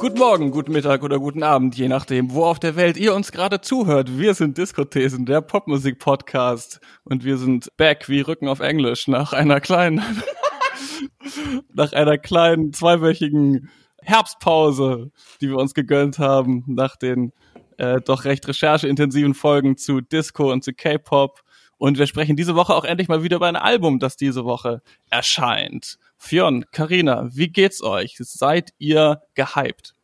Guten 0.00 0.18
Morgen, 0.18 0.50
guten 0.50 0.72
Mittag 0.72 1.02
oder 1.02 1.18
guten 1.18 1.42
Abend, 1.42 1.76
je 1.76 1.86
nachdem, 1.86 2.32
wo 2.32 2.46
auf 2.46 2.58
der 2.58 2.74
Welt 2.74 2.96
ihr 2.96 3.14
uns 3.14 3.32
gerade 3.32 3.60
zuhört. 3.60 4.16
Wir 4.18 4.32
sind 4.32 4.56
Diskothesen, 4.56 5.26
der 5.26 5.42
Popmusik-Podcast. 5.42 6.80
Und 7.04 7.22
wir 7.22 7.36
sind 7.36 7.68
back 7.76 8.08
wie 8.08 8.22
Rücken 8.22 8.48
auf 8.48 8.60
Englisch 8.60 9.08
nach 9.08 9.34
einer 9.34 9.60
kleinen, 9.60 10.02
nach 11.74 11.92
einer 11.92 12.16
kleinen 12.16 12.72
zweiwöchigen 12.72 13.68
Herbstpause, 14.00 15.10
die 15.42 15.50
wir 15.50 15.58
uns 15.58 15.74
gegönnt 15.74 16.18
haben, 16.18 16.64
nach 16.66 16.96
den 16.96 17.34
äh, 17.76 18.00
doch 18.00 18.24
recht 18.24 18.48
rechercheintensiven 18.48 19.34
Folgen 19.34 19.76
zu 19.76 20.00
Disco 20.00 20.50
und 20.50 20.64
zu 20.64 20.72
K-Pop. 20.72 21.42
Und 21.76 21.98
wir 21.98 22.06
sprechen 22.06 22.36
diese 22.36 22.54
Woche 22.54 22.74
auch 22.74 22.84
endlich 22.84 23.08
mal 23.08 23.22
wieder 23.22 23.36
über 23.36 23.48
ein 23.48 23.56
Album, 23.56 23.98
das 23.98 24.16
diese 24.16 24.46
Woche 24.46 24.80
erscheint. 25.10 25.98
Fionn, 26.22 26.66
Karina, 26.70 27.28
wie 27.32 27.48
geht's 27.48 27.82
euch? 27.82 28.16
Seid 28.18 28.74
ihr 28.76 29.22
gehypt? 29.34 29.94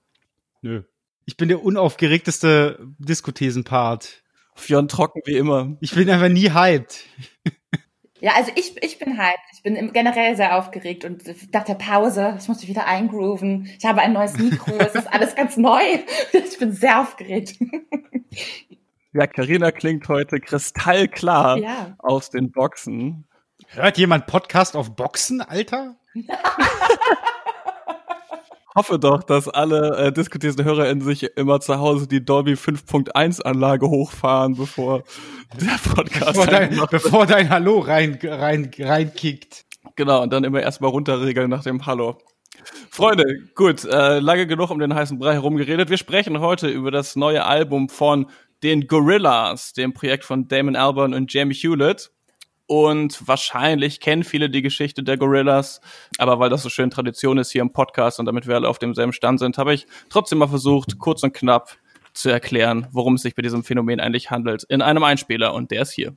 Nö. 0.63 0.83
Ich 1.27 1.37
bin 1.37 1.49
der 1.51 1.63
unaufgeregteste 1.63 2.79
Diskothesen-Part. 2.99 4.25
Fionn 4.55 4.89
trocken 4.89 5.21
wie 5.27 5.37
immer. 5.37 5.77
Ich 5.81 5.95
bin 5.95 6.09
einfach 6.09 6.31
nie 6.31 6.51
hyped. 6.51 7.05
Ja, 8.19 8.33
also 8.35 8.51
ich, 8.57 8.83
ich 8.83 8.99
bin 8.99 9.19
hyped. 9.19 9.39
Ich 9.53 9.63
bin 9.63 9.93
generell 9.93 10.35
sehr 10.37 10.57
aufgeregt 10.57 11.05
und 11.05 11.23
nach 11.53 11.65
der 11.65 11.75
Pause, 11.75 12.35
ich 12.41 12.49
muss 12.49 12.61
mich 12.61 12.69
wieder 12.69 12.87
eingrooven. 12.87 13.71
Ich 13.79 13.85
habe 13.85 14.01
ein 14.01 14.15
neues 14.15 14.39
Mikro, 14.39 14.73
es 14.79 14.95
ist 14.95 15.13
alles 15.13 15.35
ganz 15.35 15.59
neu. 15.59 15.83
Ich 16.33 16.59
bin 16.59 16.73
sehr 16.73 17.03
aufgeregt. 17.03 17.57
Ja, 19.13 19.27
Karina 19.27 19.71
klingt 19.71 20.09
heute 20.09 20.41
kristallklar 20.41 21.59
ja. 21.59 21.95
aus 21.99 22.31
den 22.31 22.51
Boxen. 22.53 23.27
Hört 23.69 23.99
jemand 23.99 24.27
Podcast 24.27 24.77
auf 24.77 24.97
Boxen, 24.97 25.43
Alter? 25.43 25.97
Hoffe 28.77 28.99
doch, 28.99 29.23
dass 29.23 29.49
alle 29.49 29.97
äh, 29.97 30.13
diskutierenden 30.13 30.65
HörerInnen 30.65 31.03
sich 31.03 31.25
immer 31.37 31.61
zu 31.61 31.79
Hause 31.79 32.07
die 32.07 32.25
Dolby 32.25 32.53
5.1 32.53 33.43
Anlage 33.43 33.89
hochfahren, 33.89 34.55
bevor 34.55 35.03
der 35.59 35.79
Podcast 35.95 36.27
bevor 36.27 36.47
dein, 36.47 36.81
bevor 36.91 37.27
dein 37.27 37.49
Hallo 37.49 37.79
rein, 37.81 38.19
rein, 38.23 38.71
reinkickt. 38.79 39.65
Genau, 39.97 40.23
und 40.23 40.33
dann 40.33 40.45
immer 40.45 40.61
erstmal 40.61 40.91
runterregeln 40.91 41.49
nach 41.49 41.63
dem 41.63 41.87
Hallo. 41.87 42.19
Freunde, 42.91 43.25
gut, 43.55 43.85
äh, 43.85 44.19
lange 44.19 44.47
genug 44.47 44.71
um 44.71 44.79
den 44.79 44.95
heißen 44.95 45.19
Brei 45.19 45.35
herum 45.35 45.57
geredet. 45.57 45.89
Wir 45.89 45.97
sprechen 45.97 46.41
heute 46.41 46.69
über 46.69 46.91
das 46.91 47.17
neue 47.17 47.45
Album 47.45 47.89
von 47.89 48.27
den 48.63 48.87
Gorillas, 48.87 49.73
dem 49.73 49.95
Projekt 49.95 50.25
von 50.25 50.49
Damon 50.49 50.77
Albarn 50.77 51.15
und 51.15 51.33
Jamie 51.33 51.55
Hewlett. 51.55 52.11
Und 52.67 53.27
wahrscheinlich 53.29 54.01
kennen 54.01 54.25
viele 54.25 54.51
die 54.51 54.63
Geschichte 54.63 55.05
der 55.05 55.17
Gorillas, 55.17 55.81
aber 56.19 56.41
weil 56.41 56.51
das 56.51 56.63
so 56.63 56.69
schön 56.69 56.91
Tradition 56.91 57.39
ist 57.39 57.53
hier 57.53 57.63
im 57.63 57.73
Podcast 57.73 58.19
und 58.19 58.27
damit 58.27 58.49
wir 58.49 58.57
alle 58.57 58.69
auf 58.69 58.81
demselben 58.81 59.13
Stand 59.13 59.39
sind, 59.39 59.57
habe 59.57 59.73
ich 59.73 59.87
trotzdem 60.09 60.39
mal 60.39 60.49
versucht, 60.49 60.99
kurz 60.99 61.23
und 61.23 61.33
knapp 61.33 61.77
zu 62.13 62.29
erklären, 62.29 62.89
worum 62.91 63.15
es 63.15 63.23
sich 63.23 63.37
bei 63.37 63.43
diesem 63.43 63.63
Phänomen 63.63 64.01
eigentlich 64.01 64.31
handelt, 64.31 64.65
in 64.65 64.83
einem 64.83 65.05
Einspieler 65.05 65.55
und 65.55 65.71
der 65.71 65.83
ist 65.83 65.93
hier. 65.93 66.17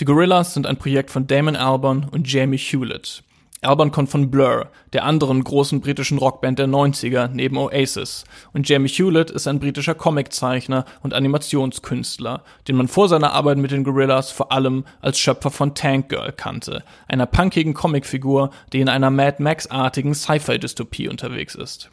Die 0.00 0.04
Gorillas 0.04 0.54
sind 0.54 0.66
ein 0.66 0.76
Projekt 0.76 1.10
von 1.10 1.26
Damon 1.26 1.56
Albarn 1.56 2.08
und 2.10 2.30
Jamie 2.32 2.58
Hewlett. 2.58 3.22
Alban 3.60 3.90
kommt 3.90 4.08
von 4.08 4.30
Blur, 4.30 4.68
der 4.92 5.04
anderen 5.04 5.42
großen 5.42 5.80
britischen 5.80 6.18
Rockband 6.18 6.60
der 6.60 6.68
90er 6.68 7.28
neben 7.28 7.56
Oasis. 7.56 8.24
Und 8.52 8.68
Jamie 8.68 8.88
Hewlett 8.88 9.32
ist 9.32 9.48
ein 9.48 9.58
britischer 9.58 9.96
Comiczeichner 9.96 10.84
und 11.02 11.12
Animationskünstler, 11.12 12.44
den 12.68 12.76
man 12.76 12.86
vor 12.86 13.08
seiner 13.08 13.32
Arbeit 13.32 13.58
mit 13.58 13.72
den 13.72 13.82
Gorillas 13.82 14.30
vor 14.30 14.52
allem 14.52 14.84
als 15.00 15.18
Schöpfer 15.18 15.50
von 15.50 15.74
Tank 15.74 16.08
Girl 16.08 16.30
kannte, 16.30 16.84
einer 17.08 17.26
punkigen 17.26 17.74
Comicfigur, 17.74 18.50
die 18.72 18.80
in 18.80 18.88
einer 18.88 19.10
Mad 19.10 19.42
Max-artigen 19.42 20.14
Sci-Fi-Dystopie 20.14 21.08
unterwegs 21.08 21.56
ist. 21.56 21.90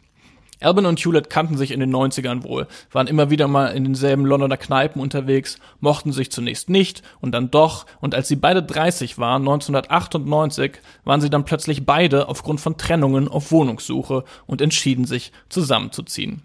Alban 0.60 0.86
und 0.86 0.98
Hewlett 0.98 1.28
kannten 1.28 1.58
sich 1.58 1.70
in 1.70 1.80
den 1.80 1.94
90ern 1.94 2.42
wohl, 2.42 2.66
waren 2.90 3.06
immer 3.06 3.30
wieder 3.30 3.46
mal 3.46 3.66
in 3.68 3.84
denselben 3.84 4.24
Londoner 4.24 4.56
Kneipen 4.56 5.02
unterwegs, 5.02 5.58
mochten 5.80 6.12
sich 6.12 6.30
zunächst 6.30 6.70
nicht 6.70 7.02
und 7.20 7.32
dann 7.32 7.50
doch, 7.50 7.84
und 8.00 8.14
als 8.14 8.28
sie 8.28 8.36
beide 8.36 8.62
30 8.62 9.18
waren, 9.18 9.42
1998, 9.42 10.80
waren 11.04 11.20
sie 11.20 11.30
dann 11.30 11.44
plötzlich 11.44 11.84
beide 11.84 12.28
aufgrund 12.28 12.60
von 12.60 12.78
Trennungen 12.78 13.28
auf 13.28 13.52
Wohnungssuche 13.52 14.24
und 14.46 14.62
entschieden 14.62 15.04
sich 15.04 15.32
zusammenzuziehen. 15.50 16.42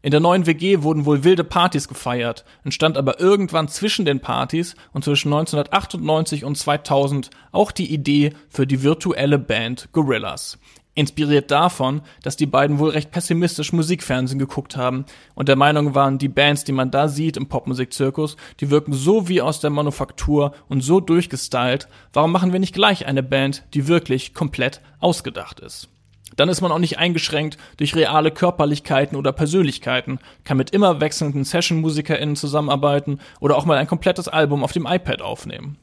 In 0.00 0.12
der 0.12 0.20
neuen 0.20 0.46
WG 0.46 0.82
wurden 0.82 1.06
wohl 1.06 1.24
wilde 1.24 1.42
Partys 1.42 1.88
gefeiert, 1.88 2.44
entstand 2.62 2.96
aber 2.96 3.18
irgendwann 3.18 3.66
zwischen 3.66 4.04
den 4.04 4.20
Partys 4.20 4.76
und 4.92 5.02
zwischen 5.02 5.32
1998 5.32 6.44
und 6.44 6.56
2000 6.56 7.30
auch 7.50 7.72
die 7.72 7.92
Idee 7.92 8.32
für 8.48 8.66
die 8.66 8.84
virtuelle 8.84 9.40
Band 9.40 9.88
Gorillas. 9.90 10.58
Inspiriert 10.98 11.52
davon, 11.52 12.02
dass 12.24 12.34
die 12.34 12.46
beiden 12.46 12.80
wohl 12.80 12.90
recht 12.90 13.12
pessimistisch 13.12 13.72
Musikfernsehen 13.72 14.40
geguckt 14.40 14.76
haben 14.76 15.04
und 15.36 15.48
der 15.48 15.54
Meinung 15.54 15.94
waren, 15.94 16.18
die 16.18 16.26
Bands, 16.26 16.64
die 16.64 16.72
man 16.72 16.90
da 16.90 17.06
sieht 17.06 17.36
im 17.36 17.46
Popmusikzirkus, 17.46 18.36
die 18.58 18.70
wirken 18.70 18.92
so 18.92 19.28
wie 19.28 19.40
aus 19.40 19.60
der 19.60 19.70
Manufaktur 19.70 20.54
und 20.68 20.80
so 20.80 20.98
durchgestylt, 20.98 21.86
warum 22.12 22.32
machen 22.32 22.52
wir 22.52 22.58
nicht 22.58 22.74
gleich 22.74 23.06
eine 23.06 23.22
Band, 23.22 23.62
die 23.74 23.86
wirklich 23.86 24.34
komplett 24.34 24.80
ausgedacht 24.98 25.60
ist? 25.60 25.88
Dann 26.34 26.48
ist 26.48 26.62
man 26.62 26.72
auch 26.72 26.80
nicht 26.80 26.98
eingeschränkt 26.98 27.58
durch 27.76 27.94
reale 27.94 28.32
Körperlichkeiten 28.32 29.16
oder 29.16 29.30
Persönlichkeiten, 29.30 30.18
kann 30.42 30.56
mit 30.56 30.70
immer 30.70 31.00
wechselnden 31.00 31.44
Session-MusikerInnen 31.44 32.34
zusammenarbeiten 32.34 33.20
oder 33.38 33.56
auch 33.56 33.66
mal 33.66 33.78
ein 33.78 33.86
komplettes 33.86 34.26
Album 34.26 34.64
auf 34.64 34.72
dem 34.72 34.86
iPad 34.86 35.22
aufnehmen. 35.22 35.76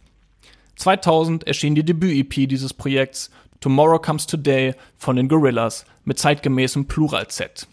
2000 0.75 1.47
erschien 1.47 1.75
die 1.75 1.85
Debüt-EP 1.85 2.49
dieses 2.49 2.73
Projekts 2.73 3.31
Tomorrow 3.65 3.97
Comes 3.97 4.27
Today 4.27 4.75
von 4.95 5.15
den 5.15 5.27
Gorillas 5.27 5.85
mit 6.03 6.19
zeitgemäßem 6.19 6.85
Plural-Z. 6.85 7.67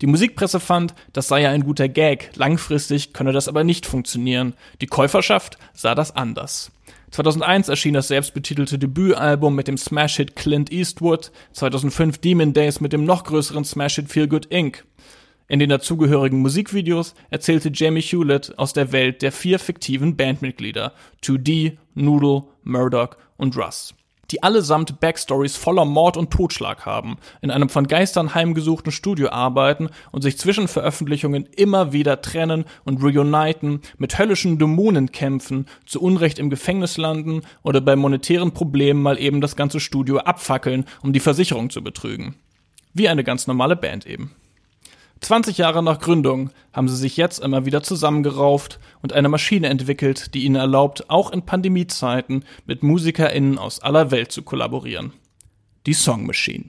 Die 0.00 0.08
Musikpresse 0.08 0.58
fand, 0.58 0.96
das 1.12 1.28
sei 1.28 1.42
ja 1.42 1.50
ein 1.50 1.62
guter 1.62 1.88
Gag, 1.88 2.32
langfristig 2.34 3.12
könne 3.12 3.30
das 3.30 3.46
aber 3.46 3.62
nicht 3.62 3.86
funktionieren. 3.86 4.54
Die 4.80 4.88
Käuferschaft 4.88 5.58
sah 5.74 5.94
das 5.94 6.16
anders. 6.16 6.72
2001 7.12 7.68
erschien 7.68 7.94
das 7.94 8.08
selbstbetitelte 8.08 8.80
Debütalbum 8.80 9.54
mit 9.54 9.68
dem 9.68 9.78
Smash-Hit 9.78 10.34
Clint 10.34 10.72
Eastwood, 10.72 11.30
2005 11.52 12.18
Demon 12.18 12.52
Days 12.52 12.80
mit 12.80 12.92
dem 12.92 13.04
noch 13.04 13.22
größeren 13.22 13.64
Smash-Hit 13.64 14.08
Feel 14.08 14.26
Good 14.26 14.46
Inc. 14.46 14.84
In 15.46 15.60
den 15.60 15.70
dazugehörigen 15.70 16.40
Musikvideos 16.40 17.14
erzählte 17.30 17.70
Jamie 17.72 18.02
Hewlett 18.02 18.58
aus 18.58 18.72
der 18.72 18.90
Welt 18.90 19.22
der 19.22 19.30
vier 19.30 19.60
fiktiven 19.60 20.16
Bandmitglieder 20.16 20.94
2D, 21.22 21.76
Noodle, 21.94 22.42
Murdoch 22.64 23.16
und 23.36 23.56
Russ 23.56 23.94
die 24.32 24.42
allesamt 24.42 24.98
Backstories 24.98 25.56
voller 25.56 25.84
Mord 25.84 26.16
und 26.16 26.30
Totschlag 26.30 26.86
haben, 26.86 27.18
in 27.42 27.50
einem 27.50 27.68
von 27.68 27.86
Geistern 27.86 28.34
heimgesuchten 28.34 28.90
Studio 28.90 29.28
arbeiten 29.28 29.90
und 30.10 30.22
sich 30.22 30.38
zwischen 30.38 30.68
Veröffentlichungen 30.68 31.44
immer 31.44 31.92
wieder 31.92 32.22
trennen 32.22 32.64
und 32.84 33.02
reuniten, 33.02 33.82
mit 33.98 34.18
höllischen 34.18 34.58
Dämonen 34.58 35.12
kämpfen, 35.12 35.66
zu 35.84 36.00
Unrecht 36.00 36.38
im 36.38 36.50
Gefängnis 36.50 36.96
landen 36.96 37.42
oder 37.62 37.80
bei 37.80 37.94
monetären 37.94 38.52
Problemen 38.52 39.02
mal 39.02 39.18
eben 39.18 39.40
das 39.40 39.54
ganze 39.54 39.80
Studio 39.80 40.18
abfackeln, 40.18 40.86
um 41.02 41.12
die 41.12 41.20
Versicherung 41.20 41.68
zu 41.68 41.82
betrügen. 41.82 42.34
Wie 42.94 43.08
eine 43.08 43.24
ganz 43.24 43.46
normale 43.46 43.76
Band 43.76 44.06
eben. 44.06 44.32
20 45.22 45.56
Jahre 45.58 45.84
nach 45.84 46.00
Gründung 46.00 46.50
haben 46.72 46.88
sie 46.88 46.96
sich 46.96 47.16
jetzt 47.16 47.38
immer 47.38 47.64
wieder 47.64 47.82
zusammengerauft 47.82 48.80
und 49.02 49.12
eine 49.12 49.28
Maschine 49.28 49.68
entwickelt, 49.68 50.34
die 50.34 50.44
ihnen 50.44 50.56
erlaubt, 50.56 51.08
auch 51.10 51.30
in 51.30 51.42
Pandemiezeiten 51.42 52.44
mit 52.66 52.82
MusikerInnen 52.82 53.56
aus 53.56 53.78
aller 53.80 54.10
Welt 54.10 54.32
zu 54.32 54.42
kollaborieren. 54.42 55.12
Die 55.86 55.94
Song 55.94 56.26
Machine. 56.26 56.64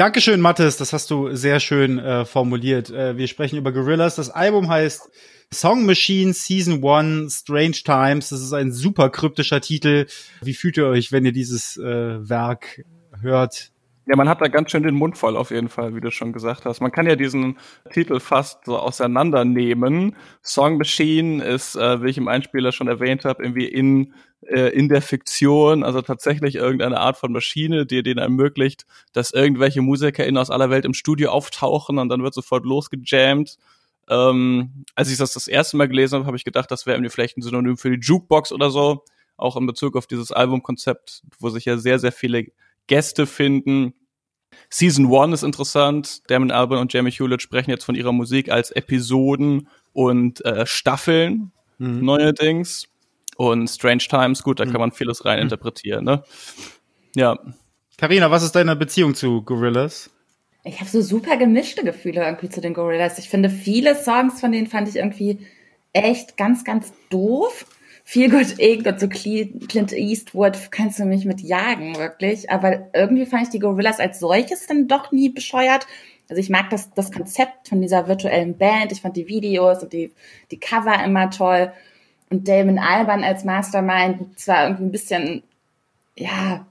Dankeschön, 0.00 0.40
Mathis, 0.40 0.78
das 0.78 0.94
hast 0.94 1.10
du 1.10 1.36
sehr 1.36 1.60
schön 1.60 1.98
äh, 1.98 2.24
formuliert. 2.24 2.88
Äh, 2.88 3.18
wir 3.18 3.26
sprechen 3.26 3.58
über 3.58 3.70
Gorillas. 3.70 4.16
Das 4.16 4.30
Album 4.30 4.70
heißt 4.70 5.10
Song 5.52 5.84
Machine 5.84 6.32
Season 6.32 6.82
1 6.82 7.40
Strange 7.40 7.82
Times. 7.84 8.30
Das 8.30 8.40
ist 8.40 8.54
ein 8.54 8.72
super 8.72 9.10
kryptischer 9.10 9.60
Titel. 9.60 10.06
Wie 10.40 10.54
fühlt 10.54 10.78
ihr 10.78 10.86
euch, 10.86 11.12
wenn 11.12 11.26
ihr 11.26 11.32
dieses 11.32 11.76
äh, 11.76 12.26
Werk 12.26 12.82
hört? 13.20 13.72
Ja, 14.06 14.16
man 14.16 14.26
hat 14.26 14.40
da 14.40 14.48
ganz 14.48 14.70
schön 14.70 14.84
den 14.84 14.94
Mund 14.94 15.18
voll 15.18 15.36
auf 15.36 15.50
jeden 15.50 15.68
Fall, 15.68 15.94
wie 15.94 16.00
du 16.00 16.10
schon 16.10 16.32
gesagt 16.32 16.64
hast. 16.64 16.80
Man 16.80 16.92
kann 16.92 17.06
ja 17.06 17.14
diesen 17.14 17.58
Titel 17.92 18.20
fast 18.20 18.64
so 18.64 18.78
auseinandernehmen. 18.78 20.16
Song 20.42 20.78
Machine 20.78 21.44
ist, 21.44 21.76
äh, 21.76 22.02
wie 22.02 22.08
ich 22.08 22.16
im 22.16 22.26
Einspieler 22.26 22.72
schon 22.72 22.88
erwähnt 22.88 23.26
habe, 23.26 23.42
irgendwie 23.42 23.66
in 23.66 24.14
in 24.42 24.88
der 24.88 25.02
Fiktion, 25.02 25.84
also 25.84 26.00
tatsächlich 26.02 26.54
irgendeine 26.56 26.98
Art 26.98 27.16
von 27.16 27.32
Maschine, 27.32 27.86
die 27.86 28.02
denen 28.02 28.18
ermöglicht, 28.18 28.86
dass 29.12 29.32
irgendwelche 29.32 29.82
MusikerInnen 29.82 30.38
aus 30.38 30.50
aller 30.50 30.70
Welt 30.70 30.84
im 30.84 30.94
Studio 30.94 31.30
auftauchen 31.30 31.98
und 31.98 32.08
dann 32.08 32.22
wird 32.22 32.34
sofort 32.34 32.64
losgejammt 32.64 33.58
ähm, 34.10 34.84
als 34.96 35.10
ich 35.10 35.18
das 35.18 35.32
das 35.32 35.46
erste 35.46 35.76
Mal 35.76 35.88
gelesen 35.88 36.16
habe, 36.16 36.26
habe 36.26 36.36
ich 36.36 36.44
gedacht, 36.44 36.70
das 36.70 36.84
wäre 36.84 36.96
irgendwie 36.96 37.12
vielleicht 37.12 37.38
ein 37.38 37.42
Synonym 37.42 37.76
für 37.76 37.96
die 37.96 38.04
Jukebox 38.04 38.50
oder 38.50 38.70
so. 38.70 39.04
Auch 39.36 39.56
in 39.56 39.66
Bezug 39.66 39.96
auf 39.96 40.08
dieses 40.08 40.32
Albumkonzept, 40.32 41.22
wo 41.38 41.48
sich 41.48 41.64
ja 41.64 41.78
sehr, 41.78 41.98
sehr 42.00 42.12
viele 42.12 42.46
Gäste 42.88 43.26
finden. 43.26 43.94
Season 44.68 45.14
1 45.14 45.34
ist 45.34 45.42
interessant. 45.44 46.28
Damon 46.28 46.50
Albarn 46.50 46.80
und 46.80 46.92
Jamie 46.92 47.12
Hewlett 47.12 47.40
sprechen 47.40 47.70
jetzt 47.70 47.84
von 47.84 47.94
ihrer 47.94 48.12
Musik 48.12 48.50
als 48.50 48.72
Episoden 48.72 49.68
und 49.92 50.44
äh, 50.44 50.66
Staffeln 50.66 51.52
mhm. 51.78 52.04
neuerdings. 52.04 52.88
Und 53.40 53.68
Strange 53.68 54.02
Times, 54.06 54.42
gut, 54.42 54.60
da 54.60 54.66
mhm. 54.66 54.72
kann 54.72 54.80
man 54.82 54.92
vieles 54.92 55.24
rein 55.24 55.38
interpretieren, 55.38 56.04
ne? 56.04 56.22
Ja. 57.16 57.38
Carina, 57.96 58.30
was 58.30 58.42
ist 58.42 58.54
deine 58.54 58.76
Beziehung 58.76 59.14
zu 59.14 59.40
Gorillas? 59.40 60.10
Ich 60.62 60.78
habe 60.80 60.90
so 60.90 61.00
super 61.00 61.38
gemischte 61.38 61.82
Gefühle 61.82 62.22
irgendwie 62.22 62.50
zu 62.50 62.60
den 62.60 62.74
Gorillas. 62.74 63.18
Ich 63.18 63.30
finde, 63.30 63.48
viele 63.48 63.94
Songs 63.94 64.42
von 64.42 64.52
denen 64.52 64.66
fand 64.66 64.88
ich 64.88 64.96
irgendwie 64.96 65.38
echt 65.94 66.36
ganz, 66.36 66.64
ganz 66.64 66.92
doof. 67.08 67.64
Feel 68.04 68.28
Good 68.28 68.58
Inc. 68.58 68.86
und 68.86 69.00
so 69.00 69.08
Clint 69.08 69.92
Eastwood 69.94 70.70
kannst 70.70 70.98
du 70.98 71.06
mich 71.06 71.24
mit 71.24 71.40
jagen, 71.40 71.96
wirklich. 71.96 72.50
Aber 72.50 72.90
irgendwie 72.92 73.24
fand 73.24 73.44
ich 73.44 73.48
die 73.48 73.58
Gorillas 73.58 74.00
als 74.00 74.20
solches 74.20 74.66
dann 74.66 74.86
doch 74.86 75.12
nie 75.12 75.30
bescheuert. 75.30 75.86
Also 76.28 76.40
ich 76.40 76.50
mag 76.50 76.68
das, 76.68 76.92
das 76.92 77.10
Konzept 77.10 77.68
von 77.68 77.80
dieser 77.80 78.06
virtuellen 78.06 78.58
Band. 78.58 78.92
Ich 78.92 79.00
fand 79.00 79.16
die 79.16 79.28
Videos 79.28 79.82
und 79.82 79.94
die, 79.94 80.12
die 80.50 80.60
Cover 80.60 81.02
immer 81.02 81.30
toll. 81.30 81.72
Und 82.30 82.48
Damon 82.48 82.78
Alban 82.78 83.24
als 83.24 83.44
Mastermind 83.44 84.38
zwar 84.38 84.64
irgendwie 84.64 84.84
ein 84.84 84.92
bisschen, 84.92 85.42
ja, 86.16 86.64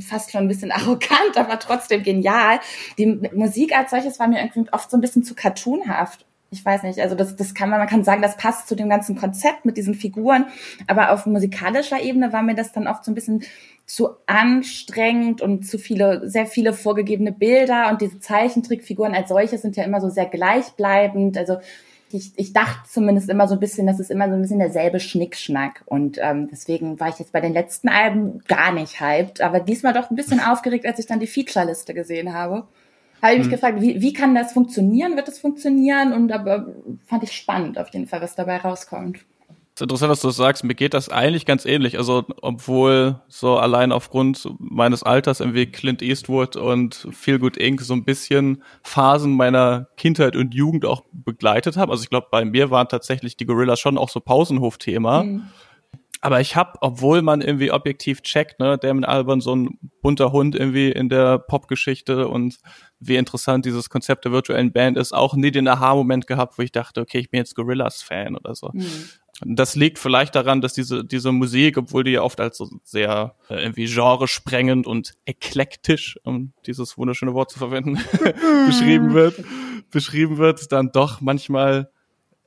fast 0.00 0.30
schon 0.30 0.42
ein 0.42 0.48
bisschen 0.48 0.70
arrogant, 0.72 1.36
aber 1.36 1.58
trotzdem 1.58 2.02
genial. 2.02 2.60
Die 2.98 3.06
Musik 3.34 3.76
als 3.76 3.90
solches 3.90 4.18
war 4.20 4.28
mir 4.28 4.40
irgendwie 4.40 4.70
oft 4.72 4.90
so 4.90 4.96
ein 4.96 5.00
bisschen 5.00 5.24
zu 5.24 5.34
cartoonhaft 5.34 6.24
ich 6.50 6.64
weiß 6.64 6.82
nicht, 6.84 6.98
also 6.98 7.14
das, 7.14 7.36
das 7.36 7.54
kann 7.54 7.68
man, 7.68 7.78
man 7.78 7.88
kann 7.88 8.04
sagen, 8.04 8.22
das 8.22 8.36
passt 8.36 8.68
zu 8.68 8.74
dem 8.74 8.88
ganzen 8.88 9.16
Konzept 9.16 9.66
mit 9.66 9.76
diesen 9.76 9.94
Figuren, 9.94 10.46
aber 10.86 11.12
auf 11.12 11.26
musikalischer 11.26 12.00
Ebene 12.00 12.32
war 12.32 12.42
mir 12.42 12.54
das 12.54 12.72
dann 12.72 12.86
oft 12.86 13.04
so 13.04 13.10
ein 13.10 13.14
bisschen 13.14 13.42
zu 13.84 14.10
anstrengend 14.26 15.42
und 15.42 15.66
zu 15.66 15.78
viele, 15.78 16.28
sehr 16.28 16.46
viele 16.46 16.72
vorgegebene 16.72 17.32
Bilder 17.32 17.90
und 17.90 18.00
diese 18.00 18.18
Zeichentrickfiguren 18.20 19.14
als 19.14 19.28
solche 19.28 19.58
sind 19.58 19.76
ja 19.76 19.84
immer 19.84 20.00
so 20.00 20.08
sehr 20.08 20.26
gleichbleibend, 20.26 21.36
also 21.36 21.58
ich, 22.10 22.32
ich 22.36 22.52
dachte 22.52 22.88
zumindest 22.88 23.28
immer 23.28 23.48
so 23.48 23.54
ein 23.54 23.60
bisschen, 23.60 23.86
das 23.86 24.00
ist 24.00 24.10
immer 24.10 24.28
so 24.28 24.34
ein 24.34 24.42
bisschen 24.42 24.58
derselbe 24.58 25.00
Schnickschnack. 25.00 25.82
Und 25.86 26.18
ähm, 26.20 26.48
deswegen 26.50 26.98
war 27.00 27.08
ich 27.08 27.18
jetzt 27.18 27.32
bei 27.32 27.40
den 27.40 27.52
letzten 27.52 27.88
Alben 27.88 28.40
gar 28.48 28.72
nicht 28.72 29.00
hyped, 29.00 29.40
aber 29.40 29.60
diesmal 29.60 29.92
doch 29.92 30.10
ein 30.10 30.16
bisschen 30.16 30.40
aufgeregt, 30.46 30.86
als 30.86 30.98
ich 30.98 31.06
dann 31.06 31.20
die 31.20 31.26
Featureliste 31.26 31.94
gesehen 31.94 32.32
habe 32.32 32.66
habe 33.22 33.32
ich 33.32 33.38
mich 33.38 33.46
hm. 33.46 33.52
gefragt, 33.52 33.80
wie, 33.80 34.00
wie 34.00 34.12
kann 34.12 34.34
das 34.34 34.52
funktionieren? 34.52 35.16
Wird 35.16 35.28
das 35.28 35.38
funktionieren? 35.38 36.12
Und 36.12 36.32
aber 36.32 36.74
fand 37.06 37.24
ich 37.24 37.32
spannend 37.32 37.78
auf 37.78 37.88
jeden 37.88 38.06
Fall, 38.06 38.20
was 38.20 38.34
dabei 38.34 38.58
rauskommt. 38.58 39.18
Es 39.78 39.82
ist 39.82 39.84
interessant, 39.84 40.10
dass 40.10 40.20
du 40.22 40.26
das 40.26 40.36
sagst. 40.36 40.64
Mir 40.64 40.74
geht 40.74 40.92
das 40.92 41.08
eigentlich 41.08 41.46
ganz 41.46 41.64
ähnlich. 41.64 41.98
Also, 41.98 42.24
obwohl 42.42 43.20
so 43.28 43.58
allein 43.58 43.92
aufgrund 43.92 44.48
meines 44.58 45.04
Alters 45.04 45.38
irgendwie 45.38 45.66
Clint 45.66 46.02
Eastwood 46.02 46.56
und 46.56 47.06
Feel 47.12 47.38
Good 47.38 47.56
Inc. 47.56 47.82
so 47.82 47.94
ein 47.94 48.04
bisschen 48.04 48.64
Phasen 48.82 49.36
meiner 49.36 49.86
Kindheit 49.96 50.34
und 50.34 50.52
Jugend 50.52 50.84
auch 50.84 51.04
begleitet 51.12 51.76
haben. 51.76 51.92
Also 51.92 52.02
ich 52.02 52.10
glaube, 52.10 52.26
bei 52.28 52.44
mir 52.44 52.72
waren 52.72 52.88
tatsächlich 52.88 53.36
die 53.36 53.46
Gorillas 53.46 53.78
schon 53.78 53.98
auch 53.98 54.08
so 54.08 54.18
Pausenhof-Thema. 54.18 55.22
Mhm 55.22 55.44
aber 56.20 56.40
ich 56.40 56.56
habe, 56.56 56.72
obwohl 56.80 57.22
man 57.22 57.40
irgendwie 57.40 57.70
objektiv 57.70 58.22
checkt, 58.22 58.58
ne, 58.58 58.76
Damon 58.76 59.04
Alban 59.04 59.40
so 59.40 59.54
ein 59.54 59.78
bunter 60.02 60.32
Hund 60.32 60.56
irgendwie 60.56 60.90
in 60.90 61.08
der 61.08 61.38
Popgeschichte 61.38 62.28
und 62.28 62.58
wie 62.98 63.16
interessant 63.16 63.64
dieses 63.64 63.88
Konzept 63.88 64.24
der 64.24 64.32
virtuellen 64.32 64.72
Band 64.72 64.96
ist, 64.96 65.12
auch 65.12 65.34
nie 65.34 65.50
den 65.50 65.68
Aha-Moment 65.68 66.26
gehabt, 66.26 66.58
wo 66.58 66.62
ich 66.62 66.72
dachte, 66.72 67.00
okay, 67.00 67.18
ich 67.18 67.30
bin 67.30 67.38
jetzt 67.38 67.54
Gorillas-Fan 67.54 68.36
oder 68.36 68.54
so. 68.54 68.70
Mhm. 68.72 69.08
Das 69.44 69.76
liegt 69.76 69.98
vielleicht 69.98 70.34
daran, 70.34 70.60
dass 70.60 70.72
diese, 70.72 71.04
diese 71.04 71.30
Musik, 71.30 71.78
obwohl 71.78 72.02
die 72.02 72.12
ja 72.12 72.22
oft 72.22 72.40
als 72.40 72.56
so 72.56 72.68
sehr 72.82 73.36
äh, 73.48 73.62
irgendwie 73.62 73.86
genresprengend 73.86 74.86
und 74.86 75.14
eklektisch, 75.26 76.18
um 76.24 76.52
dieses 76.66 76.98
wunderschöne 76.98 77.34
Wort 77.34 77.50
zu 77.50 77.58
verwenden, 77.58 77.98
beschrieben 78.66 79.14
wird, 79.14 79.44
beschrieben 79.90 80.38
wird, 80.38 80.72
dann 80.72 80.90
doch 80.92 81.20
manchmal 81.20 81.90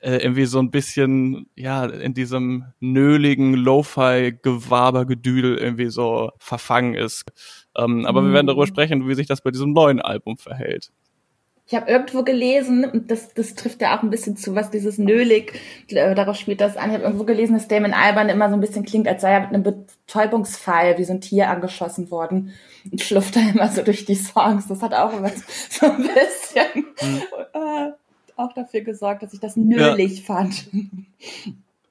äh, 0.02 0.16
irgendwie 0.16 0.46
so 0.46 0.58
ein 0.58 0.70
bisschen, 0.70 1.46
ja, 1.56 1.86
in 1.86 2.12
diesem 2.12 2.66
nöligen 2.80 3.54
Lo-Fi-Gewaber-Gedüdel 3.54 5.56
irgendwie 5.56 5.88
so 5.88 6.32
verfangen 6.38 6.94
ist. 6.94 7.24
Ähm, 7.76 8.04
aber 8.04 8.20
mhm. 8.20 8.26
wir 8.26 8.32
werden 8.34 8.48
darüber 8.48 8.64
mhm. 8.64 8.70
sprechen, 8.70 9.08
wie 9.08 9.14
sich 9.14 9.28
das 9.28 9.40
bei 9.40 9.50
diesem 9.50 9.72
neuen 9.72 10.00
Album 10.00 10.36
verhält. 10.36 10.92
Ich 11.66 11.74
habe 11.74 11.90
irgendwo 11.90 12.22
gelesen, 12.22 13.04
das, 13.06 13.32
das 13.34 13.54
trifft 13.54 13.80
ja 13.80 13.96
auch 13.96 14.02
ein 14.02 14.10
bisschen 14.10 14.36
zu, 14.36 14.54
was 14.54 14.70
dieses 14.70 14.98
Nölig, 14.98 15.58
äh, 15.88 16.14
darauf 16.14 16.36
spielt 16.36 16.60
das 16.60 16.76
an. 16.76 16.90
Ich 16.90 16.94
habe 16.94 17.04
irgendwo 17.04 17.24
gelesen, 17.24 17.54
dass 17.54 17.68
Damon 17.68 17.94
Alban 17.94 18.28
immer 18.28 18.48
so 18.48 18.54
ein 18.54 18.60
bisschen 18.60 18.84
klingt, 18.84 19.08
als 19.08 19.22
sei 19.22 19.32
er 19.32 19.40
mit 19.40 19.50
einem 19.50 19.62
Betäubungsfall 19.62 20.98
wie 20.98 21.04
so 21.04 21.12
ein 21.12 21.20
Tier 21.20 21.48
angeschossen 21.48 22.10
worden 22.10 22.52
und 22.90 23.00
schlufft 23.00 23.36
da 23.36 23.40
immer 23.40 23.68
so 23.68 23.82
durch 23.82 24.04
die 24.04 24.16
Songs. 24.16 24.66
Das 24.68 24.82
hat 24.82 24.92
auch 24.92 25.16
immer 25.16 25.30
so 25.70 25.86
ein 25.86 26.02
bisschen. 26.02 26.86
Mhm. 27.00 27.22
Äh, 27.54 27.92
auch 28.36 28.52
dafür 28.52 28.80
gesorgt, 28.80 29.22
dass 29.22 29.32
ich 29.32 29.40
das 29.40 29.56
nölig 29.56 30.18
ja. 30.18 30.24
fand. 30.24 30.66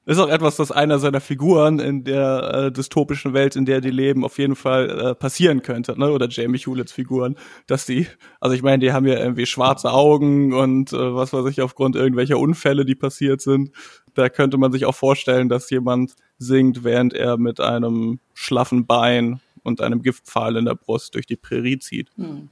Ist 0.04 0.18
auch 0.18 0.28
etwas, 0.28 0.56
das 0.56 0.72
einer 0.72 0.98
seiner 0.98 1.20
Figuren 1.20 1.78
in 1.78 2.02
der 2.02 2.54
äh, 2.54 2.72
dystopischen 2.72 3.34
Welt, 3.34 3.54
in 3.54 3.66
der 3.66 3.80
die 3.80 3.90
leben, 3.90 4.24
auf 4.24 4.36
jeden 4.38 4.56
Fall 4.56 4.90
äh, 4.90 5.14
passieren 5.14 5.62
könnte, 5.62 5.96
ne? 5.96 6.10
Oder 6.10 6.28
Jamie 6.28 6.58
Hewletts 6.58 6.90
Figuren, 6.90 7.36
dass 7.68 7.86
die, 7.86 8.08
also 8.40 8.56
ich 8.56 8.62
meine, 8.62 8.80
die 8.80 8.92
haben 8.92 9.06
ja 9.06 9.16
irgendwie 9.16 9.46
schwarze 9.46 9.92
Augen 9.92 10.54
und 10.54 10.92
äh, 10.92 11.14
was 11.14 11.32
weiß 11.32 11.46
ich, 11.46 11.62
aufgrund 11.62 11.94
irgendwelcher 11.94 12.38
Unfälle, 12.38 12.84
die 12.84 12.96
passiert 12.96 13.40
sind. 13.40 13.70
Da 14.14 14.28
könnte 14.28 14.58
man 14.58 14.72
sich 14.72 14.86
auch 14.86 14.94
vorstellen, 14.94 15.48
dass 15.48 15.70
jemand 15.70 16.16
singt, 16.36 16.82
während 16.82 17.14
er 17.14 17.36
mit 17.36 17.60
einem 17.60 18.18
schlaffen 18.34 18.86
Bein 18.86 19.40
und 19.62 19.80
einem 19.80 20.02
Giftpfahl 20.02 20.56
in 20.56 20.64
der 20.64 20.74
Brust 20.74 21.14
durch 21.14 21.26
die 21.26 21.36
Prärie 21.36 21.78
zieht. 21.78 22.10
Hm. 22.16 22.48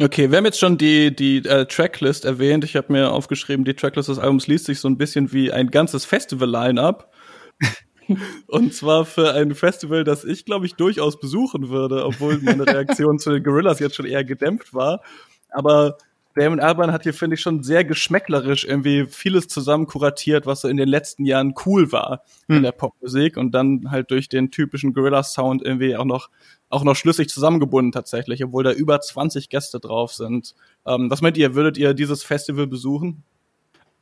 Okay, 0.00 0.30
wir 0.30 0.38
haben 0.38 0.46
jetzt 0.46 0.58
schon 0.58 0.78
die, 0.78 1.14
die 1.14 1.38
äh, 1.38 1.66
Tracklist 1.66 2.24
erwähnt. 2.24 2.64
Ich 2.64 2.76
habe 2.76 2.92
mir 2.92 3.12
aufgeschrieben, 3.12 3.64
die 3.64 3.74
Tracklist 3.74 4.08
des 4.08 4.18
Albums 4.18 4.46
liest 4.46 4.64
sich 4.64 4.80
so 4.80 4.88
ein 4.88 4.96
bisschen 4.96 5.32
wie 5.32 5.52
ein 5.52 5.70
ganzes 5.70 6.06
Festival-Line-Up. 6.06 7.12
Und 8.46 8.74
zwar 8.74 9.04
für 9.04 9.34
ein 9.34 9.54
Festival, 9.54 10.02
das 10.02 10.24
ich, 10.24 10.46
glaube 10.46 10.64
ich, 10.64 10.74
durchaus 10.76 11.20
besuchen 11.20 11.68
würde, 11.68 12.06
obwohl 12.06 12.38
meine 12.38 12.66
Reaktion 12.66 13.18
zu 13.18 13.30
den 13.30 13.42
Gorillas 13.42 13.80
jetzt 13.80 13.94
schon 13.94 14.06
eher 14.06 14.24
gedämpft 14.24 14.72
war. 14.72 15.02
Aber 15.50 15.98
Damon 16.34 16.60
Albarn 16.60 16.92
hat 16.92 17.02
hier, 17.02 17.12
finde 17.12 17.34
ich, 17.34 17.42
schon 17.42 17.62
sehr 17.62 17.84
geschmäcklerisch 17.84 18.64
irgendwie 18.64 19.06
vieles 19.06 19.48
zusammen 19.48 19.86
kuratiert, 19.86 20.46
was 20.46 20.62
so 20.62 20.68
in 20.68 20.78
den 20.78 20.88
letzten 20.88 21.26
Jahren 21.26 21.54
cool 21.66 21.92
war 21.92 22.22
hm. 22.48 22.56
in 22.56 22.62
der 22.62 22.72
Popmusik 22.72 23.36
und 23.36 23.52
dann 23.52 23.90
halt 23.90 24.10
durch 24.10 24.28
den 24.28 24.50
typischen 24.50 24.94
Gorilla-Sound 24.94 25.62
irgendwie 25.62 25.96
auch 25.96 26.06
noch, 26.06 26.30
auch 26.72 26.84
noch 26.84 26.96
schlüssig 26.96 27.28
zusammengebunden 27.28 27.92
tatsächlich, 27.92 28.42
obwohl 28.42 28.64
da 28.64 28.72
über 28.72 29.00
20 29.00 29.50
Gäste 29.50 29.78
drauf 29.78 30.14
sind. 30.14 30.54
Ähm, 30.86 31.10
was 31.10 31.20
meint 31.20 31.36
ihr, 31.36 31.54
würdet 31.54 31.76
ihr 31.76 31.94
dieses 31.94 32.22
Festival 32.22 32.66
besuchen? 32.66 33.24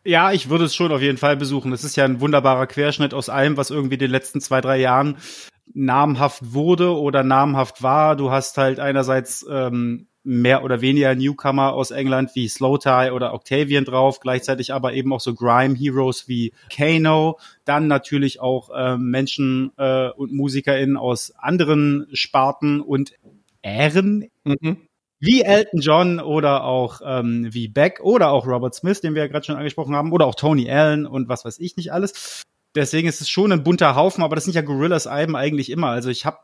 Ja, 0.04 0.32
ich 0.32 0.48
würde 0.48 0.64
es 0.64 0.74
schon 0.74 0.92
auf 0.92 1.02
jeden 1.02 1.18
Fall 1.18 1.36
besuchen. 1.36 1.72
Es 1.72 1.84
ist 1.84 1.96
ja 1.96 2.04
ein 2.04 2.20
wunderbarer 2.20 2.66
Querschnitt 2.66 3.12
aus 3.12 3.28
allem, 3.28 3.56
was 3.56 3.70
irgendwie 3.70 3.94
in 3.94 4.00
den 4.00 4.10
letzten 4.10 4.40
zwei, 4.40 4.60
drei 4.60 4.78
Jahren 4.78 5.18
namhaft 5.74 6.52
wurde 6.52 6.96
oder 6.96 7.22
namhaft 7.22 7.82
war. 7.82 8.16
Du 8.16 8.30
hast 8.30 8.56
halt 8.56 8.80
einerseits 8.80 9.44
ähm, 9.50 10.06
mehr 10.30 10.62
oder 10.62 10.80
weniger 10.80 11.12
Newcomer 11.16 11.72
aus 11.72 11.90
England 11.90 12.36
wie 12.36 12.46
Slowthai 12.46 13.12
oder 13.12 13.34
Octavian 13.34 13.84
drauf, 13.84 14.20
gleichzeitig 14.20 14.72
aber 14.72 14.92
eben 14.92 15.12
auch 15.12 15.18
so 15.18 15.34
Grime 15.34 15.74
Heroes 15.74 16.28
wie 16.28 16.52
Kano, 16.72 17.36
dann 17.64 17.88
natürlich 17.88 18.40
auch 18.40 18.70
äh, 18.70 18.96
Menschen 18.96 19.72
äh, 19.76 20.08
und 20.10 20.32
MusikerInnen 20.32 20.96
aus 20.96 21.32
anderen 21.36 22.06
Sparten 22.12 22.80
und 22.80 23.12
Ähren, 23.60 24.30
mhm. 24.44 24.76
wie 25.18 25.42
Elton 25.42 25.80
John 25.80 26.20
oder 26.20 26.62
auch 26.62 27.00
ähm, 27.04 27.48
wie 27.50 27.66
Beck 27.66 27.98
oder 28.00 28.30
auch 28.30 28.46
Robert 28.46 28.76
Smith, 28.76 29.00
den 29.00 29.16
wir 29.16 29.22
ja 29.22 29.28
gerade 29.28 29.44
schon 29.44 29.56
angesprochen 29.56 29.96
haben, 29.96 30.12
oder 30.12 30.26
auch 30.26 30.36
Tony 30.36 30.70
Allen 30.70 31.06
und 31.06 31.28
was 31.28 31.44
weiß 31.44 31.58
ich 31.58 31.76
nicht 31.76 31.92
alles. 31.92 32.44
Deswegen 32.76 33.08
ist 33.08 33.20
es 33.20 33.28
schon 33.28 33.50
ein 33.50 33.64
bunter 33.64 33.96
Haufen, 33.96 34.22
aber 34.22 34.36
das 34.36 34.44
sind 34.44 34.54
ja 34.54 34.62
Gorillas 34.62 35.08
Alben 35.08 35.34
eigentlich 35.34 35.70
immer. 35.70 35.88
Also 35.88 36.08
ich 36.08 36.24
habe 36.24 36.38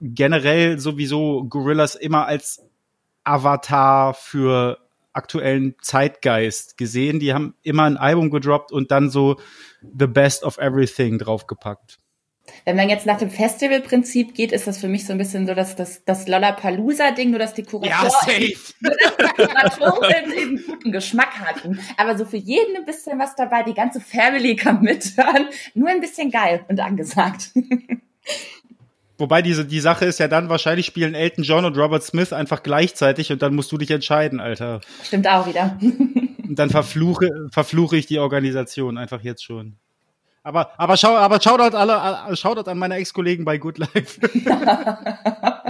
generell 0.00 0.78
sowieso 0.78 1.42
Gorillas 1.42 1.96
immer 1.96 2.26
als 2.26 2.62
Avatar 3.24 4.14
für 4.14 4.78
aktuellen 5.12 5.74
Zeitgeist 5.82 6.76
gesehen. 6.78 7.20
Die 7.20 7.34
haben 7.34 7.54
immer 7.62 7.84
ein 7.84 7.96
Album 7.96 8.30
gedroppt 8.30 8.72
und 8.72 8.90
dann 8.90 9.10
so 9.10 9.36
The 9.80 10.06
Best 10.06 10.42
of 10.42 10.58
Everything 10.58 11.18
draufgepackt. 11.18 11.98
Wenn 12.64 12.76
man 12.76 12.88
jetzt 12.88 13.06
nach 13.06 13.18
dem 13.18 13.30
Festivalprinzip 13.30 14.34
geht, 14.34 14.52
ist 14.52 14.66
das 14.66 14.78
für 14.78 14.88
mich 14.88 15.06
so 15.06 15.12
ein 15.12 15.18
bisschen 15.18 15.46
so, 15.46 15.54
dass 15.54 15.76
das, 15.76 16.04
das 16.04 16.26
Lollapalooza-Ding, 16.26 17.30
nur 17.30 17.38
dass 17.38 17.54
die 17.54 17.62
Kuratoren, 17.62 18.42
ja, 18.42 19.32
Kuratoren 19.36 20.32
eben 20.32 20.64
guten 20.66 20.92
Geschmack 20.92 21.38
hatten. 21.38 21.78
Aber 21.96 22.18
so 22.18 22.24
für 22.24 22.36
jeden 22.36 22.76
ein 22.76 22.84
bisschen 22.84 23.18
was 23.18 23.36
dabei, 23.36 23.62
die 23.62 23.74
ganze 23.74 24.00
Family 24.00 24.56
kann 24.56 24.82
mithören. 24.82 25.48
Nur 25.74 25.88
ein 25.88 26.00
bisschen 26.00 26.30
geil 26.30 26.64
und 26.68 26.80
angesagt. 26.80 27.50
Wobei 29.22 29.40
diese, 29.40 29.64
die 29.64 29.78
Sache 29.78 30.04
ist 30.04 30.18
ja 30.18 30.26
dann, 30.26 30.48
wahrscheinlich 30.48 30.84
spielen 30.84 31.14
Elton 31.14 31.44
John 31.44 31.64
und 31.64 31.78
Robert 31.78 32.02
Smith 32.02 32.32
einfach 32.32 32.64
gleichzeitig 32.64 33.30
und 33.30 33.40
dann 33.40 33.54
musst 33.54 33.70
du 33.70 33.78
dich 33.78 33.92
entscheiden, 33.92 34.40
Alter. 34.40 34.80
Stimmt 35.04 35.28
auch 35.28 35.46
wieder. 35.46 35.78
und 35.80 36.58
dann 36.58 36.70
verfluche, 36.70 37.30
verfluche 37.52 37.96
ich 37.96 38.06
die 38.06 38.18
Organisation 38.18 38.98
einfach 38.98 39.22
jetzt 39.22 39.44
schon. 39.44 39.76
Aber, 40.42 40.72
aber 40.76 40.96
schau, 40.96 41.14
aber 41.14 41.40
Shoutout 41.40 41.76
alle, 41.76 42.36
Shoutout 42.36 42.68
an 42.68 42.78
meine 42.78 42.96
Ex-Kollegen 42.96 43.44
bei 43.44 43.58
Good 43.58 43.78
Life. 43.78 44.20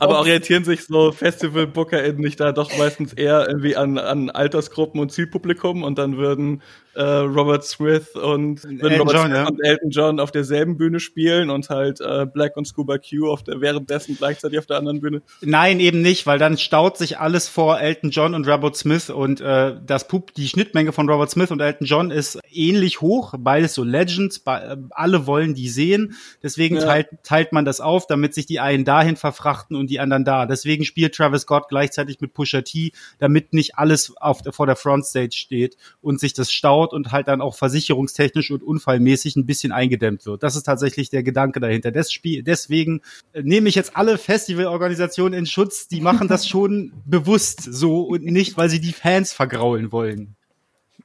Aber 0.00 0.18
orientieren 0.20 0.64
sich 0.64 0.86
so 0.86 1.10
Festival-BookerInnen 1.10 2.20
nicht 2.20 2.38
da 2.38 2.52
doch 2.52 2.76
meistens 2.78 3.12
eher 3.12 3.48
irgendwie 3.48 3.76
an, 3.76 3.98
an 3.98 4.30
Altersgruppen 4.30 5.00
und 5.00 5.10
Zielpublikum 5.10 5.82
und 5.82 5.98
dann 5.98 6.16
würden 6.16 6.62
äh, 6.98 7.02
Robert 7.02 7.64
Smith 7.64 8.14
und, 8.16 8.64
Elton 8.64 8.98
Robert 8.98 9.14
John, 9.14 9.26
Smith 9.26 9.36
ja. 9.36 9.46
und 9.46 9.60
Elton 9.64 9.90
John 9.90 10.20
auf 10.20 10.32
derselben 10.32 10.76
Bühne 10.76 10.98
spielen 10.98 11.48
und 11.48 11.70
halt 11.70 12.00
äh, 12.00 12.26
Black 12.26 12.56
und 12.56 12.66
Scuba 12.66 12.98
Q 12.98 13.30
auf 13.30 13.44
der 13.44 13.60
währenddessen 13.60 14.16
gleichzeitig 14.16 14.58
auf 14.58 14.66
der 14.66 14.78
anderen 14.78 15.00
Bühne. 15.00 15.22
Nein, 15.40 15.78
eben 15.78 16.02
nicht, 16.02 16.26
weil 16.26 16.40
dann 16.40 16.58
staut 16.58 16.98
sich 16.98 17.18
alles 17.18 17.48
vor 17.48 17.80
Elton 17.80 18.10
John 18.10 18.34
und 18.34 18.48
Robert 18.48 18.76
Smith 18.76 19.10
und 19.10 19.40
äh, 19.40 19.76
das 19.86 20.08
Pub 20.08 20.34
die 20.34 20.48
Schnittmenge 20.48 20.92
von 20.92 21.08
Robert 21.08 21.30
Smith 21.30 21.52
und 21.52 21.60
Elton 21.60 21.86
John 21.86 22.10
ist 22.10 22.40
ähnlich 22.52 23.00
hoch, 23.00 23.34
beides 23.38 23.74
so 23.74 23.84
Legends, 23.84 24.40
be 24.40 24.50
äh, 24.50 24.76
alle 24.90 25.26
wollen 25.26 25.54
die 25.54 25.68
sehen, 25.68 26.16
deswegen 26.42 26.76
Ja. 26.76 26.82
teilt, 26.82 27.06
teilt 27.22 27.52
man 27.52 27.64
das 27.64 27.80
auf, 27.80 28.08
damit 28.08 28.34
sich 28.34 28.46
die 28.46 28.58
einen 28.58 28.84
dahin 28.84 29.14
verfrachten 29.14 29.76
und 29.76 29.88
die 29.88 30.00
anderen 30.00 30.24
da. 30.24 30.46
Deswegen 30.46 30.84
spielt 30.84 31.14
Travis 31.14 31.42
Scott 31.42 31.68
gleichzeitig 31.68 32.20
mit 32.20 32.34
Pusha 32.34 32.62
T, 32.62 32.90
damit 33.20 33.54
nicht 33.54 33.78
alles 33.78 34.16
auf 34.16 34.42
der, 34.42 34.52
vor 34.52 34.66
der 34.66 34.74
Frontstage 34.76 35.36
steht 35.36 35.76
und 36.00 36.18
sich 36.18 36.32
das 36.32 36.50
staut 36.50 36.87
und 36.92 37.12
halt 37.12 37.28
dann 37.28 37.40
auch 37.40 37.54
versicherungstechnisch 37.54 38.50
und 38.50 38.62
unfallmäßig 38.62 39.36
ein 39.36 39.46
bisschen 39.46 39.72
eingedämmt 39.72 40.24
wird. 40.26 40.42
Das 40.42 40.56
ist 40.56 40.64
tatsächlich 40.64 41.10
der 41.10 41.22
Gedanke 41.22 41.60
dahinter. 41.60 41.90
Deswegen 41.90 43.02
äh, 43.32 43.42
nehme 43.42 43.68
ich 43.68 43.74
jetzt 43.74 43.96
alle 43.96 44.18
Festivalorganisationen 44.18 45.38
in 45.38 45.46
Schutz, 45.46 45.88
die 45.88 46.00
machen 46.00 46.28
das 46.28 46.48
schon 46.48 46.92
bewusst 47.04 47.62
so 47.62 48.02
und 48.02 48.24
nicht, 48.24 48.56
weil 48.56 48.68
sie 48.68 48.80
die 48.80 48.92
Fans 48.92 49.32
vergraulen 49.32 49.92
wollen. 49.92 50.37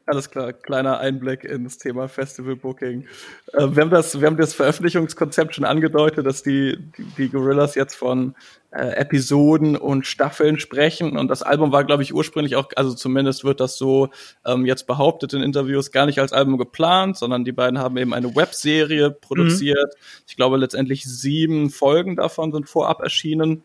Alles 0.06 0.30
klar, 0.30 0.52
kleiner 0.52 1.00
Einblick 1.00 1.46
ins 1.46 1.78
Thema 1.78 2.10
Festival 2.10 2.58
Booking. 2.58 3.08
Äh, 3.54 3.68
wir, 3.72 3.84
haben 3.84 3.90
das, 3.90 4.20
wir 4.20 4.28
haben 4.28 4.36
das 4.36 4.54
Veröffentlichungskonzept 4.54 5.56
schon 5.56 5.64
angedeutet, 5.64 6.26
dass 6.26 6.44
die, 6.44 6.78
die, 6.98 7.04
die 7.18 7.30
Gorillas 7.30 7.76
jetzt 7.76 7.96
von 7.96 8.36
äh, 8.72 8.98
Episoden 8.98 9.78
und 9.78 10.06
Staffeln 10.06 10.60
sprechen. 10.60 11.18
Und 11.18 11.30
das 11.30 11.42
Album 11.42 11.72
war, 11.72 11.86
glaube 11.86 12.04
ich, 12.04 12.14
ursprünglich 12.14 12.58
auch, 12.58 12.68
also 12.76 12.94
zumindest 12.94 13.46
wird 13.46 13.62
das 13.62 13.78
so 13.78 14.10
ähm, 14.46 14.66
jetzt 14.66 14.88
behauptet 14.88 15.32
in 15.34 15.42
Interviews, 15.42 15.92
gar 15.92 16.06
nicht 16.06 16.20
als 16.20 16.34
Album 16.34 16.58
geplant, 16.58 17.16
sondern 17.18 17.46
die 17.46 17.54
beiden 17.54 17.80
haben 17.80 17.96
eben 17.96 18.14
eine 18.14 18.36
Webserie 18.36 19.10
produziert. 19.10 19.96
Ich 20.28 20.36
glaube, 20.36 20.58
letztendlich 20.58 21.06
sieben 21.06 21.70
Folgen 21.70 22.18
davon 22.18 22.52
sind 22.52 22.68
vorab 22.68 23.02
erschienen. 23.02 23.64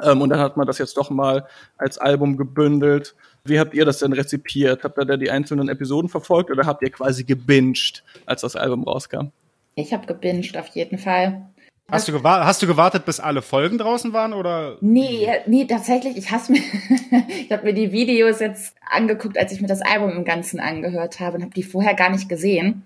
Ähm, 0.00 0.22
und 0.22 0.30
dann 0.30 0.38
hat 0.38 0.56
man 0.56 0.66
das 0.66 0.78
jetzt 0.78 0.96
doch 0.96 1.10
mal 1.10 1.48
als 1.76 1.98
Album 1.98 2.36
gebündelt. 2.36 3.16
Wie 3.44 3.58
habt 3.58 3.74
ihr 3.74 3.84
das 3.84 3.98
denn 3.98 4.12
rezipiert? 4.12 4.84
Habt 4.84 4.98
ihr 4.98 5.04
da 5.04 5.16
die 5.16 5.30
einzelnen 5.30 5.68
Episoden 5.68 6.08
verfolgt 6.08 6.50
oder 6.50 6.66
habt 6.66 6.82
ihr 6.82 6.90
quasi 6.90 7.24
gebinged, 7.24 8.04
als 8.26 8.42
das 8.42 8.56
Album 8.56 8.84
rauskam? 8.84 9.28
Ich 9.74 9.92
habe 9.92 10.06
gebinged 10.06 10.56
auf 10.56 10.68
jeden 10.68 10.98
Fall. 10.98 11.46
Hast 11.90 12.06
du, 12.06 12.22
hast 12.22 12.62
du 12.62 12.66
gewartet, 12.68 13.04
bis 13.04 13.18
alle 13.18 13.42
Folgen 13.42 13.76
draußen 13.76 14.12
waren 14.12 14.32
oder? 14.32 14.76
Nee, 14.80 15.28
nee, 15.46 15.64
tatsächlich, 15.64 16.16
ich 16.16 16.30
hasse 16.30 16.52
mir, 16.52 16.60
ich 17.28 17.50
habe 17.50 17.64
mir 17.64 17.74
die 17.74 17.90
Videos 17.90 18.38
jetzt 18.38 18.76
angeguckt, 18.88 19.36
als 19.36 19.52
ich 19.52 19.60
mir 19.60 19.66
das 19.66 19.82
Album 19.82 20.10
im 20.10 20.24
Ganzen 20.24 20.60
angehört 20.60 21.18
habe 21.18 21.36
und 21.36 21.42
habe 21.42 21.54
die 21.54 21.64
vorher 21.64 21.94
gar 21.94 22.10
nicht 22.10 22.28
gesehen. 22.28 22.84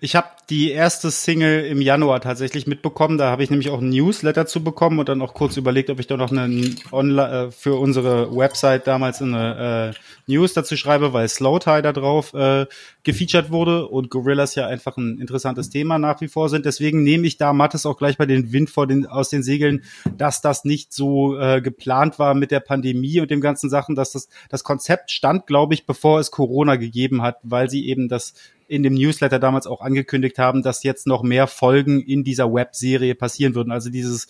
Ich 0.00 0.16
habe 0.16 0.28
die 0.50 0.70
erste 0.70 1.10
Single 1.10 1.64
im 1.64 1.80
Januar 1.80 2.20
tatsächlich 2.20 2.66
mitbekommen. 2.66 3.16
Da 3.16 3.30
habe 3.30 3.42
ich 3.42 3.50
nämlich 3.50 3.70
auch 3.70 3.80
ein 3.80 3.88
Newsletter 3.88 4.46
zu 4.46 4.62
bekommen 4.62 4.98
und 4.98 5.08
dann 5.08 5.22
auch 5.22 5.34
kurz 5.34 5.56
überlegt, 5.56 5.88
ob 5.88 6.00
ich 6.00 6.06
da 6.06 6.16
noch 6.16 6.30
eine 6.30 6.74
Online 6.92 7.46
äh, 7.46 7.50
für 7.50 7.76
unsere 7.76 8.34
Website 8.34 8.86
damals 8.86 9.22
eine 9.22 9.94
äh, 9.94 10.30
News 10.30 10.52
dazu 10.52 10.76
schreibe, 10.76 11.12
weil 11.12 11.28
Slow 11.28 11.58
Tie 11.58 11.82
da 11.82 11.92
drauf 11.92 12.34
äh, 12.34 12.66
gefeatured 13.04 13.50
wurde 13.50 13.86
und 13.86 14.10
Gorillas 14.10 14.54
ja 14.54 14.66
einfach 14.66 14.96
ein 14.96 15.18
interessantes 15.18 15.70
Thema 15.70 15.98
nach 15.98 16.20
wie 16.20 16.28
vor 16.28 16.48
sind. 16.48 16.66
Deswegen 16.66 17.02
nehme 17.02 17.26
ich 17.26 17.36
da 17.36 17.52
Mattes 17.52 17.86
auch 17.86 17.96
gleich 17.96 18.16
bei 18.16 18.26
den 18.26 18.52
Wind 18.52 18.70
vor 18.70 18.86
den, 18.86 19.06
aus 19.06 19.28
den 19.28 19.42
Segeln, 19.42 19.84
dass 20.16 20.40
das 20.40 20.64
nicht 20.64 20.92
so 20.92 21.38
äh, 21.38 21.60
geplant 21.60 22.18
war 22.18 22.34
mit 22.34 22.50
der 22.50 22.60
Pandemie 22.60 23.20
und 23.20 23.30
dem 23.30 23.40
ganzen 23.40 23.70
Sachen, 23.70 23.94
dass 23.94 24.12
das, 24.12 24.28
das 24.48 24.64
Konzept 24.64 25.10
stand, 25.10 25.46
glaube 25.46 25.74
ich, 25.74 25.86
bevor 25.86 26.20
es 26.20 26.30
Corona 26.30 26.76
gegeben 26.76 27.22
hat, 27.22 27.38
weil 27.42 27.70
sie 27.70 27.88
eben 27.88 28.08
das 28.08 28.34
in 28.68 28.82
dem 28.82 28.94
Newsletter 28.94 29.38
damals 29.38 29.66
auch 29.66 29.80
angekündigt 29.80 30.38
haben, 30.38 30.62
dass 30.62 30.82
jetzt 30.82 31.06
noch 31.06 31.22
mehr 31.22 31.46
Folgen 31.46 32.00
in 32.00 32.24
dieser 32.24 32.52
Webserie 32.52 33.14
passieren 33.14 33.54
würden. 33.54 33.72
Also 33.72 33.90
dieses, 33.90 34.28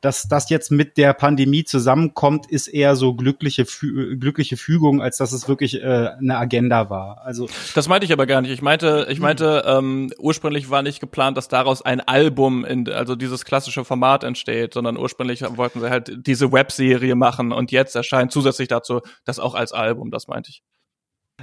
dass 0.00 0.28
das 0.28 0.48
jetzt 0.48 0.70
mit 0.70 0.96
der 0.96 1.12
Pandemie 1.12 1.64
zusammenkommt, 1.64 2.50
ist 2.50 2.68
eher 2.68 2.96
so 2.96 3.14
glückliche, 3.14 3.66
Fü 3.66 4.16
glückliche 4.16 4.56
Fügung, 4.56 5.02
als 5.02 5.18
dass 5.18 5.32
es 5.32 5.48
wirklich 5.48 5.82
äh, 5.82 6.10
eine 6.18 6.38
Agenda 6.38 6.88
war. 6.88 7.20
Also 7.22 7.48
Das 7.74 7.88
meinte 7.88 8.06
ich 8.06 8.12
aber 8.12 8.26
gar 8.26 8.40
nicht. 8.40 8.50
Ich 8.50 8.62
meinte, 8.62 9.06
ich 9.10 9.20
meinte, 9.20 9.64
ähm, 9.66 10.10
ursprünglich 10.18 10.70
war 10.70 10.82
nicht 10.82 11.00
geplant, 11.00 11.36
dass 11.36 11.48
daraus 11.48 11.82
ein 11.82 12.00
Album, 12.00 12.64
in, 12.64 12.88
also 12.88 13.14
dieses 13.14 13.44
klassische 13.44 13.84
Format 13.84 14.24
entsteht, 14.24 14.74
sondern 14.74 14.96
ursprünglich 14.96 15.42
wollten 15.56 15.80
sie 15.80 15.90
halt 15.90 16.26
diese 16.26 16.50
Webserie 16.52 17.14
machen 17.14 17.52
und 17.52 17.70
jetzt 17.70 17.94
erscheint 17.94 18.32
zusätzlich 18.32 18.68
dazu 18.68 19.00
das 19.24 19.38
auch 19.38 19.54
als 19.54 19.72
Album, 19.72 20.10
das 20.10 20.28
meinte 20.28 20.50
ich. 20.50 20.62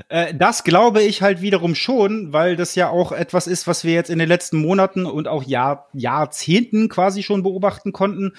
Äh, 0.09 0.33
das 0.33 0.63
glaube 0.63 1.01
ich 1.01 1.21
halt 1.21 1.41
wiederum 1.41 1.75
schon, 1.75 2.33
weil 2.33 2.55
das 2.55 2.75
ja 2.75 2.89
auch 2.89 3.11
etwas 3.11 3.47
ist, 3.47 3.67
was 3.67 3.83
wir 3.83 3.93
jetzt 3.93 4.09
in 4.09 4.19
den 4.19 4.27
letzten 4.27 4.57
Monaten 4.57 5.05
und 5.05 5.27
auch 5.27 5.43
Jahr, 5.43 5.89
Jahrzehnten 5.93 6.89
quasi 6.89 7.23
schon 7.23 7.43
beobachten 7.43 7.93
konnten, 7.93 8.33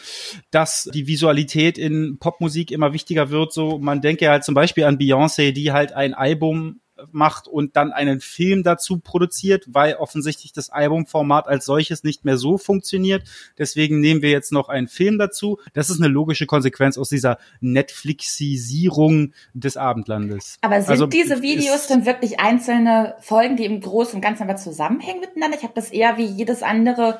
dass 0.51 0.89
die 0.93 1.07
Visualität 1.07 1.79
in 1.79 2.19
Popmusik 2.19 2.71
immer 2.71 2.93
wichtiger 2.93 3.31
wird. 3.31 3.53
So, 3.53 3.79
man 3.79 4.01
denke 4.01 4.29
halt 4.29 4.45
zum 4.45 4.55
Beispiel 4.55 4.85
an 4.85 4.99
Beyoncé, 4.99 5.53
die 5.53 5.73
halt 5.73 5.93
ein 5.93 6.15
Album 6.15 6.81
macht 7.13 7.49
und 7.49 7.77
dann 7.77 7.93
einen 7.93 8.21
Film 8.21 8.63
dazu 8.63 8.99
produziert, 8.99 9.65
weil 9.69 9.95
offensichtlich 9.95 10.53
das 10.53 10.71
Albumformat 10.71 11.47
als 11.47 11.65
solches 11.65 12.05
nicht 12.05 12.25
mehr 12.25 12.37
so 12.37 12.59
funktioniert. 12.59 13.25
Deswegen 13.59 14.01
nehmen 14.01 14.23
wir 14.23 14.31
jetzt 14.31 14.53
noch 14.53 14.69
einen 14.69 14.89
Film 14.89 15.19
dazu. 15.19 15.59
Das 15.73 15.91
ist 15.91 16.01
eine 16.01 16.09
logische 16.09 16.47
Konsequenz 16.47 16.99
aus 16.99 17.09
dieser 17.09 17.39
Netflixisierung 17.61 19.33
des 19.55 19.77
Abendlandes. 19.77 20.59
Aber 20.61 20.81
sind 20.81 20.91
Also, 20.91 21.07
diese 21.07 21.43
Videos 21.43 21.87
denn 21.87 22.07
wirklich 22.07 22.41
einzelne 22.41 23.17
Folgen, 23.21 23.57
die 23.57 23.65
im 23.65 23.81
Großen 23.81 24.17
und 24.17 24.21
Ganzen 24.21 24.43
aber 24.43 24.57
zusammenhängen 24.57 25.21
miteinander? 25.21 25.57
Ich 25.57 25.65
habe 25.65 25.75
das 25.75 25.91
eher 25.91 26.17
wie 26.17 26.27
jedes 26.27 26.63
andere 26.63 27.19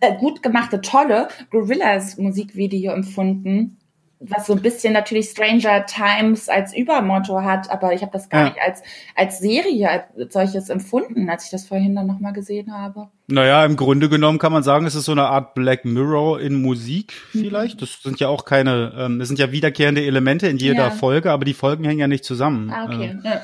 äh, 0.00 0.16
gut 0.16 0.42
gemachte, 0.42 0.80
tolle 0.80 1.28
Gorillas 1.50 2.16
Musikvideo 2.16 2.92
empfunden, 2.92 3.78
was 4.22 4.46
so 4.46 4.52
ein 4.52 4.60
bisschen 4.60 4.92
natürlich 4.92 5.30
Stranger 5.30 5.86
Times 5.86 6.50
als 6.50 6.76
Übermotto 6.76 7.40
hat, 7.42 7.70
aber 7.70 7.94
ich 7.94 8.02
habe 8.02 8.12
das 8.12 8.28
gar 8.28 8.40
Ja. 8.42 8.46
nicht 8.50 8.58
als 8.60 8.82
als 9.16 9.38
Serie 9.38 9.88
als 9.88 10.32
solches 10.32 10.68
empfunden, 10.68 11.30
als 11.30 11.46
ich 11.46 11.50
das 11.50 11.66
vorhin 11.66 11.94
dann 11.94 12.06
nochmal 12.06 12.34
gesehen 12.34 12.70
habe. 12.72 13.08
Naja, 13.28 13.64
im 13.64 13.76
Grunde 13.76 14.10
genommen 14.10 14.38
kann 14.38 14.52
man 14.52 14.62
sagen, 14.62 14.84
es 14.84 14.94
ist 14.94 15.06
so 15.06 15.12
eine 15.12 15.24
Art 15.26 15.54
Black 15.54 15.86
Mirror 15.86 16.38
in 16.40 16.60
Musik 16.60 17.12
vielleicht. 17.32 17.80
Das 17.80 18.02
sind 18.02 18.20
ja 18.20 18.28
auch 18.28 18.44
keine, 18.44 18.92
ähm, 18.98 19.18
das 19.18 19.28
sind 19.28 19.38
ja 19.38 19.52
wiederkehrende 19.52 20.04
Elemente 20.04 20.48
in 20.48 20.58
jeder 20.58 20.84
Ja. 20.84 20.90
Folge, 20.90 21.30
aber 21.30 21.46
die 21.46 21.54
Folgen 21.54 21.84
hängen 21.84 22.00
ja 22.00 22.06
nicht 22.08 22.24
zusammen. 22.24 22.70
Ah, 22.70 22.84
okay. 22.84 23.16
Äh, 23.24 23.26
Ja. 23.26 23.40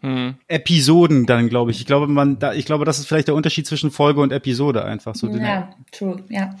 Hm. 0.00 0.36
Episoden 0.46 1.26
dann, 1.26 1.48
glaube 1.48 1.72
ich. 1.72 1.80
Ich 1.80 1.86
glaube, 1.86 2.06
man, 2.06 2.38
da, 2.38 2.52
ich 2.54 2.64
glaube, 2.66 2.84
das 2.84 3.00
ist 3.00 3.06
vielleicht 3.08 3.26
der 3.26 3.34
Unterschied 3.34 3.66
zwischen 3.66 3.90
Folge 3.90 4.20
und 4.20 4.32
Episode 4.32 4.84
einfach 4.84 5.16
so. 5.16 5.26
ja, 5.28 5.70
true, 5.90 6.22
ja. 6.28 6.54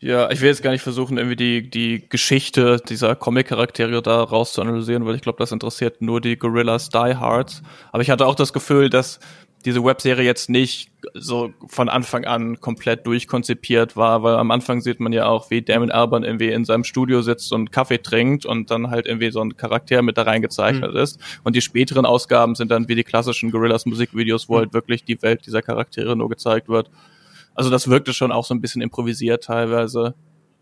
Ja, 0.00 0.30
ich 0.30 0.40
will 0.40 0.48
jetzt 0.48 0.62
gar 0.62 0.70
nicht 0.70 0.82
versuchen, 0.82 1.18
irgendwie 1.18 1.34
die, 1.34 1.70
die 1.70 2.08
Geschichte 2.08 2.80
dieser 2.88 3.16
Comic-Charaktere 3.16 4.00
da 4.00 4.22
raus 4.22 4.52
zu 4.52 4.62
analysieren, 4.62 5.04
weil 5.06 5.16
ich 5.16 5.22
glaube, 5.22 5.38
das 5.38 5.50
interessiert 5.50 6.00
nur 6.02 6.20
die 6.20 6.38
Gorillas 6.38 6.88
Die 6.88 7.16
Hards. 7.16 7.62
Aber 7.90 8.02
ich 8.02 8.10
hatte 8.10 8.26
auch 8.26 8.36
das 8.36 8.52
Gefühl, 8.52 8.90
dass 8.90 9.18
diese 9.64 9.84
Webserie 9.84 10.24
jetzt 10.24 10.50
nicht 10.50 10.90
so 11.14 11.52
von 11.66 11.88
Anfang 11.88 12.24
an 12.24 12.60
komplett 12.60 13.06
durchkonzipiert 13.08 13.96
war, 13.96 14.22
weil 14.22 14.36
am 14.36 14.52
Anfang 14.52 14.80
sieht 14.80 15.00
man 15.00 15.12
ja 15.12 15.26
auch, 15.26 15.50
wie 15.50 15.62
Damon 15.62 15.90
Albarn 15.90 16.22
irgendwie 16.22 16.50
in 16.50 16.64
seinem 16.64 16.84
Studio 16.84 17.22
sitzt 17.22 17.52
und 17.52 17.72
Kaffee 17.72 17.98
trinkt 17.98 18.46
und 18.46 18.70
dann 18.70 18.90
halt 18.90 19.06
irgendwie 19.06 19.32
so 19.32 19.40
ein 19.40 19.56
Charakter 19.56 20.02
mit 20.02 20.16
da 20.16 20.22
reingezeichnet 20.22 20.94
ist. 20.94 21.18
Und 21.42 21.56
die 21.56 21.60
späteren 21.60 22.06
Ausgaben 22.06 22.54
sind 22.54 22.70
dann 22.70 22.88
wie 22.88 22.94
die 22.94 23.04
klassischen 23.04 23.50
Gorillas 23.50 23.84
Musikvideos, 23.84 24.48
wo 24.48 24.58
halt 24.58 24.72
wirklich 24.72 25.04
die 25.04 25.20
Welt 25.22 25.44
dieser 25.44 25.60
Charaktere 25.60 26.14
nur 26.14 26.28
gezeigt 26.28 26.68
wird. 26.68 26.88
Also 27.58 27.70
das 27.70 27.88
wirkte 27.88 28.14
schon 28.14 28.30
auch 28.30 28.44
so 28.44 28.54
ein 28.54 28.60
bisschen 28.60 28.82
improvisiert 28.82 29.42
teilweise. 29.42 30.14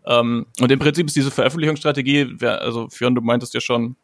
Ähm, 0.03 0.47
und 0.59 0.71
im 0.71 0.79
Prinzip 0.79 1.05
ist 1.05 1.15
diese 1.15 1.29
Veröffentlichungsstrategie, 1.29 2.35
also 2.41 2.89
Fionn, 2.89 3.13
du 3.13 3.21
meintest 3.21 3.53
ja 3.53 3.61
schon, 3.61 3.97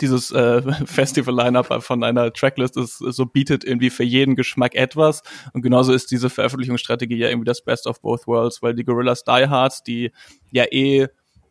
dieses 0.00 0.30
äh, 0.30 0.62
Festival-Line-Up 0.86 1.82
von 1.82 2.02
einer 2.02 2.32
Tracklist 2.32 2.78
ist 2.78 2.96
so 2.96 3.26
bietet 3.26 3.64
irgendwie 3.64 3.90
für 3.90 4.04
jeden 4.04 4.34
Geschmack 4.34 4.74
etwas. 4.74 5.22
Und 5.52 5.60
genauso 5.60 5.92
ist 5.92 6.10
diese 6.10 6.30
Veröffentlichungsstrategie 6.30 7.16
ja 7.16 7.28
irgendwie 7.28 7.44
das 7.44 7.62
Best 7.62 7.86
of 7.86 8.00
both 8.00 8.26
worlds, 8.26 8.62
weil 8.62 8.74
die 8.74 8.84
Gorillas 8.84 9.24
Die 9.24 9.46
Hards, 9.46 9.82
die 9.82 10.10
ja 10.52 10.64
eh 10.72 11.08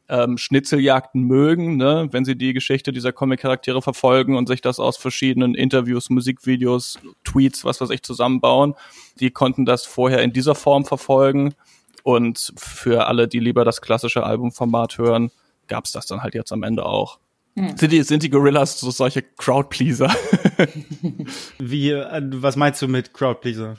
ähm, 0.10 0.38
Schnitzeljagden 0.38 1.24
mögen, 1.24 1.78
ne, 1.78 2.08
wenn 2.12 2.26
sie 2.26 2.36
die 2.36 2.54
Geschichte 2.54 2.92
dieser 2.92 3.12
Comic-Charaktere 3.12 3.82
verfolgen 3.82 4.36
und 4.36 4.48
sich 4.48 4.62
das 4.62 4.80
aus 4.80 4.98
verschiedenen 4.98 5.56
Interviews, 5.56 6.10
Musikvideos, 6.10 7.00
Tweets, 7.24 7.64
was 7.64 7.80
weiß 7.82 7.90
ich, 7.92 8.04
zusammenbauen. 8.04 8.76
Die 9.20 9.32
konnten 9.32 9.66
das 9.66 9.86
vorher 9.86 10.22
in 10.22 10.34
dieser 10.34 10.56
Form 10.56 10.86
verfolgen. 10.86 11.54
Und 12.04 12.54
für 12.58 13.08
alle, 13.08 13.28
die 13.28 13.40
lieber 13.40 13.64
das 13.64 13.82
klassische 13.82 14.24
Albumformat 14.24 14.98
hören, 14.98 15.32
gab's 15.68 15.92
das 15.92 16.08
dann 16.08 16.24
halt 16.24 16.34
jetzt 16.34 16.52
am 16.52 16.64
Ende 16.64 16.86
auch. 16.86 17.20
Sind, 17.56 17.92
die, 17.92 18.02
sind 18.04 18.24
die 18.24 18.30
Gorillas 18.30 18.80
so 18.80 18.92
solche 18.92 19.22
Crowdpleaser? 19.22 20.10
Wie, 21.60 21.92
äh, 21.92 22.22
was 22.36 22.56
meinst 22.56 22.82
du 22.82 22.88
mit 22.88 23.14
Crowdpleaser? 23.14 23.78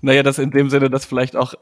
Naja, 0.00 0.22
das 0.22 0.38
in 0.38 0.50
dem 0.50 0.70
Sinne, 0.70 0.90
dass 0.90 1.04
vielleicht 1.04 1.36
auch 1.36 1.54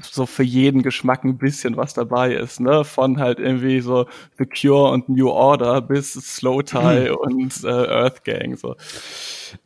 so 0.00 0.26
für 0.26 0.42
jeden 0.42 0.82
Geschmack 0.82 1.24
ein 1.24 1.38
bisschen 1.38 1.76
was 1.76 1.94
dabei 1.94 2.34
ist, 2.34 2.60
ne? 2.60 2.84
Von 2.84 3.18
halt 3.18 3.38
irgendwie 3.38 3.80
so 3.80 4.06
The 4.38 4.46
Cure 4.46 4.90
und 4.92 5.08
New 5.08 5.28
Order 5.28 5.80
bis 5.80 6.12
Slow 6.12 6.62
Tie 6.62 7.10
mhm. 7.10 7.16
und 7.16 7.64
äh, 7.64 7.68
Earth 7.68 8.24
Gang. 8.24 8.56
So. 8.56 8.76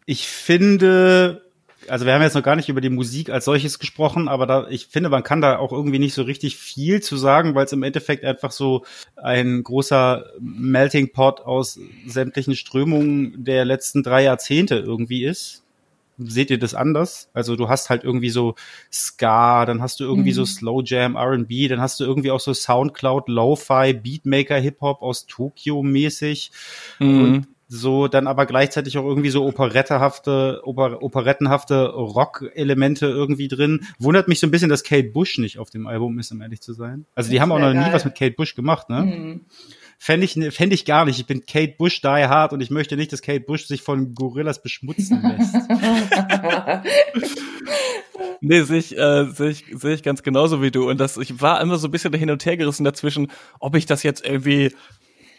Ich 0.07 0.27
finde, 0.27 1.43
also 1.89 2.07
wir 2.07 2.15
haben 2.15 2.23
jetzt 2.23 2.35
noch 2.35 2.43
gar 2.43 2.57
nicht 2.57 2.69
über 2.69 2.81
die 2.81 2.91
Musik 2.91 3.31
als 3.31 3.45
solches 3.45 3.79
gesprochen, 3.79 4.29
aber 4.29 4.47
da, 4.47 4.69
ich 4.69 4.87
finde, 4.87 5.09
man 5.09 5.23
kann 5.23 5.41
da 5.41 5.59
auch 5.59 5.73
irgendwie 5.73 5.99
nicht 5.99 6.15
so 6.15 6.23
richtig 6.23 6.57
viel 6.57 7.03
zu 7.03 7.17
sagen, 7.17 7.55
weil 7.55 7.67
es 7.67 7.73
im 7.73 7.83
Endeffekt 7.83 8.25
einfach 8.25 8.53
so 8.53 8.85
ein 9.17 9.63
großer 9.63 10.27
Melting 10.41 11.13
Pot 11.13 11.41
aus 11.41 11.79
sämtlichen 12.07 12.57
Strömungen 12.57 13.45
der 13.45 13.65
letzten 13.65 14.03
drei 14.03 14.23
Jahrzehnte 14.23 14.77
irgendwie 14.77 15.25
ist. 15.25 15.64
Seht 16.19 16.51
ihr 16.51 16.59
das 16.59 16.75
anders? 16.75 17.29
Also 17.33 17.57
du 17.57 17.69
hast 17.69 17.91
halt 17.91 18.05
irgendwie 18.05 18.31
so 18.31 18.55
Ska, 18.93 19.67
dann 19.67 19.83
hast 19.83 20.01
du 20.01 20.05
irgendwie 20.05 20.31
mhm. 20.31 20.35
so 20.35 20.45
Slow 20.45 20.83
Jam, 20.85 21.17
R&B, 21.17 21.69
dann 21.69 21.81
hast 21.81 21.99
du 22.01 22.05
irgendwie 22.05 22.31
auch 22.31 22.41
so 22.41 22.55
Soundcloud, 22.55 23.29
Lo-Fi, 23.29 23.95
Beatmaker, 23.95 24.57
Hip-Hop 24.57 25.03
aus 25.03 25.27
Tokio 25.27 25.83
mäßig. 25.83 26.53
Mhm. 27.01 27.25
Und 27.25 27.49
so 27.67 28.09
dann 28.09 28.27
aber 28.27 28.47
gleichzeitig 28.47 28.99
auch 28.99 29.05
irgendwie 29.05 29.31
so 29.31 29.45
operettehafte, 29.45 30.61
oper, 30.65 31.03
operettenhafte 31.03 31.87
Rock-Elemente 31.87 33.07
irgendwie 33.07 33.49
drin. 33.49 33.87
Wundert 33.99 34.29
mich 34.29 34.39
so 34.41 34.47
ein 34.47 34.51
bisschen, 34.51 34.69
dass 34.69 34.85
Kate 34.85 35.11
Bush 35.11 35.39
nicht 35.39 35.59
auf 35.59 35.71
dem 35.71 35.87
Album 35.87 36.19
ist, 36.19 36.31
um 36.31 36.41
ehrlich 36.43 36.61
zu 36.61 36.73
sein. 36.73 37.07
Also 37.15 37.31
die 37.31 37.41
haben 37.41 37.53
auch 37.53 37.59
noch 37.59 37.73
geil. 37.73 37.87
nie 37.87 37.93
was 37.93 38.05
mit 38.05 38.15
Kate 38.15 38.35
Bush 38.37 38.55
gemacht, 38.55 38.91
ne? 38.91 39.03
Mhm. 39.03 39.41
Fände 39.99 40.25
ich, 40.25 40.35
fänd 40.55 40.73
ich 40.73 40.85
gar 40.85 41.05
nicht. 41.05 41.19
Ich 41.19 41.27
bin 41.27 41.47
Kate 41.47 41.75
Bush 41.79 42.01
die 42.01 42.09
hard 42.09 42.53
und 42.53 42.61
ich 42.61 42.71
möchte 42.71 42.97
nicht, 42.97 43.13
dass 43.13 43.23
Kate 43.23 43.41
Bush 43.41 43.67
sich 43.67 43.83
von 43.83 44.15
Gorillas 44.15 44.63
beschmutzen 44.63 45.23
lässt. 45.23 45.55
nee, 48.41 48.63
sehe 48.63 48.79
ich, 48.79 48.97
äh, 48.99 49.27
seh 49.27 49.49
ich, 49.49 49.65
seh 49.73 49.95
ich 49.95 50.03
ganz 50.03 50.23
genauso 50.23 50.63
wie 50.63 50.71
du. 50.71 50.89
Und 50.89 50.99
das, 50.99 51.17
ich 51.17 51.41
war 51.41 51.61
immer 51.61 51.79
so 51.79 51.89
ein 51.89 51.91
bisschen 51.91 52.13
hin 52.15 52.31
und 52.31 52.45
her 52.45 52.57
gerissen 52.57 52.85
dazwischen, 52.85 53.31
ob 53.61 53.77
ich 53.77 53.87
das 53.87 54.03
jetzt 54.03 54.25
irgendwie 54.25 54.73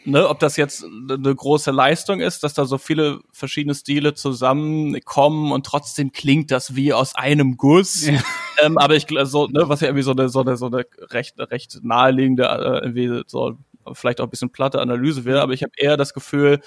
ne, 0.05 0.27
ob 0.29 0.39
das 0.39 0.57
jetzt 0.57 0.83
eine 0.83 1.35
große 1.35 1.71
Leistung 1.71 2.21
ist, 2.21 2.43
dass 2.43 2.53
da 2.53 2.65
so 2.65 2.77
viele 2.77 3.19
verschiedene 3.31 3.75
Stile 3.75 4.13
zusammenkommen 4.13 5.51
und 5.51 5.65
trotzdem 5.65 6.12
klingt 6.12 6.51
das 6.51 6.75
wie 6.75 6.93
aus 6.93 7.15
einem 7.15 7.57
Guss. 7.57 8.05
Ja. 8.05 8.21
Ähm, 8.62 8.77
aber 8.77 8.95
ich 8.95 9.07
so, 9.24 9.47
ne, 9.47 9.67
was 9.67 9.81
ja 9.81 9.88
irgendwie 9.88 10.03
so 10.03 10.12
eine 10.12 10.29
so 10.29 10.41
eine 10.41 10.55
so 10.57 10.67
eine 10.67 10.85
recht 11.12 11.38
recht 11.39 11.79
naheliegende 11.83 12.45
äh, 12.45 12.85
irgendwie 12.85 13.24
so 13.27 13.57
vielleicht 13.93 14.19
auch 14.21 14.25
ein 14.25 14.29
bisschen 14.29 14.51
platte 14.51 14.79
Analyse 14.79 15.25
wäre, 15.25 15.41
aber 15.41 15.53
ich 15.53 15.63
habe 15.63 15.73
eher 15.77 15.97
das 15.97 16.13
Gefühl, 16.13 16.59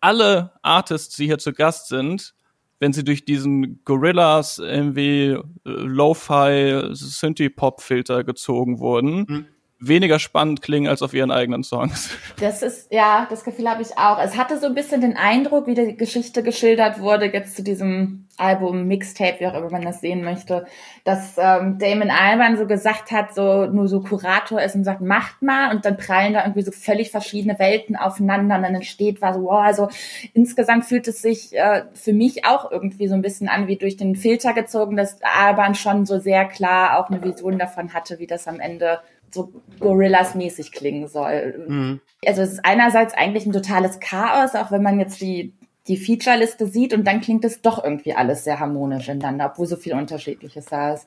alle 0.00 0.52
Artists, 0.62 1.16
die 1.16 1.26
hier 1.26 1.38
zu 1.38 1.52
Gast 1.52 1.88
sind, 1.88 2.34
wenn 2.78 2.92
sie 2.92 3.04
durch 3.04 3.24
diesen 3.24 3.82
Gorillas 3.84 4.58
irgendwie 4.58 5.30
äh, 5.30 5.40
Lo-Fi 5.64 6.90
Synthie-Pop-Filter 6.92 8.24
gezogen 8.24 8.78
wurden, 8.78 9.26
mhm 9.28 9.46
weniger 9.78 10.18
spannend 10.18 10.62
klingen 10.62 10.88
als 10.88 11.02
auf 11.02 11.14
ihren 11.14 11.30
eigenen 11.30 11.62
Songs. 11.62 12.10
Das 12.40 12.62
ist, 12.62 12.92
ja, 12.92 13.26
das 13.30 13.44
Gefühl 13.44 13.70
habe 13.70 13.80
ich 13.80 13.96
auch. 13.96 14.18
Es 14.18 14.36
hatte 14.36 14.58
so 14.58 14.66
ein 14.66 14.74
bisschen 14.74 15.00
den 15.00 15.16
Eindruck, 15.16 15.66
wie 15.66 15.74
die 15.74 15.96
Geschichte 15.96 16.42
geschildert 16.42 17.00
wurde, 17.00 17.32
jetzt 17.32 17.56
zu 17.56 17.62
diesem 17.62 18.26
Album, 18.36 18.86
Mixtape, 18.88 19.36
wie 19.38 19.46
auch 19.46 19.54
immer 19.54 19.70
man 19.70 19.82
das 19.82 20.00
sehen 20.00 20.24
möchte, 20.24 20.66
dass 21.04 21.36
ähm, 21.38 21.78
Damon 21.78 22.10
Alban 22.10 22.56
so 22.56 22.66
gesagt 22.66 23.12
hat, 23.12 23.34
so 23.34 23.66
nur 23.66 23.86
so 23.86 24.00
Kurator 24.00 24.60
ist 24.60 24.74
und 24.74 24.84
sagt, 24.84 25.00
macht 25.00 25.42
mal 25.42 25.70
und 25.70 25.84
dann 25.84 25.96
prallen 25.96 26.34
da 26.34 26.42
irgendwie 26.42 26.62
so 26.62 26.72
völlig 26.72 27.10
verschiedene 27.10 27.58
Welten 27.58 27.94
aufeinander 27.94 28.56
und 28.56 28.62
dann 28.62 28.74
entsteht 28.74 29.22
war 29.22 29.34
so, 29.34 29.44
wow, 29.44 29.62
also 29.62 29.88
insgesamt 30.32 30.84
fühlt 30.84 31.06
es 31.06 31.22
sich 31.22 31.56
äh, 31.56 31.84
für 31.94 32.12
mich 32.12 32.44
auch 32.44 32.70
irgendwie 32.70 33.06
so 33.06 33.14
ein 33.14 33.22
bisschen 33.22 33.48
an, 33.48 33.68
wie 33.68 33.76
durch 33.76 33.96
den 33.96 34.16
Filter 34.16 34.52
gezogen, 34.52 34.96
dass 34.96 35.18
Alban 35.22 35.76
schon 35.76 36.04
so 36.04 36.18
sehr 36.18 36.44
klar 36.46 36.98
auch 36.98 37.10
eine 37.10 37.22
Vision 37.22 37.58
davon 37.58 37.94
hatte, 37.94 38.18
wie 38.18 38.26
das 38.26 38.48
am 38.48 38.58
Ende 38.58 38.98
so 39.34 39.52
Gorillas-mäßig 39.80 40.72
klingen 40.72 41.08
soll. 41.08 41.66
Mhm. 41.68 42.00
Also 42.26 42.42
es 42.42 42.52
ist 42.52 42.64
einerseits 42.64 43.14
eigentlich 43.14 43.46
ein 43.46 43.52
totales 43.52 44.00
Chaos, 44.00 44.54
auch 44.54 44.70
wenn 44.70 44.82
man 44.82 44.98
jetzt 44.98 45.20
die, 45.20 45.52
die 45.88 45.96
Feature-Liste 45.96 46.66
sieht 46.66 46.94
und 46.94 47.06
dann 47.06 47.20
klingt 47.20 47.44
es 47.44 47.60
doch 47.60 47.82
irgendwie 47.82 48.14
alles 48.14 48.44
sehr 48.44 48.60
harmonisch 48.60 49.08
ineinander, 49.08 49.50
obwohl 49.52 49.66
so 49.66 49.76
viel 49.76 49.94
Unterschiedliches 49.94 50.66
da 50.66 50.94
ist 50.94 51.06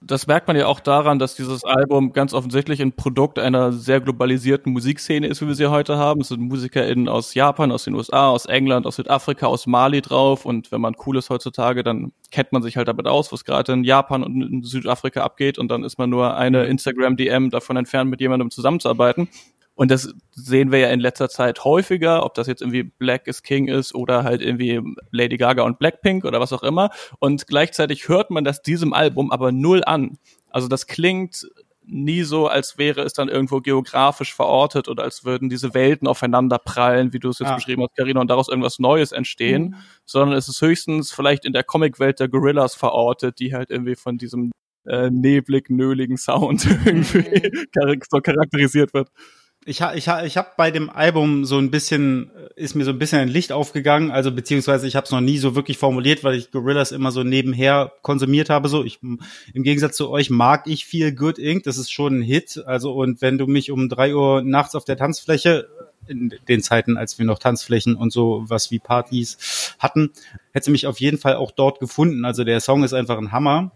das 0.00 0.26
merkt 0.26 0.46
man 0.46 0.56
ja 0.56 0.66
auch 0.66 0.80
daran, 0.80 1.18
dass 1.18 1.36
dieses 1.36 1.64
Album 1.64 2.12
ganz 2.12 2.34
offensichtlich 2.34 2.82
ein 2.82 2.92
Produkt 2.92 3.38
einer 3.38 3.72
sehr 3.72 4.00
globalisierten 4.00 4.72
Musikszene 4.72 5.26
ist, 5.26 5.40
wie 5.40 5.46
wir 5.46 5.54
sie 5.54 5.68
heute 5.68 5.96
haben. 5.96 6.20
Es 6.20 6.28
sind 6.28 6.40
MusikerInnen 6.40 7.08
aus 7.08 7.34
Japan, 7.34 7.72
aus 7.72 7.84
den 7.84 7.94
USA, 7.94 8.28
aus 8.28 8.44
England, 8.44 8.86
aus 8.86 8.96
Südafrika, 8.96 9.46
aus 9.46 9.66
Mali 9.66 10.02
drauf. 10.02 10.44
Und 10.44 10.70
wenn 10.70 10.82
man 10.82 10.94
cool 11.06 11.16
ist 11.16 11.30
heutzutage, 11.30 11.82
dann 11.82 12.12
kennt 12.30 12.52
man 12.52 12.62
sich 12.62 12.76
halt 12.76 12.88
damit 12.88 13.06
aus, 13.06 13.32
was 13.32 13.44
gerade 13.44 13.72
in 13.72 13.84
Japan 13.84 14.22
und 14.22 14.42
in 14.42 14.62
Südafrika 14.62 15.22
abgeht. 15.22 15.58
Und 15.58 15.68
dann 15.68 15.82
ist 15.82 15.98
man 15.98 16.10
nur 16.10 16.36
eine 16.36 16.64
Instagram-DM 16.66 17.50
davon 17.50 17.76
entfernt, 17.76 18.10
mit 18.10 18.20
jemandem 18.20 18.50
zusammenzuarbeiten. 18.50 19.28
Und 19.76 19.90
das 19.90 20.12
sehen 20.32 20.72
wir 20.72 20.78
ja 20.78 20.88
in 20.88 21.00
letzter 21.00 21.28
Zeit 21.28 21.64
häufiger, 21.64 22.24
ob 22.24 22.34
das 22.34 22.46
jetzt 22.46 22.62
irgendwie 22.62 22.82
Black 22.82 23.26
is 23.26 23.42
King 23.42 23.68
ist 23.68 23.94
oder 23.94 24.24
halt 24.24 24.40
irgendwie 24.40 24.80
Lady 25.10 25.36
Gaga 25.36 25.62
und 25.62 25.78
Blackpink 25.78 26.24
oder 26.24 26.40
was 26.40 26.54
auch 26.54 26.62
immer. 26.62 26.90
Und 27.18 27.46
gleichzeitig 27.46 28.08
hört 28.08 28.30
man 28.30 28.42
das 28.42 28.62
diesem 28.62 28.94
Album 28.94 29.30
aber 29.30 29.52
null 29.52 29.84
an. 29.84 30.18
Also 30.48 30.66
das 30.66 30.86
klingt 30.86 31.46
nie 31.84 32.22
so, 32.22 32.48
als 32.48 32.78
wäre 32.78 33.02
es 33.02 33.12
dann 33.12 33.28
irgendwo 33.28 33.60
geografisch 33.60 34.34
verortet 34.34 34.88
oder 34.88 35.04
als 35.04 35.24
würden 35.26 35.50
diese 35.50 35.74
Welten 35.74 36.08
aufeinander 36.08 36.58
prallen, 36.58 37.12
wie 37.12 37.18
du 37.18 37.28
es 37.28 37.38
jetzt 37.38 37.50
ah. 37.50 37.54
beschrieben 37.54 37.82
hast, 37.82 37.94
Carina, 37.96 38.20
und 38.20 38.30
daraus 38.30 38.48
irgendwas 38.48 38.78
Neues 38.78 39.12
entstehen, 39.12 39.62
mhm. 39.62 39.74
sondern 40.06 40.36
es 40.36 40.48
ist 40.48 40.60
höchstens 40.62 41.12
vielleicht 41.12 41.44
in 41.44 41.52
der 41.52 41.62
Comicwelt 41.64 42.18
der 42.18 42.28
Gorillas 42.28 42.74
verortet, 42.74 43.38
die 43.38 43.54
halt 43.54 43.70
irgendwie 43.70 43.94
von 43.94 44.16
diesem 44.16 44.52
äh, 44.86 45.10
neblig, 45.10 45.68
nöligen 45.68 46.16
Sound 46.16 46.64
irgendwie 46.86 47.68
mhm. 47.76 48.00
so 48.10 48.20
charakterisiert 48.20 48.94
wird 48.94 49.10
ich 49.66 49.80
ich 49.80 50.06
ich 50.06 50.36
habe 50.36 50.48
bei 50.56 50.70
dem 50.70 50.88
Album 50.88 51.44
so 51.44 51.58
ein 51.58 51.72
bisschen 51.72 52.30
ist 52.54 52.76
mir 52.76 52.84
so 52.84 52.92
ein 52.92 52.98
bisschen 53.00 53.18
ein 53.18 53.28
Licht 53.28 53.50
aufgegangen, 53.50 54.12
also 54.12 54.30
beziehungsweise 54.30 54.86
ich 54.86 54.94
habe 54.94 55.04
es 55.04 55.10
noch 55.10 55.20
nie 55.20 55.38
so 55.38 55.56
wirklich 55.56 55.76
formuliert, 55.76 56.22
weil 56.22 56.36
ich 56.36 56.52
Gorillas 56.52 56.92
immer 56.92 57.10
so 57.10 57.24
nebenher 57.24 57.92
konsumiert 58.02 58.48
habe. 58.48 58.68
So 58.68 58.84
ich 58.84 59.00
im 59.02 59.62
Gegensatz 59.64 59.96
zu 59.96 60.08
euch 60.08 60.30
mag 60.30 60.68
ich 60.68 60.86
viel 60.86 61.12
Good 61.12 61.38
Inc. 61.38 61.64
Das 61.64 61.78
ist 61.78 61.90
schon 61.90 62.20
ein 62.20 62.22
Hit. 62.22 62.62
Also 62.64 62.94
und 62.94 63.20
wenn 63.20 63.38
du 63.38 63.48
mich 63.48 63.72
um 63.72 63.88
drei 63.88 64.14
Uhr 64.14 64.40
nachts 64.42 64.76
auf 64.76 64.84
der 64.84 64.96
Tanzfläche 64.96 65.68
in 66.06 66.32
den 66.48 66.62
Zeiten, 66.62 66.96
als 66.96 67.18
wir 67.18 67.26
noch 67.26 67.40
Tanzflächen 67.40 67.96
und 67.96 68.12
so 68.12 68.44
was 68.46 68.70
wie 68.70 68.78
Partys 68.78 69.74
hatten, 69.80 70.12
hätte 70.52 70.70
mich 70.70 70.86
auf 70.86 71.00
jeden 71.00 71.18
Fall 71.18 71.34
auch 71.34 71.50
dort 71.50 71.80
gefunden. 71.80 72.24
Also 72.24 72.44
der 72.44 72.60
Song 72.60 72.84
ist 72.84 72.92
einfach 72.92 73.18
ein 73.18 73.32
Hammer. 73.32 73.72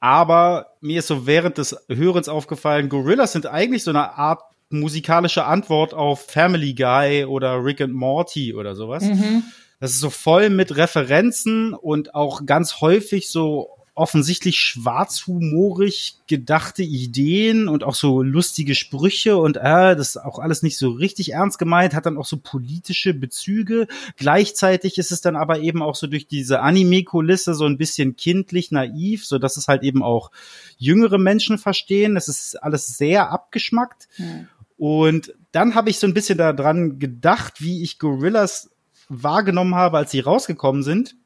Aber 0.00 0.72
mir 0.80 0.98
ist 0.98 1.06
so 1.06 1.26
während 1.26 1.58
des 1.58 1.76
Hörens 1.88 2.28
aufgefallen, 2.28 2.88
Gorillas 2.88 3.32
sind 3.32 3.46
eigentlich 3.46 3.84
so 3.84 3.90
eine 3.90 4.18
Art 4.18 4.42
musikalische 4.70 5.44
Antwort 5.44 5.94
auf 5.94 6.26
Family 6.26 6.74
Guy 6.74 7.24
oder 7.24 7.64
Rick 7.64 7.80
and 7.80 7.94
Morty 7.94 8.54
oder 8.54 8.74
sowas. 8.74 9.04
Mhm. 9.04 9.44
Das 9.80 9.92
ist 9.92 10.00
so 10.00 10.10
voll 10.10 10.50
mit 10.50 10.76
Referenzen 10.76 11.74
und 11.74 12.14
auch 12.14 12.46
ganz 12.46 12.80
häufig 12.80 13.28
so 13.30 13.76
offensichtlich 13.96 14.60
schwarzhumorig 14.60 16.18
gedachte 16.26 16.82
Ideen 16.82 17.66
und 17.66 17.82
auch 17.82 17.94
so 17.94 18.22
lustige 18.22 18.74
Sprüche 18.74 19.38
und 19.38 19.56
äh, 19.56 19.96
das 19.96 20.10
ist 20.10 20.16
auch 20.18 20.38
alles 20.38 20.62
nicht 20.62 20.76
so 20.76 20.90
richtig 20.90 21.32
ernst 21.32 21.58
gemeint, 21.58 21.94
hat 21.94 22.04
dann 22.04 22.18
auch 22.18 22.26
so 22.26 22.36
politische 22.36 23.14
Bezüge. 23.14 23.86
Gleichzeitig 24.18 24.98
ist 24.98 25.12
es 25.12 25.22
dann 25.22 25.34
aber 25.34 25.60
eben 25.60 25.82
auch 25.82 25.94
so 25.94 26.06
durch 26.08 26.28
diese 26.28 26.60
Anime-Kulisse 26.60 27.54
so 27.54 27.64
ein 27.64 27.78
bisschen 27.78 28.16
kindlich 28.16 28.70
naiv, 28.70 29.24
so 29.24 29.38
dass 29.38 29.56
es 29.56 29.66
halt 29.66 29.82
eben 29.82 30.02
auch 30.02 30.30
jüngere 30.76 31.16
Menschen 31.16 31.56
verstehen. 31.56 32.18
Es 32.18 32.28
ist 32.28 32.62
alles 32.62 32.98
sehr 32.98 33.30
abgeschmackt. 33.30 34.08
Mhm. 34.18 34.48
Und 34.76 35.34
dann 35.52 35.74
habe 35.74 35.90
ich 35.90 35.98
so 35.98 36.06
ein 36.06 36.14
bisschen 36.14 36.38
daran 36.38 36.98
gedacht, 36.98 37.62
wie 37.62 37.82
ich 37.82 37.98
Gorillas 37.98 38.70
wahrgenommen 39.08 39.74
habe, 39.74 39.98
als 39.98 40.10
sie 40.10 40.20
rausgekommen 40.20 40.82
sind. 40.82 41.16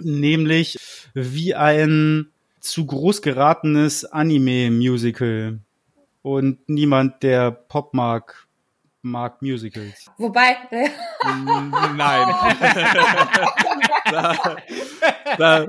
Nämlich 0.00 0.78
wie 1.14 1.54
ein 1.54 2.30
zu 2.60 2.86
groß 2.86 3.22
geratenes 3.22 4.04
Anime-Musical. 4.04 5.60
Und 6.22 6.68
niemand, 6.68 7.22
der 7.22 7.50
Pop 7.50 7.94
mag, 7.94 8.47
mag 9.02 9.40
Musicals. 9.42 10.10
Wobei. 10.18 10.56
Nein. 11.96 11.96
da, 14.10 14.56
da, 15.38 15.66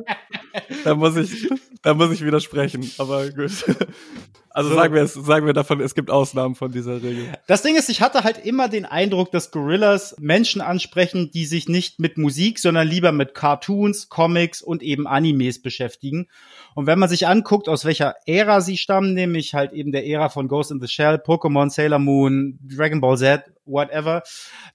da, 0.83 0.95
muss 0.95 1.15
ich, 1.15 1.49
da 1.81 1.93
muss 1.93 2.11
ich 2.11 2.23
widersprechen, 2.25 2.89
aber 2.97 3.29
gut. 3.29 3.65
Also 4.51 4.71
so. 4.71 4.75
sagen 4.75 4.93
wir 4.93 5.03
es, 5.03 5.13
sagen 5.13 5.45
wir 5.45 5.53
davon, 5.53 5.79
es 5.79 5.93
gibt 5.93 6.09
Ausnahmen 6.09 6.55
von 6.55 6.71
dieser 6.71 7.01
Regel. 7.03 7.31
Das 7.47 7.61
Ding 7.61 7.75
ist, 7.75 7.87
ich 7.87 8.01
hatte 8.01 8.23
halt 8.23 8.43
immer 8.43 8.67
den 8.67 8.85
Eindruck, 8.85 9.31
dass 9.31 9.51
Gorillas 9.51 10.15
Menschen 10.19 10.61
ansprechen, 10.61 11.29
die 11.31 11.45
sich 11.45 11.69
nicht 11.69 11.99
mit 11.99 12.17
Musik, 12.17 12.57
sondern 12.57 12.87
lieber 12.87 13.11
mit 13.11 13.35
Cartoons, 13.35 14.09
Comics 14.09 14.61
und 14.61 14.81
eben 14.81 15.05
Animes 15.07 15.61
beschäftigen. 15.61 16.27
Und 16.73 16.87
wenn 16.87 16.97
man 16.97 17.09
sich 17.09 17.27
anguckt, 17.27 17.69
aus 17.69 17.85
welcher 17.85 18.15
Ära 18.25 18.61
sie 18.61 18.77
stammen, 18.77 19.13
nämlich 19.13 19.53
halt 19.53 19.71
eben 19.71 19.91
der 19.91 20.07
Ära 20.07 20.29
von 20.29 20.47
Ghost 20.47 20.71
in 20.71 20.81
the 20.81 20.87
Shell, 20.87 21.15
Pokémon, 21.15 21.69
Sailor 21.69 21.99
Moon, 21.99 22.57
Dragon 22.63 23.01
Ball 23.01 23.17
Z 23.19 23.43
whatever, 23.69 24.23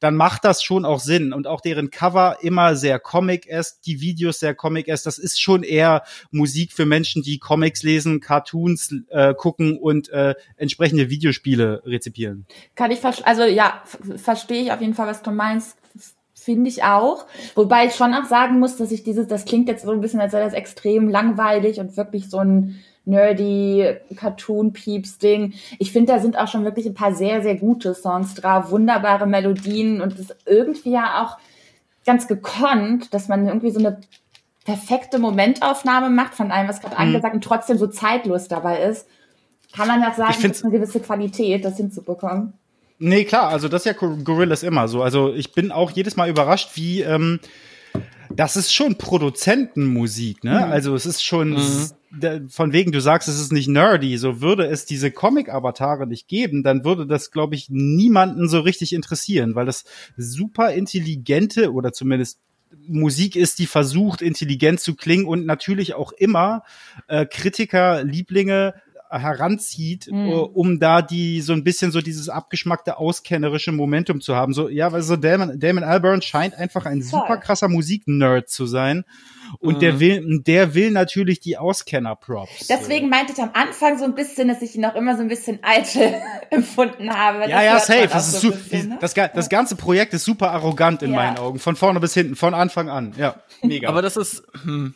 dann 0.00 0.16
macht 0.16 0.44
das 0.44 0.62
schon 0.62 0.84
auch 0.84 1.00
Sinn. 1.00 1.32
Und 1.32 1.46
auch 1.46 1.60
deren 1.60 1.90
Cover 1.90 2.38
immer 2.40 2.76
sehr 2.76 2.98
Comic-esque, 2.98 3.82
die 3.84 4.00
Videos 4.00 4.38
sehr 4.38 4.54
Comic-esque. 4.54 5.04
Das 5.04 5.18
ist 5.18 5.40
schon 5.40 5.62
eher 5.62 6.02
Musik 6.30 6.72
für 6.72 6.86
Menschen, 6.86 7.22
die 7.22 7.38
Comics 7.38 7.82
lesen, 7.82 8.20
Cartoons 8.20 8.94
äh, 9.10 9.34
gucken 9.34 9.78
und 9.78 10.08
äh, 10.10 10.34
entsprechende 10.56 11.10
Videospiele 11.10 11.82
rezipieren. 11.84 12.46
Kann 12.74 12.90
ich, 12.90 13.04
also 13.04 13.44
ja, 13.44 13.82
verstehe 14.16 14.62
ich 14.62 14.72
auf 14.72 14.80
jeden 14.80 14.94
Fall, 14.94 15.08
was 15.08 15.22
du 15.22 15.30
meinst 15.30 15.76
finde 16.36 16.68
ich 16.68 16.84
auch. 16.84 17.24
Wobei 17.54 17.86
ich 17.86 17.94
schon 17.94 18.12
auch 18.12 18.26
sagen 18.26 18.58
muss, 18.58 18.76
dass 18.76 18.92
ich 18.92 19.02
dieses, 19.02 19.26
das 19.26 19.46
klingt 19.46 19.66
jetzt 19.66 19.84
so 19.84 19.92
ein 19.92 20.02
bisschen, 20.02 20.20
als 20.20 20.34
wäre 20.34 20.44
das 20.44 20.52
extrem 20.52 21.08
langweilig 21.08 21.80
und 21.80 21.96
wirklich 21.96 22.28
so 22.28 22.38
ein 22.38 22.84
nerdy 23.04 23.96
Cartoon-Peeps-Ding. 24.16 25.54
Ich 25.78 25.92
finde, 25.92 26.12
da 26.12 26.18
sind 26.18 26.38
auch 26.38 26.48
schon 26.48 26.64
wirklich 26.64 26.86
ein 26.86 26.94
paar 26.94 27.14
sehr, 27.14 27.42
sehr 27.42 27.56
gute 27.56 27.94
Songs 27.94 28.34
drauf, 28.34 28.70
wunderbare 28.70 29.26
Melodien 29.26 30.00
und 30.00 30.12
das 30.12 30.20
ist 30.20 30.36
irgendwie 30.46 30.92
ja 30.92 31.24
auch 31.24 31.38
ganz 32.06 32.26
gekonnt, 32.28 33.12
dass 33.12 33.28
man 33.28 33.46
irgendwie 33.46 33.70
so 33.70 33.78
eine 33.78 34.00
perfekte 34.64 35.18
Momentaufnahme 35.18 36.10
macht 36.10 36.34
von 36.34 36.50
allem, 36.50 36.68
was 36.68 36.80
gerade 36.80 36.94
mhm. 36.94 37.00
angesagt 37.00 37.34
und 37.34 37.44
trotzdem 37.44 37.78
so 37.78 37.86
zeitlos 37.86 38.48
dabei 38.48 38.82
ist. 38.82 39.06
Kann 39.74 39.88
man 39.88 40.00
ja 40.00 40.14
sagen, 40.14 40.34
das 40.42 40.44
ist 40.44 40.64
eine 40.64 40.72
gewisse 40.72 41.00
Qualität, 41.00 41.64
das 41.64 41.76
hinzubekommen. 41.76 42.54
Nee, 42.98 43.24
klar, 43.24 43.48
also 43.48 43.68
das 43.68 43.84
ist 43.84 43.86
ja 43.86 43.92
Gorillas 43.92 44.62
immer 44.62 44.86
so. 44.88 45.02
Also 45.02 45.34
ich 45.34 45.52
bin 45.52 45.72
auch 45.72 45.90
jedes 45.90 46.16
Mal 46.16 46.30
überrascht, 46.30 46.70
wie 46.74 47.02
ähm, 47.02 47.40
das 48.36 48.56
ist 48.56 48.72
schon 48.72 48.96
Produzentenmusik, 48.96 50.44
ne? 50.44 50.66
Mhm. 50.66 50.72
Also 50.72 50.94
es 50.94 51.06
ist 51.06 51.22
schon 51.22 51.50
mhm. 51.50 52.48
von 52.48 52.72
wegen, 52.72 52.92
du 52.92 53.00
sagst, 53.00 53.28
es 53.28 53.40
ist 53.40 53.52
nicht 53.52 53.68
nerdy, 53.68 54.16
so 54.18 54.40
würde 54.40 54.66
es 54.66 54.84
diese 54.84 55.10
Comic-Avatare 55.10 56.06
nicht 56.06 56.28
geben, 56.28 56.62
dann 56.62 56.84
würde 56.84 57.06
das, 57.06 57.30
glaube 57.30 57.54
ich, 57.54 57.68
niemanden 57.70 58.48
so 58.48 58.60
richtig 58.60 58.92
interessieren, 58.92 59.54
weil 59.54 59.66
das 59.66 59.84
super 60.16 60.72
intelligente 60.72 61.72
oder 61.72 61.92
zumindest 61.92 62.40
Musik 62.86 63.36
ist, 63.36 63.58
die 63.60 63.66
versucht, 63.66 64.20
intelligent 64.20 64.80
zu 64.80 64.94
klingen 64.94 65.26
und 65.26 65.46
natürlich 65.46 65.94
auch 65.94 66.12
immer 66.12 66.64
äh, 67.06 67.24
Kritiker, 67.24 68.02
Lieblinge 68.02 68.74
heranzieht, 69.18 70.08
mhm. 70.10 70.30
um 70.30 70.78
da 70.78 71.02
die 71.02 71.40
so 71.40 71.52
ein 71.52 71.64
bisschen 71.64 71.90
so 71.90 72.00
dieses 72.00 72.28
abgeschmackte 72.28 72.98
auskennerische 72.98 73.72
Momentum 73.72 74.20
zu 74.20 74.34
haben. 74.36 74.52
So 74.52 74.68
ja, 74.68 74.92
weil 74.92 75.02
so 75.02 75.16
Damon, 75.16 75.58
Damon 75.58 75.84
Albarn 75.84 76.22
scheint 76.22 76.54
einfach 76.54 76.86
ein 76.86 77.02
Voll. 77.02 77.20
super 77.20 77.36
krasser 77.38 77.68
Musiknerd 77.68 78.48
zu 78.48 78.66
sein. 78.66 79.04
Und 79.60 79.76
mhm. 79.76 79.80
der 79.80 80.00
will, 80.00 80.42
der 80.42 80.74
will 80.74 80.90
natürlich 80.90 81.40
die 81.40 81.56
Auskenner-Props. 81.56 82.66
Deswegen 82.66 83.08
meinte 83.08 83.32
ich 83.32 83.38
am 83.40 83.50
Anfang 83.52 83.98
so 83.98 84.04
ein 84.04 84.14
bisschen, 84.14 84.48
dass 84.48 84.62
ich 84.62 84.74
ihn 84.74 84.84
auch 84.84 84.94
immer 84.94 85.16
so 85.16 85.22
ein 85.22 85.28
bisschen 85.28 85.58
eitel 85.62 86.14
empfunden 86.50 87.10
habe. 87.10 87.48
Ja, 87.48 87.62
ja, 87.62 87.78
safe. 87.78 88.08
Das, 88.08 88.28
ist 88.28 88.40
so 88.40 88.50
bisschen, 88.50 88.88
ne? 88.88 88.98
das, 89.00 89.14
das, 89.14 89.48
ganze 89.48 89.76
Projekt 89.76 90.14
ist 90.14 90.24
super 90.24 90.50
arrogant 90.50 91.02
in 91.02 91.10
ja. 91.10 91.16
meinen 91.16 91.38
Augen. 91.38 91.58
Von 91.58 91.76
vorne 91.76 92.00
bis 92.00 92.14
hinten, 92.14 92.36
von 92.36 92.54
Anfang 92.54 92.88
an. 92.88 93.14
Ja, 93.16 93.36
mega. 93.62 93.88
Aber 93.88 94.02
das 94.02 94.16
ist, 94.16 94.42
hm, 94.62 94.94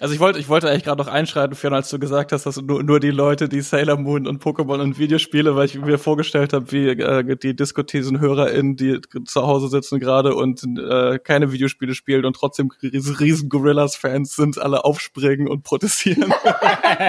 also 0.00 0.14
ich 0.14 0.20
wollte, 0.20 0.38
ich 0.38 0.48
wollte 0.48 0.68
eigentlich 0.68 0.84
gerade 0.84 1.02
noch 1.02 1.08
einschreiten, 1.08 1.56
Fionn, 1.56 1.74
als 1.74 1.90
du 1.90 1.98
gesagt 1.98 2.30
hast, 2.30 2.46
dass 2.46 2.60
nur, 2.60 2.84
nur 2.84 3.00
die 3.00 3.10
Leute, 3.10 3.48
die 3.48 3.60
Sailor 3.62 3.96
Moon 3.96 4.28
und 4.28 4.42
Pokémon 4.42 4.80
und 4.80 4.98
Videospiele, 4.98 5.56
weil 5.56 5.66
ich 5.66 5.78
mir 5.78 5.98
vorgestellt 5.98 6.52
habe, 6.52 6.70
wie 6.70 6.88
äh, 6.88 7.36
die 7.36 7.56
Diskothesen-HörerInnen, 7.56 8.76
die 8.76 9.00
zu 9.26 9.42
Hause 9.42 9.68
sitzen 9.68 9.98
gerade 9.98 10.34
und 10.34 10.62
äh, 10.78 11.18
keine 11.18 11.50
Videospiele 11.50 11.94
spielen 11.94 12.24
und 12.24 12.36
trotzdem 12.36 12.70
riesen 12.80 13.48
Gorillas-Fans 13.48 14.36
sind, 14.36 14.58
alle 14.58 14.84
aufspringen 14.84 15.48
und 15.48 15.64
protestieren. 15.64 16.32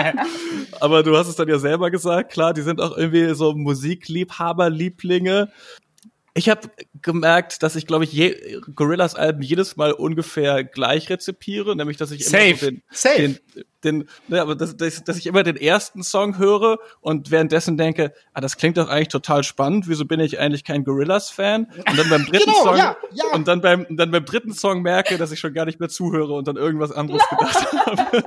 Aber 0.80 1.04
du 1.04 1.15
hast 1.15 1.28
es 1.28 1.36
dann 1.36 1.47
ja 1.47 1.60
selber 1.60 1.91
gesagt, 1.91 2.32
klar, 2.32 2.54
die 2.54 2.62
sind 2.62 2.82
auch 2.82 2.97
irgendwie 2.97 3.36
so 3.36 3.54
Musikliebhaber-Lieblinge 3.54 5.49
ich 6.34 6.50
habe 6.50 6.70
gemerkt, 7.02 7.63
dass 7.63 7.76
ich, 7.76 7.88
glaube 7.88 8.04
ich, 8.04 8.13
je, 8.13 8.60
Gorillas 8.76 9.15
Alben 9.15 9.42
jedes 9.42 9.76
Mal 9.76 9.92
ungefähr 9.92 10.63
gleich 10.63 11.10
rezipiere, 11.10 11.76
nämlich 11.76 11.98
dass 11.98 12.12
ich 12.12 12.26
immer 12.32 12.56
so 12.56 12.68
den, 12.68 12.82
den, 13.18 13.39
den 13.84 14.10
ne, 14.28 14.42
aber 14.42 14.56
dass, 14.56 14.78
dass, 14.78 15.04
dass 15.04 15.18
ich 15.18 15.26
immer 15.26 15.44
den 15.44 15.56
ersten 15.56 16.04
Song 16.04 16.38
höre 16.38 16.78
und 17.02 17.32
währenddessen 17.32 17.78
denke, 17.78 18.13
ah, 18.34 18.42
das 18.42 18.58
klingt 18.58 18.78
doch 18.78 18.89
eigentlich 18.89 19.08
total 19.08 19.44
spannend. 19.44 19.88
Wieso 19.88 20.06
bin 20.06 20.20
ich 20.20 20.39
eigentlich 20.39 20.63
kein 20.63 20.84
Gorillas-Fan? 20.84 21.65
Und 21.65 22.00
dann 22.00 22.10
beim 22.10 22.26
dritten 22.26 22.46
genau, 22.52 22.63
Song 22.63 22.78
ja, 22.78 22.96
ja. 23.12 23.26
und 23.34 23.48
dann 23.48 23.62
beim 23.62 23.86
dann 23.89 24.12
beim 24.12 24.26
dritten 24.26 24.54
Song 24.54 24.82
merke, 24.82 25.18
dass 25.18 25.32
ich 25.32 25.39
schon 25.39 25.54
gar 25.54 25.65
nicht 25.65 25.80
mehr 25.80 25.89
zuhöre 25.89 26.34
und 26.34 26.48
dann 26.48 26.58
irgendwas 26.58 26.92
anderes 26.92 27.24
gedacht 27.30 27.74
habe. 27.74 28.24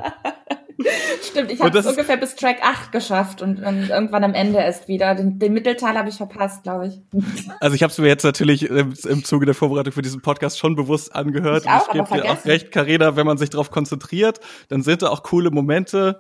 Stimmt, 1.23 1.53
ich 1.53 1.61
habe 1.61 1.79
es 1.79 1.87
ungefähr 1.87 2.17
bis 2.17 2.37
Track 2.37 2.59
8 2.63 2.93
geschafft 2.93 3.43
und, 3.43 3.63
und 3.63 3.89
irgendwann 3.89 4.25
am 4.25 4.35
Ende 4.35 4.59
erst 4.59 4.89
wieder. 4.89 5.15
Den, 5.15 5.39
den 5.39 5.53
Mittelteil 5.53 5.97
habe 5.97 6.09
ich 6.09 6.17
verpasst, 6.17 6.63
glaube 6.63 6.89
ich. 6.89 7.01
Also 7.61 7.77
ich 7.77 7.83
habe 7.83 7.93
es 7.93 7.99
mir 7.99 8.09
jetzt 8.09 8.25
natürlich 8.25 8.69
im, 8.69 8.95
im 9.05 9.25
Zuge 9.25 9.47
der 9.47 9.55
Vorbereitung 9.55 9.93
für 9.93 10.03
diesen 10.03 10.21
Podcast 10.21 10.59
schon 10.59 10.75
bewusst 10.75 11.15
angehört. 11.15 11.65
Ich, 11.65 11.71
auch, 11.71 11.87
ich 11.87 11.93
gebe 11.93 12.23
dir 12.23 12.31
auch 12.31 12.45
recht, 12.45 12.73
Carina, 12.73 13.15
wenn 13.15 13.27
man 13.27 13.39
sich 13.39 13.51
darauf 13.51 13.71
konzentriert, 13.71 14.41
dann 14.69 14.83
sind 14.83 15.03
da 15.03 15.09
auch 15.09 15.23
coole 15.23 15.51
Momente. 15.51 16.19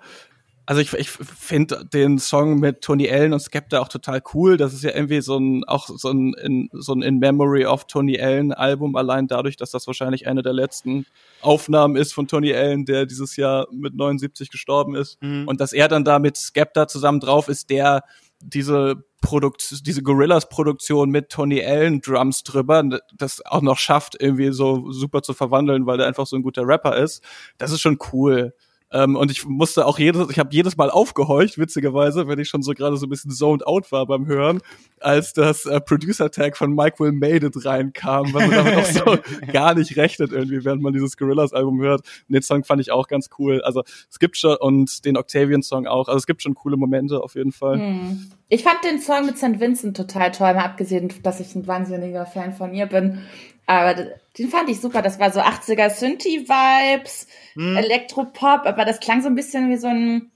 Also 0.64 0.80
ich, 0.80 0.92
ich 0.92 1.10
finde 1.10 1.84
den 1.92 2.18
Song 2.18 2.60
mit 2.60 2.82
Tony 2.82 3.10
Allen 3.10 3.32
und 3.32 3.40
Skepta 3.40 3.80
auch 3.80 3.88
total 3.88 4.22
cool. 4.32 4.56
Das 4.56 4.72
ist 4.72 4.84
ja 4.84 4.94
irgendwie 4.94 5.20
so 5.20 5.36
ein 5.36 5.64
auch 5.64 5.88
so 5.88 6.10
ein 6.10 6.34
in, 6.34 6.68
so 6.72 6.92
ein 6.92 7.02
In 7.02 7.18
Memory 7.18 7.66
of 7.66 7.86
Tony 7.86 8.20
Allen 8.20 8.52
Album 8.52 8.94
allein 8.94 9.26
dadurch, 9.26 9.56
dass 9.56 9.72
das 9.72 9.88
wahrscheinlich 9.88 10.28
eine 10.28 10.42
der 10.42 10.52
letzten 10.52 11.04
Aufnahmen 11.40 11.96
ist 11.96 12.14
von 12.14 12.28
Tony 12.28 12.54
Allen, 12.54 12.84
der 12.84 13.06
dieses 13.06 13.36
Jahr 13.36 13.66
mit 13.72 13.96
79 13.96 14.50
gestorben 14.50 14.94
ist 14.94 15.20
mhm. 15.20 15.48
und 15.48 15.60
dass 15.60 15.72
er 15.72 15.88
dann 15.88 16.04
da 16.04 16.20
mit 16.20 16.36
Skepta 16.36 16.86
zusammen 16.86 17.18
drauf 17.18 17.48
ist, 17.48 17.68
der 17.68 18.04
diese 18.38 19.04
Produkt, 19.20 19.86
diese 19.86 20.02
Gorillas 20.02 20.48
Produktion 20.48 21.10
mit 21.10 21.28
Tony 21.28 21.64
Allen 21.64 22.00
Drums 22.00 22.42
drüber, 22.42 22.84
das 23.16 23.44
auch 23.46 23.62
noch 23.62 23.78
schafft 23.78 24.16
irgendwie 24.20 24.52
so 24.52 24.90
super 24.92 25.22
zu 25.22 25.34
verwandeln, 25.34 25.86
weil 25.86 26.00
er 26.00 26.06
einfach 26.06 26.26
so 26.26 26.36
ein 26.36 26.42
guter 26.42 26.66
Rapper 26.66 26.96
ist. 26.96 27.22
Das 27.58 27.72
ist 27.72 27.80
schon 27.80 27.98
cool. 28.12 28.54
Ähm, 28.92 29.16
und 29.16 29.30
ich 29.30 29.46
musste 29.46 29.86
auch 29.86 29.98
jedes, 29.98 30.28
ich 30.30 30.38
habe 30.38 30.50
jedes 30.52 30.76
Mal 30.76 30.90
aufgehorcht, 30.90 31.58
witzigerweise, 31.58 32.28
wenn 32.28 32.38
ich 32.38 32.48
schon 32.48 32.62
so 32.62 32.72
gerade 32.72 32.96
so 32.96 33.06
ein 33.06 33.08
bisschen 33.08 33.30
zoned 33.30 33.66
out 33.66 33.90
war 33.90 34.06
beim 34.06 34.26
Hören, 34.26 34.60
als 35.00 35.32
das 35.32 35.64
äh, 35.66 35.80
Producer-Tag 35.80 36.56
von 36.56 36.74
Mike 36.74 37.00
Will 37.00 37.12
Made 37.12 37.46
It 37.46 37.64
reinkam, 37.64 38.32
was 38.34 38.46
man 38.46 38.50
damit 38.50 38.76
auch 38.76 38.84
so 38.84 39.18
gar 39.52 39.74
nicht 39.74 39.96
rechnet 39.96 40.32
irgendwie, 40.32 40.64
während 40.64 40.82
man 40.82 40.92
dieses 40.92 41.16
Gorillas-Album 41.16 41.80
hört. 41.80 42.02
Und 42.28 42.34
den 42.34 42.42
Song 42.42 42.64
fand 42.64 42.80
ich 42.80 42.92
auch 42.92 43.08
ganz 43.08 43.30
cool. 43.38 43.62
Also 43.62 43.82
es 44.10 44.18
gibt 44.18 44.36
schon, 44.36 44.56
und 44.56 45.04
den 45.04 45.16
Octavian-Song 45.16 45.86
auch, 45.86 46.08
also 46.08 46.18
es 46.18 46.26
gibt 46.26 46.42
schon 46.42 46.54
coole 46.54 46.76
Momente 46.76 47.22
auf 47.22 47.34
jeden 47.34 47.52
Fall. 47.52 47.78
Hm. 47.78 48.30
Ich 48.48 48.62
fand 48.62 48.84
den 48.84 49.00
Song 49.00 49.24
mit 49.24 49.38
St. 49.38 49.60
Vincent 49.60 49.96
total 49.96 50.30
toll, 50.30 50.52
mal 50.52 50.64
abgesehen, 50.64 51.10
dass 51.22 51.40
ich 51.40 51.54
ein 51.54 51.66
wahnsinniger 51.66 52.26
Fan 52.26 52.52
von 52.52 52.74
ihr 52.74 52.84
bin. 52.84 53.22
Aber 53.66 53.94
den 54.38 54.48
fand 54.48 54.68
ich 54.68 54.80
super. 54.80 55.02
Das 55.02 55.18
war 55.18 55.30
so 55.30 55.40
80er 55.40 55.90
Synthie-Vibes, 55.90 57.26
hm. 57.54 57.76
Elektropop, 57.76 58.66
aber 58.66 58.84
das 58.84 59.00
klang 59.00 59.22
so 59.22 59.28
ein 59.28 59.34
bisschen 59.34 59.70
wie 59.70 59.76
so 59.76 59.88
ein. 59.88 60.30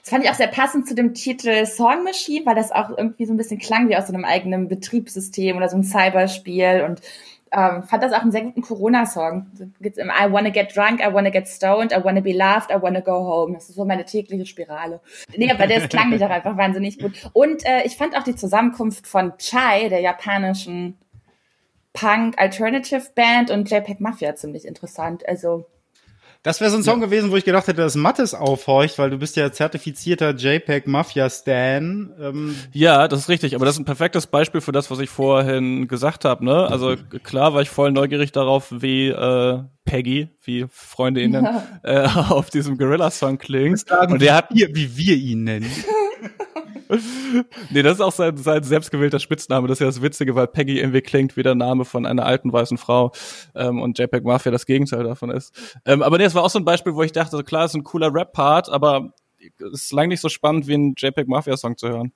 Das 0.00 0.10
fand 0.10 0.24
ich 0.24 0.30
auch 0.30 0.34
sehr 0.34 0.48
passend 0.48 0.88
zu 0.88 0.96
dem 0.96 1.14
Titel 1.14 1.64
Song 1.64 2.02
Machine, 2.02 2.44
weil 2.44 2.56
das 2.56 2.72
auch 2.72 2.90
irgendwie 2.90 3.24
so 3.24 3.32
ein 3.32 3.36
bisschen 3.36 3.60
klang 3.60 3.88
wie 3.88 3.96
aus 3.96 4.08
so 4.08 4.12
einem 4.12 4.24
eigenen 4.24 4.66
Betriebssystem 4.66 5.56
oder 5.56 5.68
so 5.68 5.76
ein 5.76 5.84
Cyberspiel 5.84 6.84
und 6.88 7.00
ähm, 7.52 7.82
fand 7.82 8.02
das 8.02 8.12
auch 8.12 8.22
einen 8.22 8.32
sehr 8.32 8.42
guten 8.42 8.62
Corona-Song. 8.62 9.46
Geht's 9.80 9.98
im 9.98 10.08
I 10.08 10.32
wanna 10.32 10.50
get 10.50 10.74
drunk, 10.74 11.00
I 11.00 11.12
wanna 11.12 11.30
get 11.30 11.46
stoned, 11.46 11.92
I 11.92 12.02
wanna 12.02 12.20
be 12.20 12.32
loved, 12.32 12.70
I 12.70 12.80
wanna 12.80 13.00
go 13.00 13.12
home. 13.12 13.54
Das 13.54 13.68
ist 13.68 13.76
so 13.76 13.84
meine 13.84 14.04
tägliche 14.04 14.46
Spirale. 14.46 15.00
Nee, 15.36 15.50
aber 15.50 15.66
der 15.66 15.86
klang 15.86 16.08
mich 16.10 16.24
auch 16.24 16.30
einfach 16.30 16.56
wahnsinnig 16.56 16.98
gut. 16.98 17.12
Und 17.34 17.64
äh, 17.66 17.82
ich 17.84 17.96
fand 17.96 18.16
auch 18.16 18.22
die 18.22 18.34
Zusammenkunft 18.34 19.06
von 19.06 19.34
Chai, 19.36 19.88
der 19.88 20.00
japanischen 20.00 20.96
Punk 21.92 22.38
Alternative 22.38 23.02
Band 23.14 23.50
und 23.50 23.70
JPEG 23.70 24.00
Mafia 24.00 24.34
ziemlich 24.34 24.64
interessant. 24.64 25.26
Also 25.28 25.66
das 26.42 26.60
wäre 26.60 26.72
so 26.72 26.76
ein 26.76 26.82
Song 26.82 26.98
ja. 27.00 27.06
gewesen, 27.06 27.30
wo 27.30 27.36
ich 27.36 27.44
gedacht 27.44 27.68
hätte, 27.68 27.82
dass 27.82 27.94
Mattes 27.94 28.34
aufhorcht, 28.34 28.98
weil 28.98 29.10
du 29.10 29.18
bist 29.18 29.36
ja 29.36 29.52
zertifizierter 29.52 30.34
JPEG 30.34 30.88
Mafia 30.88 31.30
Stan. 31.30 32.12
Ähm 32.20 32.56
ja, 32.72 33.06
das 33.06 33.20
ist 33.20 33.28
richtig, 33.28 33.54
aber 33.54 33.64
das 33.64 33.76
ist 33.76 33.80
ein 33.80 33.84
perfektes 33.84 34.26
Beispiel 34.26 34.60
für 34.60 34.72
das, 34.72 34.90
was 34.90 34.98
ich 34.98 35.08
vorhin 35.08 35.86
gesagt 35.86 36.24
habe. 36.24 36.44
Ne? 36.44 36.66
Also 36.66 36.96
klar 37.22 37.54
war 37.54 37.62
ich 37.62 37.70
voll 37.70 37.92
neugierig 37.92 38.32
darauf, 38.32 38.72
wie 38.72 39.08
äh, 39.08 39.62
Peggy, 39.84 40.30
wie 40.42 40.66
Freunde 40.68 41.22
ihn 41.22 41.30
nennen, 41.30 41.62
ja. 41.84 42.06
äh, 42.06 42.08
auf 42.30 42.50
diesem 42.50 42.76
Gorilla-Song 42.76 43.38
klingt. 43.38 43.84
Und 44.08 44.20
der 44.20 44.34
hat, 44.34 44.46
wie 44.50 44.96
wir 44.96 45.14
ihn 45.14 45.44
nennen. 45.44 45.70
nee, 47.70 47.82
das 47.82 47.94
ist 47.94 48.00
auch 48.00 48.12
sein, 48.12 48.36
sein 48.36 48.62
selbstgewählter 48.62 49.18
Spitzname. 49.18 49.68
Das 49.68 49.76
ist 49.76 49.80
ja 49.80 49.86
das 49.86 50.02
Witzige, 50.02 50.34
weil 50.34 50.46
Peggy 50.46 50.78
irgendwie 50.78 51.00
klingt 51.00 51.36
wie 51.36 51.42
der 51.42 51.54
Name 51.54 51.84
von 51.84 52.06
einer 52.06 52.24
alten 52.24 52.52
weißen 52.52 52.78
Frau 52.78 53.12
ähm, 53.54 53.80
und 53.80 53.98
JPEG 53.98 54.24
Mafia 54.24 54.52
das 54.52 54.66
Gegenteil 54.66 55.04
davon 55.04 55.30
ist. 55.30 55.54
Ähm, 55.84 56.02
aber 56.02 56.18
nee, 56.18 56.24
das 56.24 56.34
war 56.34 56.42
auch 56.42 56.50
so 56.50 56.58
ein 56.58 56.64
Beispiel, 56.64 56.94
wo 56.94 57.02
ich 57.02 57.12
dachte, 57.12 57.36
so, 57.36 57.42
klar, 57.42 57.64
ist 57.64 57.74
ein 57.74 57.84
cooler 57.84 58.12
Rap-Part, 58.12 58.68
aber 58.68 59.12
es 59.40 59.84
ist 59.84 59.92
lang 59.92 60.08
nicht 60.08 60.20
so 60.20 60.28
spannend, 60.28 60.66
wie 60.66 60.74
ein 60.74 60.94
JPEG 60.96 61.28
Mafia-Song 61.28 61.76
zu 61.76 61.88
hören. 61.88 62.12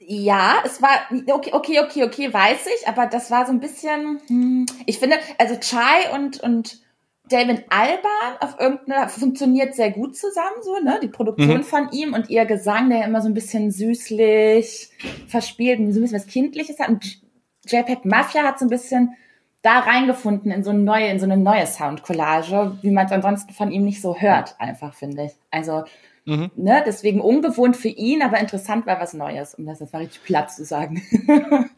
Ja, 0.00 0.62
es 0.64 0.80
war 0.80 0.90
okay, 1.34 1.50
okay, 1.52 1.80
okay, 1.80 2.04
okay, 2.04 2.32
weiß 2.32 2.66
ich, 2.66 2.88
aber 2.88 3.06
das 3.06 3.30
war 3.30 3.44
so 3.44 3.52
ein 3.52 3.60
bisschen. 3.60 4.20
Hm, 4.28 4.66
ich 4.86 4.98
finde, 4.98 5.16
also 5.36 5.56
Chai 5.60 6.14
und 6.14 6.40
und 6.40 6.80
David 7.28 7.64
Alban 7.68 8.36
auf 8.40 8.58
irgendeiner 8.58 9.08
funktioniert 9.08 9.74
sehr 9.74 9.90
gut 9.90 10.16
zusammen, 10.16 10.56
so, 10.62 10.78
ne? 10.82 10.98
Die 11.02 11.08
Produktion 11.08 11.58
mhm. 11.58 11.64
von 11.64 11.90
ihm 11.92 12.14
und 12.14 12.30
ihr 12.30 12.44
Gesang, 12.46 12.90
der 12.90 13.04
immer 13.04 13.20
so 13.20 13.28
ein 13.28 13.34
bisschen 13.34 13.70
süßlich 13.70 14.90
verspielt 15.26 15.78
und 15.78 15.92
so 15.92 15.98
ein 15.98 16.02
bisschen 16.02 16.18
was 16.18 16.26
Kindliches 16.26 16.78
hat. 16.78 16.88
Und 16.88 17.20
JPEG 17.66 18.04
Mafia 18.04 18.42
hat 18.42 18.58
so 18.58 18.64
ein 18.64 18.70
bisschen 18.70 19.14
da 19.62 19.80
reingefunden 19.80 20.50
in 20.50 20.62
so 20.62 20.70
eine 20.70 20.80
neue, 20.80 21.08
in 21.08 21.18
so 21.18 21.24
eine 21.24 21.36
neue 21.36 21.66
Soundcollage, 21.66 22.78
wie 22.82 22.90
man 22.90 23.06
es 23.06 23.12
ansonsten 23.12 23.52
von 23.52 23.70
ihm 23.70 23.84
nicht 23.84 24.00
so 24.00 24.16
hört, 24.16 24.54
einfach, 24.58 24.94
finde 24.94 25.24
ich. 25.24 25.32
Also, 25.50 25.84
mhm. 26.24 26.50
ne, 26.56 26.82
deswegen 26.86 27.20
ungewohnt 27.20 27.76
für 27.76 27.88
ihn, 27.88 28.22
aber 28.22 28.38
interessant 28.38 28.86
war 28.86 29.00
was 29.00 29.14
Neues, 29.14 29.54
um 29.54 29.66
das 29.66 29.80
jetzt 29.80 29.92
mal 29.92 30.00
richtig 30.00 30.22
platt 30.22 30.52
zu 30.52 30.64
sagen. 30.64 31.02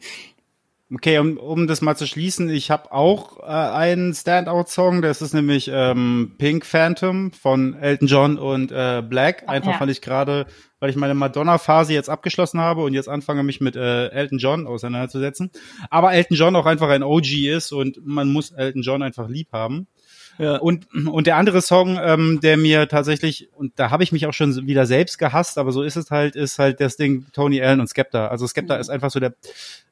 Okay, 0.93 1.19
um, 1.19 1.37
um 1.37 1.67
das 1.67 1.81
mal 1.81 1.95
zu 1.95 2.05
schließen, 2.05 2.49
ich 2.49 2.69
habe 2.69 2.91
auch 2.91 3.39
äh, 3.39 3.43
einen 3.43 4.13
Standout-Song, 4.13 5.01
das 5.01 5.21
ist 5.21 5.33
nämlich 5.33 5.71
ähm, 5.73 6.33
Pink 6.37 6.65
Phantom 6.65 7.31
von 7.31 7.75
Elton 7.75 8.07
John 8.09 8.37
und 8.37 8.73
äh, 8.73 9.01
Black. 9.01 9.47
Einfach 9.47 9.71
ja. 9.71 9.77
fand 9.77 9.89
ich 9.89 10.01
gerade, 10.01 10.47
weil 10.81 10.89
ich 10.89 10.97
meine 10.97 11.13
Madonna-Phase 11.13 11.93
jetzt 11.93 12.09
abgeschlossen 12.09 12.59
habe 12.59 12.83
und 12.83 12.93
jetzt 12.93 13.07
anfange, 13.07 13.41
mich 13.43 13.61
mit 13.61 13.77
äh, 13.77 14.07
Elton 14.09 14.37
John 14.37 14.67
auseinanderzusetzen. 14.67 15.51
Aber 15.89 16.11
Elton 16.11 16.35
John 16.35 16.57
auch 16.57 16.65
einfach 16.65 16.89
ein 16.89 17.03
OG 17.03 17.31
ist 17.45 17.71
und 17.71 18.05
man 18.05 18.27
muss 18.27 18.51
Elton 18.51 18.81
John 18.81 19.01
einfach 19.01 19.29
lieb 19.29 19.47
haben. 19.53 19.87
Ja. 20.37 20.57
Und, 20.57 20.87
und 21.07 21.27
der 21.27 21.37
andere 21.37 21.61
Song, 21.61 21.99
ähm, 22.01 22.39
der 22.41 22.57
mir 22.57 22.87
tatsächlich, 22.87 23.49
und 23.53 23.77
da 23.77 23.91
habe 23.91 24.03
ich 24.03 24.11
mich 24.11 24.25
auch 24.25 24.33
schon 24.33 24.67
wieder 24.67 24.85
selbst 24.85 25.17
gehasst, 25.17 25.57
aber 25.57 25.71
so 25.71 25.83
ist 25.83 25.95
es 25.95 26.09
halt, 26.11 26.35
ist 26.35 26.59
halt 26.59 26.79
das 26.79 26.97
Ding 26.97 27.25
Tony 27.33 27.61
Allen 27.61 27.79
und 27.79 27.87
Skepta. 27.87 28.27
Also 28.27 28.47
Skepta 28.47 28.75
mhm. 28.75 28.81
ist 28.81 28.89
einfach 28.89 29.11
so 29.11 29.19
der, 29.19 29.33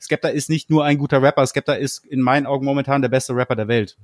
Skepta 0.02 0.30
ist 0.30 0.50
nicht 0.50 0.70
nur 0.70 0.86
ein 0.86 0.98
guter 0.98 1.22
Rapper, 1.22 1.46
Skepta 1.46 1.74
ist 1.74 2.06
in 2.06 2.22
meinen 2.22 2.46
Augen 2.46 2.66
momentan 2.66 3.02
der 3.02 3.10
beste 3.10 3.36
Rapper 3.36 3.56
der 3.56 3.68
Welt. 3.68 3.98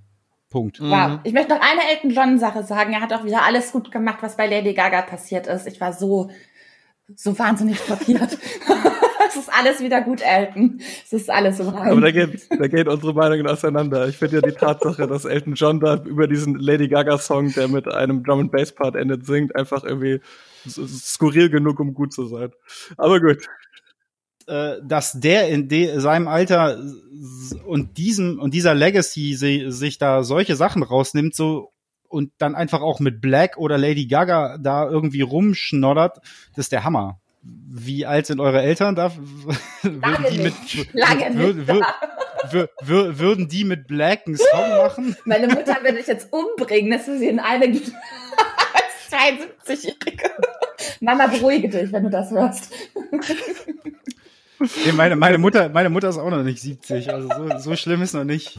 Punkt. 0.49 0.79
Wow. 0.79 1.09
Mhm. 1.09 1.19
Ich 1.23 1.33
möchte 1.33 1.53
noch 1.53 1.61
eine 1.61 1.81
Elton 1.91 2.11
John 2.11 2.39
Sache 2.39 2.63
sagen. 2.63 2.93
Er 2.93 3.01
hat 3.01 3.11
auch 3.11 3.25
wieder 3.25 3.43
alles 3.43 3.71
gut 3.71 3.91
gemacht, 3.91 4.19
was 4.21 4.37
bei 4.37 4.47
Lady 4.47 4.73
Gaga 4.73 5.01
passiert 5.01 5.47
ist. 5.47 5.67
Ich 5.67 5.81
war 5.81 5.91
so, 5.91 6.29
so 7.15 7.37
wahnsinnig 7.37 7.79
schockiert. 7.79 8.37
es 9.35 9.43
ist 9.43 9.53
alles 9.53 9.81
wieder 9.81 10.01
gut, 10.01 10.21
Elton. 10.21 10.79
Es 11.03 11.13
ist 11.13 11.29
alles 11.29 11.59
im 11.59 11.69
Rahmen. 11.69 11.91
Aber 11.91 12.01
da 12.01 12.11
geht, 12.11 12.47
da 12.49 12.67
geht 12.67 12.87
unsere 12.87 13.13
Meinungen 13.13 13.47
auseinander. 13.47 14.07
Ich 14.07 14.17
finde 14.17 14.37
ja 14.37 14.41
die 14.41 14.55
Tatsache, 14.55 15.07
dass 15.07 15.25
Elton 15.25 15.53
John 15.55 15.79
da 15.79 16.01
über 16.03 16.27
diesen 16.27 16.55
Lady 16.55 16.87
Gaga 16.87 17.17
Song, 17.17 17.51
der 17.53 17.67
mit 17.67 17.87
einem 17.87 18.23
Drum 18.23 18.39
and 18.39 18.51
Bass 18.51 18.71
Part 18.71 18.95
endet, 18.95 19.25
singt, 19.25 19.55
einfach 19.55 19.83
irgendwie 19.83 20.21
skurril 20.67 21.49
genug, 21.49 21.79
um 21.79 21.93
gut 21.93 22.13
zu 22.13 22.25
sein. 22.27 22.51
Aber 22.97 23.19
gut 23.19 23.45
äh, 24.47 24.75
dass 24.83 25.19
der 25.19 25.49
in 25.49 25.67
de 25.67 25.99
seinem 25.99 26.27
Alter 26.27 26.79
und 27.65 27.97
diesem 27.97 28.39
und 28.39 28.53
dieser 28.53 28.75
Legacy 28.75 29.33
si 29.33 29.65
sich 29.71 29.97
da 29.97 30.23
solche 30.23 30.55
Sachen 30.55 30.83
rausnimmt, 30.83 31.35
so 31.35 31.73
und 32.07 32.31
dann 32.37 32.55
einfach 32.55 32.81
auch 32.81 32.99
mit 32.99 33.21
Black 33.21 33.57
oder 33.57 33.77
Lady 33.77 34.05
Gaga 34.05 34.57
da 34.59 34.87
irgendwie 34.87 35.21
rumschnoddert, 35.21 36.17
das 36.55 36.65
ist 36.65 36.71
der 36.71 36.83
Hammer 36.83 37.19
wie 37.77 38.05
alt 38.05 38.25
sind 38.25 38.39
eure 38.39 38.62
Eltern? 38.62 38.95
Da, 38.95 39.12
würden, 39.84 40.25
die 40.31 40.39
mit, 40.39 40.93
Lange 40.93 41.36
würd, 41.36 41.67
würd, 41.67 42.69
würd, 42.81 43.19
würden 43.19 43.47
die 43.47 43.65
mit 43.65 43.88
Black 43.88 44.21
einen 44.25 44.38
Song 44.38 44.69
machen? 44.77 45.15
Meine 45.25 45.47
Mutter 45.47 45.75
würde 45.81 45.97
dich 45.97 46.08
jetzt 46.08 46.31
umbringen, 46.31 46.91
dass 46.91 47.05
du 47.05 47.17
sie 47.17 47.27
in 47.27 47.39
eine 47.39 47.65
als 47.65 49.12
72-Jährige. 49.12 50.31
Mama, 51.01 51.27
beruhige 51.27 51.69
dich, 51.69 51.91
wenn 51.91 52.03
du 52.03 52.10
das 52.10 52.31
hörst. 52.31 52.71
Nee, 54.60 54.93
meine, 54.93 55.15
meine, 55.17 55.38
Mutter, 55.38 55.69
meine 55.69 55.89
Mutter 55.89 56.10
ist 56.10 56.17
auch 56.17 56.29
noch 56.29 56.41
nicht 56.41 56.62
70, 56.62 57.13
also 57.13 57.27
so, 57.27 57.58
so 57.58 57.75
schlimm 57.75 58.01
ist 58.01 58.13
noch 58.13 58.23
nicht. 58.23 58.58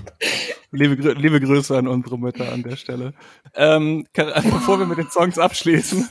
Liebe, 0.70 1.12
liebe 1.12 1.40
Grüße 1.40 1.76
an 1.76 1.88
unsere 1.88 2.18
Mütter 2.18 2.52
an 2.52 2.62
der 2.62 2.76
Stelle. 2.76 3.14
Ähm, 3.54 4.06
kann, 4.12 4.30
bevor 4.34 4.78
wir 4.78 4.86
mit 4.86 4.98
den 4.98 5.10
Songs 5.10 5.38
abschließen, 5.38 6.08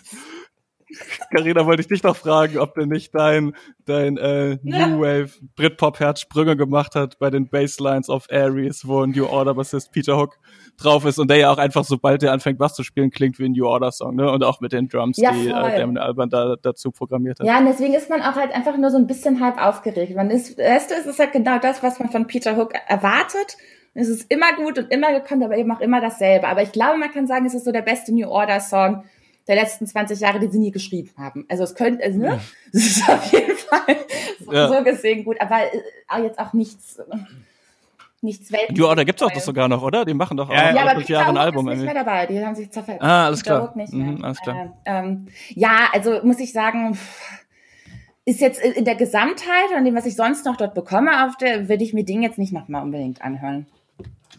Carina, 1.31 1.65
wollte 1.65 1.81
ich 1.81 1.87
dich 1.87 2.03
noch 2.03 2.15
fragen, 2.15 2.59
ob 2.59 2.75
denn 2.75 2.89
nicht 2.89 3.13
dein, 3.15 3.55
dein 3.85 4.17
äh, 4.17 4.57
New 4.61 5.01
Wave 5.01 5.31
Britpop-Herz 5.55 6.21
Sprünge 6.21 6.55
gemacht 6.55 6.95
hat 6.95 7.17
bei 7.19 7.29
den 7.29 7.49
Basslines 7.49 8.09
of 8.09 8.27
Aries, 8.29 8.87
wo 8.87 9.01
ein 9.01 9.11
New 9.11 9.25
Order-Bassist 9.25 9.91
Peter 9.91 10.17
Hook 10.17 10.37
drauf 10.77 11.05
ist 11.05 11.17
und 11.17 11.29
der 11.29 11.37
ja 11.37 11.51
auch 11.51 11.57
einfach, 11.57 11.83
sobald 11.83 12.21
der 12.21 12.31
anfängt, 12.33 12.59
Bass 12.59 12.75
zu 12.75 12.83
spielen, 12.83 13.09
klingt 13.09 13.39
wie 13.39 13.45
ein 13.45 13.53
New 13.53 13.65
Order-Song, 13.65 14.15
ne? 14.15 14.31
Und 14.31 14.43
auch 14.43 14.61
mit 14.61 14.73
den 14.73 14.87
Drums, 14.87 15.17
ja, 15.17 15.31
die 15.31 15.47
äh, 15.47 15.79
Damon 15.79 15.97
Alban 15.97 16.29
da 16.29 16.55
dazu 16.61 16.91
programmiert 16.91 17.39
hat. 17.39 17.47
Ja, 17.47 17.59
und 17.59 17.65
deswegen 17.65 17.93
ist 17.93 18.09
man 18.09 18.21
auch 18.21 18.35
halt 18.35 18.53
einfach 18.53 18.77
nur 18.77 18.91
so 18.91 18.97
ein 18.97 19.07
bisschen 19.07 19.39
halb 19.39 19.61
aufgeregt. 19.61 20.15
Man 20.15 20.29
ist, 20.29 20.57
weißt 20.57 20.91
du, 20.91 20.95
es 20.95 21.05
ist 21.05 21.19
halt 21.19 21.31
genau 21.31 21.57
das, 21.59 21.81
was 21.81 21.99
man 21.99 22.09
von 22.09 22.27
Peter 22.27 22.57
Hook 22.57 22.73
erwartet. 22.87 23.57
Es 23.93 24.09
ist 24.09 24.29
immer 24.29 24.53
gut 24.57 24.77
und 24.77 24.91
immer 24.91 25.13
gekonnt, 25.13 25.43
aber 25.43 25.57
eben 25.57 25.71
auch 25.71 25.79
immer 25.79 26.01
dasselbe. 26.01 26.47
Aber 26.47 26.61
ich 26.61 26.73
glaube, 26.73 26.97
man 26.97 27.11
kann 27.11 27.27
sagen, 27.27 27.45
es 27.45 27.53
ist 27.53 27.63
so 27.63 27.71
der 27.71 27.81
beste 27.81 28.13
New 28.13 28.27
Order-Song, 28.27 29.05
der 29.47 29.55
letzten 29.55 29.85
20 29.85 30.19
Jahre, 30.19 30.39
die 30.39 30.47
sie 30.47 30.59
nie 30.59 30.71
geschrieben 30.71 31.11
haben. 31.17 31.45
Also 31.49 31.63
es 31.63 31.75
könnte, 31.75 32.03
also, 32.03 32.19
ne? 32.19 32.27
Ja. 32.27 32.39
Das 32.73 32.83
ist 32.83 33.09
auf 33.09 33.31
jeden 33.31 33.55
Fall 33.55 33.97
so, 34.43 34.51
ja. 34.51 34.67
so 34.67 34.83
gesehen 34.83 35.23
gut, 35.23 35.39
aber 35.39 35.61
äh, 35.61 36.23
jetzt 36.23 36.39
auch 36.39 36.53
nichts. 36.53 36.99
Nichts 38.21 38.51
Welt. 38.51 38.75
Ja, 38.75 38.95
da 38.95 39.03
gibt's 39.03 39.21
auch 39.21 39.31
das 39.31 39.45
sogar 39.45 39.67
noch, 39.67 39.83
oder? 39.83 40.03
Die 40.03 40.15
machen 40.15 40.35
doch 40.35 40.49
auch 40.49 40.53
ja, 40.53 40.73
ja, 40.73 40.89
aber 40.89 41.01
Jahre 41.01 41.29
ein 41.29 41.37
Album. 41.37 41.67
Ist 41.69 41.77
nicht 41.77 41.85
mehr 41.85 41.93
dabei. 41.93 42.25
Die 42.25 42.43
haben 42.43 42.55
sich 42.55 42.71
zerfällt. 42.71 42.99
Ah, 42.99 43.27
alles 43.27 43.43
klar. 43.43 43.71
Nicht 43.75 43.93
mehr. 43.93 44.13
Mhm, 44.13 44.23
alles 44.23 44.41
klar. 44.41 44.73
Äh, 44.83 44.99
ähm, 44.99 45.27
ja, 45.49 45.89
also 45.93 46.21
muss 46.23 46.39
ich 46.39 46.51
sagen, 46.51 46.97
ist 48.25 48.41
jetzt 48.41 48.59
in 48.59 48.83
der 48.83 48.95
Gesamtheit 48.95 49.77
und 49.77 49.85
dem, 49.85 49.93
was 49.93 50.07
ich 50.07 50.15
sonst 50.15 50.43
noch 50.45 50.57
dort 50.57 50.73
bekomme, 50.73 51.27
auf 51.27 51.37
der, 51.37 51.69
würde 51.69 51.83
ich 51.83 51.93
mir 51.93 52.03
Ding 52.03 52.23
jetzt 52.23 52.39
nicht 52.39 52.51
nochmal 52.51 52.81
unbedingt 52.81 53.21
anhören. 53.21 53.67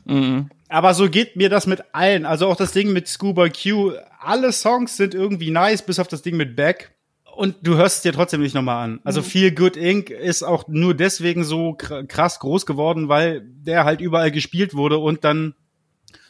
Mhm. 0.04 0.50
Aber 0.68 0.94
so 0.94 1.08
geht 1.08 1.36
mir 1.36 1.48
das 1.48 1.68
mit 1.68 1.84
allen. 1.92 2.26
Also 2.26 2.48
auch 2.48 2.56
das 2.56 2.72
Ding 2.72 2.92
mit 2.92 3.06
Scuba 3.06 3.48
Q. 3.48 3.92
Alle 4.26 4.52
Songs 4.52 4.96
sind 4.96 5.14
irgendwie 5.14 5.50
nice, 5.50 5.82
bis 5.82 5.98
auf 5.98 6.08
das 6.08 6.22
Ding 6.22 6.36
mit 6.36 6.56
Beck. 6.56 6.92
Und 7.36 7.56
du 7.62 7.76
hörst 7.76 7.96
es 7.96 8.02
dir 8.02 8.12
trotzdem 8.12 8.40
nicht 8.40 8.54
nochmal 8.54 8.84
an. 8.84 9.00
Also 9.04 9.20
mhm. 9.20 9.24
Feel 9.26 9.50
Good 9.52 9.76
Inc. 9.76 10.10
ist 10.10 10.42
auch 10.42 10.68
nur 10.68 10.94
deswegen 10.94 11.44
so 11.44 11.74
krass 11.74 12.40
groß 12.40 12.64
geworden, 12.64 13.08
weil 13.08 13.42
der 13.42 13.84
halt 13.84 14.00
überall 14.00 14.30
gespielt 14.30 14.74
wurde 14.74 14.98
und 14.98 15.22
dann 15.24 15.54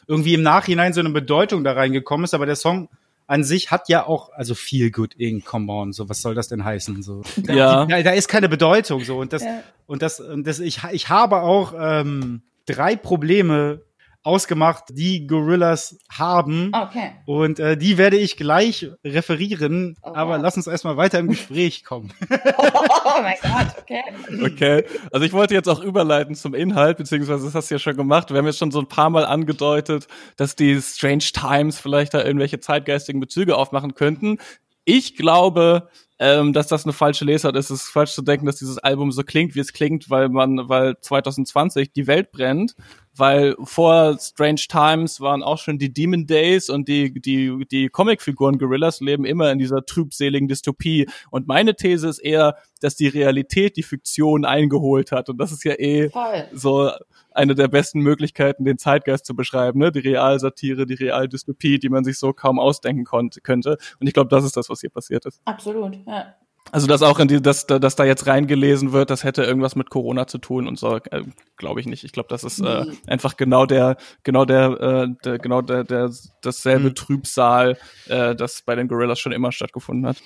irgendwie 0.07 0.33
im 0.33 0.41
Nachhinein 0.41 0.93
so 0.93 0.99
eine 0.99 1.09
Bedeutung 1.09 1.63
da 1.63 1.73
reingekommen 1.73 2.25
ist. 2.25 2.33
Aber 2.33 2.45
der 2.45 2.57
Song 2.57 2.89
an 3.25 3.43
sich 3.43 3.71
hat 3.71 3.89
ja 3.89 4.05
auch, 4.05 4.31
also 4.33 4.55
Feel 4.55 4.91
Good 4.91 5.13
Inc. 5.15 5.45
Come 5.45 5.71
on, 5.71 5.93
so 5.93 6.09
was 6.09 6.21
soll 6.21 6.35
das 6.35 6.47
denn 6.47 6.63
heißen? 6.63 7.03
So, 7.03 7.23
ja. 7.47 7.85
Da, 7.85 8.03
da 8.03 8.11
ist 8.11 8.27
keine 8.27 8.49
Bedeutung 8.49 9.03
so 9.03 9.17
und 9.17 9.33
das 9.33 9.43
ja. 9.43 9.63
und 9.85 10.01
das 10.01 10.19
und 10.19 10.47
das 10.47 10.59
ich 10.59 10.81
ich 10.91 11.09
habe 11.09 11.41
auch 11.41 11.73
ähm, 11.77 12.41
drei 12.65 12.95
Probleme 12.95 13.81
ausgemacht, 14.27 14.83
die 14.89 15.25
Gorillas 15.25 15.97
haben. 16.11 16.71
Okay. 16.73 17.13
Und 17.25 17.59
äh, 17.59 17.77
die 17.77 17.97
werde 17.97 18.17
ich 18.17 18.35
gleich 18.35 18.91
referieren. 19.03 19.95
Oh, 20.01 20.11
aber 20.13 20.37
lass 20.37 20.57
uns 20.57 20.67
erstmal 20.67 20.97
weiter 20.97 21.17
im 21.19 21.29
Gespräch 21.29 21.83
kommen. 21.85 22.11
oh 22.29 23.21
mein 23.21 23.37
Gott, 23.41 23.67
okay. 23.81 24.03
Okay. 24.43 24.85
Also 25.13 25.25
ich 25.25 25.31
wollte 25.31 25.53
jetzt 25.53 25.69
auch 25.69 25.79
überleiten 25.79 26.35
zum 26.35 26.53
Inhalt, 26.53 26.97
beziehungsweise 26.97 27.45
das 27.45 27.55
hast 27.55 27.71
du 27.71 27.75
ja 27.75 27.79
schon 27.79 27.95
gemacht. 27.95 28.29
Wir 28.29 28.37
haben 28.37 28.45
jetzt 28.45 28.59
schon 28.59 28.71
so 28.71 28.79
ein 28.79 28.87
paar 28.87 29.09
Mal 29.09 29.25
angedeutet, 29.25 30.07
dass 30.35 30.57
die 30.57 30.81
Strange 30.81 31.19
Times 31.19 31.79
vielleicht 31.79 32.13
da 32.13 32.21
irgendwelche 32.21 32.59
zeitgeistigen 32.59 33.21
Bezüge 33.21 33.55
aufmachen 33.55 33.95
könnten. 33.95 34.39
Ich 34.83 35.15
glaube, 35.15 35.89
ähm, 36.19 36.53
dass 36.53 36.67
das 36.67 36.85
eine 36.85 36.93
falsche 36.93 37.25
Lesart 37.25 37.55
ist. 37.55 37.69
Es 37.69 37.83
ist 37.83 37.89
falsch 37.89 38.13
zu 38.13 38.21
denken, 38.21 38.45
dass 38.45 38.57
dieses 38.57 38.79
Album 38.79 39.11
so 39.11 39.23
klingt, 39.23 39.55
wie 39.55 39.59
es 39.59 39.73
klingt, 39.73 40.09
weil 40.09 40.29
man, 40.29 40.67
weil 40.67 40.99
2020 40.99 41.93
die 41.93 42.07
Welt 42.07 42.31
brennt, 42.31 42.75
weil 43.15 43.55
vor 43.63 44.17
Strange 44.19 44.61
Times 44.69 45.21
waren 45.21 45.43
auch 45.43 45.57
schon 45.57 45.77
die 45.77 45.93
Demon 45.93 46.25
Days 46.25 46.69
und 46.69 46.87
die, 46.87 47.19
die, 47.19 47.65
die 47.69 47.89
Comicfiguren 47.89 48.57
Gorillas 48.57 48.99
leben 48.99 49.25
immer 49.25 49.51
in 49.51 49.59
dieser 49.59 49.85
trübseligen 49.85 50.47
Dystopie. 50.47 51.07
Und 51.29 51.47
meine 51.47 51.75
These 51.75 52.07
ist 52.07 52.19
eher, 52.19 52.55
dass 52.81 52.95
die 52.95 53.07
Realität 53.07 53.77
die 53.77 53.83
Fiktion 53.83 54.45
eingeholt 54.45 55.11
hat. 55.11 55.29
Und 55.29 55.37
das 55.37 55.51
ist 55.51 55.63
ja 55.63 55.73
eh 55.73 56.09
Voll. 56.09 56.47
so 56.53 56.91
eine 57.31 57.55
der 57.55 57.67
besten 57.67 58.01
Möglichkeiten, 58.01 58.65
den 58.65 58.77
Zeitgeist 58.77 59.25
zu 59.25 59.35
beschreiben, 59.35 59.79
ne? 59.79 59.91
Die 59.91 59.99
Realsatire, 59.99 60.85
die 60.85 60.95
Realdystopie, 60.95 61.79
die 61.79 61.89
man 61.89 62.03
sich 62.03 62.17
so 62.17 62.33
kaum 62.33 62.59
ausdenken 62.59 63.05
konnte, 63.05 63.41
könnte. 63.41 63.77
Und 63.99 64.07
ich 64.07 64.13
glaube, 64.13 64.29
das 64.29 64.43
ist 64.43 64.57
das, 64.57 64.69
was 64.69 64.81
hier 64.81 64.89
passiert 64.89 65.25
ist. 65.25 65.39
Absolut, 65.45 65.97
ja. 66.07 66.33
Also 66.71 66.87
dass 66.87 67.01
auch 67.01 67.19
in 67.19 67.27
die, 67.27 67.41
dass, 67.41 67.65
dass 67.65 67.95
da 67.95 68.03
jetzt 68.03 68.27
reingelesen 68.27 68.91
wird, 68.91 69.09
das 69.09 69.23
hätte 69.23 69.43
irgendwas 69.43 69.75
mit 69.75 69.89
Corona 69.89 70.27
zu 70.27 70.37
tun 70.37 70.67
und 70.67 70.77
so, 70.77 70.97
äh, 70.97 71.23
glaube 71.55 71.79
ich 71.79 71.85
nicht. 71.85 72.03
Ich 72.03 72.11
glaube, 72.11 72.27
das 72.29 72.43
ist 72.43 72.59
äh, 72.59 72.85
einfach 73.07 73.37
genau 73.37 73.65
der, 73.65 73.95
genau 74.23 74.43
der, 74.43 74.81
äh, 74.81 75.07
der 75.23 75.39
genau 75.39 75.61
der, 75.61 75.83
der 75.85 76.11
dasselbe 76.41 76.89
mhm. 76.89 76.95
Trübsal, 76.95 77.77
äh, 78.07 78.35
das 78.35 78.63
bei 78.63 78.75
den 78.75 78.87
Gorillas 78.87 79.19
schon 79.19 79.31
immer 79.31 79.51
stattgefunden 79.51 80.07
hat. 80.07 80.17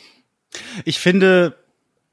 Ich 0.84 1.00
finde, 1.00 1.58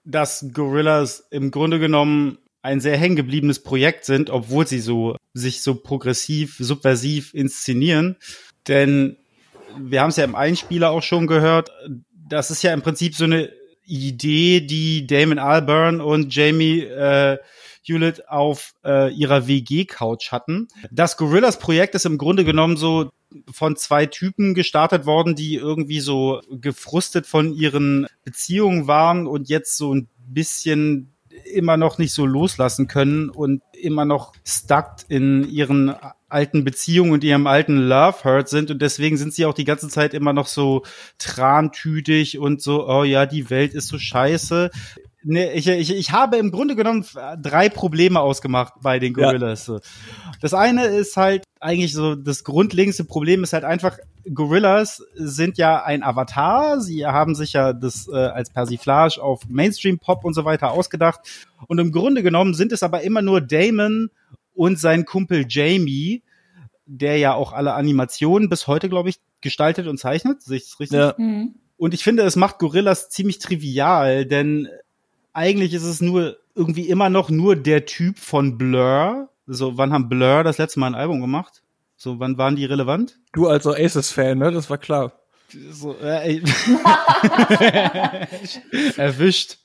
dass 0.04 0.46
Gorillas 0.52 1.26
im 1.31 1.50
Grunde 1.50 1.78
genommen 1.78 2.38
ein 2.61 2.81
sehr 2.81 2.96
hängengebliebenes 2.96 3.62
Projekt 3.62 4.04
sind, 4.04 4.31
obwohl 4.31 4.66
sie 4.66 4.81
so 4.81 5.16
sich 5.33 5.62
so 5.62 5.74
progressiv, 5.74 6.57
subversiv 6.59 7.33
inszenieren. 7.33 8.16
Denn 8.66 9.16
wir 9.78 10.02
haben 10.02 10.11
es 10.11 10.16
ja 10.16 10.24
im 10.24 10.35
Einspieler 10.35 10.90
auch 10.90 11.02
schon 11.02 11.26
gehört, 11.26 11.70
das 12.28 12.50
ist 12.50 12.62
ja 12.62 12.72
im 12.72 12.82
Prinzip 12.82 13.14
so 13.14 13.24
eine 13.24 13.50
Idee, 13.84 14.60
die 14.60 15.06
Damon 15.06 15.38
Albarn 15.38 16.00
und 16.00 16.34
Jamie 16.34 16.80
äh, 16.80 17.38
Hewlett 17.82 18.28
auf 18.28 18.74
äh, 18.84 19.12
ihrer 19.12 19.48
WG-Couch 19.48 20.30
hatten. 20.30 20.68
Das 20.90 21.16
Gorillas-Projekt 21.16 21.94
ist 21.94 22.04
im 22.04 22.18
Grunde 22.18 22.44
genommen 22.44 22.76
so 22.76 23.10
von 23.50 23.76
zwei 23.76 24.06
Typen 24.06 24.54
gestartet 24.54 25.06
worden, 25.06 25.34
die 25.34 25.54
irgendwie 25.54 26.00
so 26.00 26.40
gefrustet 26.50 27.26
von 27.26 27.52
ihren 27.52 28.06
Beziehungen 28.24 28.86
waren 28.86 29.26
und 29.26 29.48
jetzt 29.48 29.76
so 29.76 29.94
ein 29.94 30.08
bisschen 30.26 31.14
immer 31.52 31.76
noch 31.76 31.98
nicht 31.98 32.12
so 32.12 32.26
loslassen 32.26 32.88
können 32.88 33.30
und 33.30 33.62
immer 33.72 34.04
noch 34.04 34.32
stuck 34.44 34.96
in 35.08 35.48
ihren 35.48 35.94
alten 36.28 36.64
Beziehungen 36.64 37.12
und 37.12 37.24
ihrem 37.24 37.46
alten 37.46 37.78
Love 37.78 38.24
Hurt 38.24 38.48
sind 38.48 38.70
und 38.70 38.82
deswegen 38.82 39.16
sind 39.16 39.32
sie 39.32 39.46
auch 39.46 39.54
die 39.54 39.64
ganze 39.64 39.88
Zeit 39.88 40.14
immer 40.14 40.32
noch 40.32 40.46
so 40.46 40.84
trantütig 41.18 42.38
und 42.38 42.60
so, 42.62 42.88
oh 42.88 43.04
ja, 43.04 43.26
die 43.26 43.50
Welt 43.50 43.74
ist 43.74 43.88
so 43.88 43.98
scheiße. 43.98 44.70
Nee, 45.24 45.50
ich, 45.52 45.66
ich, 45.66 45.94
ich 45.94 46.12
habe 46.12 46.36
im 46.36 46.52
Grunde 46.52 46.76
genommen 46.76 47.04
drei 47.42 47.68
Probleme 47.68 48.20
ausgemacht 48.20 48.74
bei 48.80 48.98
den 48.98 49.14
Gorillas. 49.14 49.66
Ja. 49.66 49.78
Das 50.40 50.54
eine 50.54 50.86
ist 50.86 51.16
halt 51.16 51.44
eigentlich 51.60 51.92
so, 51.92 52.14
das 52.14 52.44
grundlegendste 52.44 53.04
Problem 53.04 53.42
ist 53.42 53.52
halt 53.52 53.64
einfach, 53.64 53.98
Gorillas 54.32 55.02
sind 55.14 55.58
ja 55.58 55.82
ein 55.82 56.02
Avatar. 56.02 56.80
Sie 56.80 57.04
haben 57.04 57.34
sich 57.34 57.54
ja 57.54 57.72
das 57.72 58.08
äh, 58.08 58.16
als 58.16 58.50
Persiflage 58.50 59.20
auf 59.20 59.40
Mainstream-Pop 59.48 60.24
und 60.24 60.34
so 60.34 60.44
weiter 60.44 60.70
ausgedacht. 60.70 61.20
Und 61.66 61.78
im 61.78 61.90
Grunde 61.90 62.22
genommen 62.22 62.54
sind 62.54 62.72
es 62.72 62.82
aber 62.82 63.02
immer 63.02 63.22
nur 63.22 63.40
Damon 63.40 64.10
und 64.58 64.76
sein 64.76 65.04
Kumpel 65.04 65.46
Jamie, 65.48 66.24
der 66.84 67.16
ja 67.16 67.32
auch 67.32 67.52
alle 67.52 67.74
Animationen 67.74 68.48
bis 68.48 68.66
heute, 68.66 68.88
glaube 68.88 69.08
ich, 69.08 69.20
gestaltet 69.40 69.86
und 69.86 69.98
zeichnet. 69.98 70.42
Sehe 70.42 70.56
ich 70.56 70.64
das 70.64 70.80
richtig? 70.80 70.98
Ja. 70.98 71.14
Mhm. 71.16 71.54
Und 71.76 71.94
ich 71.94 72.02
finde, 72.02 72.24
es 72.24 72.34
macht 72.34 72.58
Gorillas 72.58 73.08
ziemlich 73.08 73.38
trivial, 73.38 74.26
denn 74.26 74.68
eigentlich 75.32 75.74
ist 75.74 75.84
es 75.84 76.00
nur 76.00 76.38
irgendwie 76.56 76.88
immer 76.88 77.08
noch 77.08 77.30
nur 77.30 77.54
der 77.54 77.86
Typ 77.86 78.18
von 78.18 78.58
Blur. 78.58 79.28
So, 79.46 79.78
wann 79.78 79.92
haben 79.92 80.08
Blur 80.08 80.42
das 80.42 80.58
letzte 80.58 80.80
Mal 80.80 80.88
ein 80.88 80.96
Album 80.96 81.20
gemacht? 81.20 81.62
So, 81.96 82.18
wann 82.18 82.36
waren 82.36 82.56
die 82.56 82.64
relevant? 82.64 83.20
Du 83.32 83.46
als 83.46 83.64
Oasis-Fan, 83.64 84.38
ne? 84.38 84.50
Das 84.50 84.68
war 84.68 84.78
klar. 84.78 85.12
So, 85.70 85.94
äh, 85.98 86.40
Erwischt. 88.96 89.58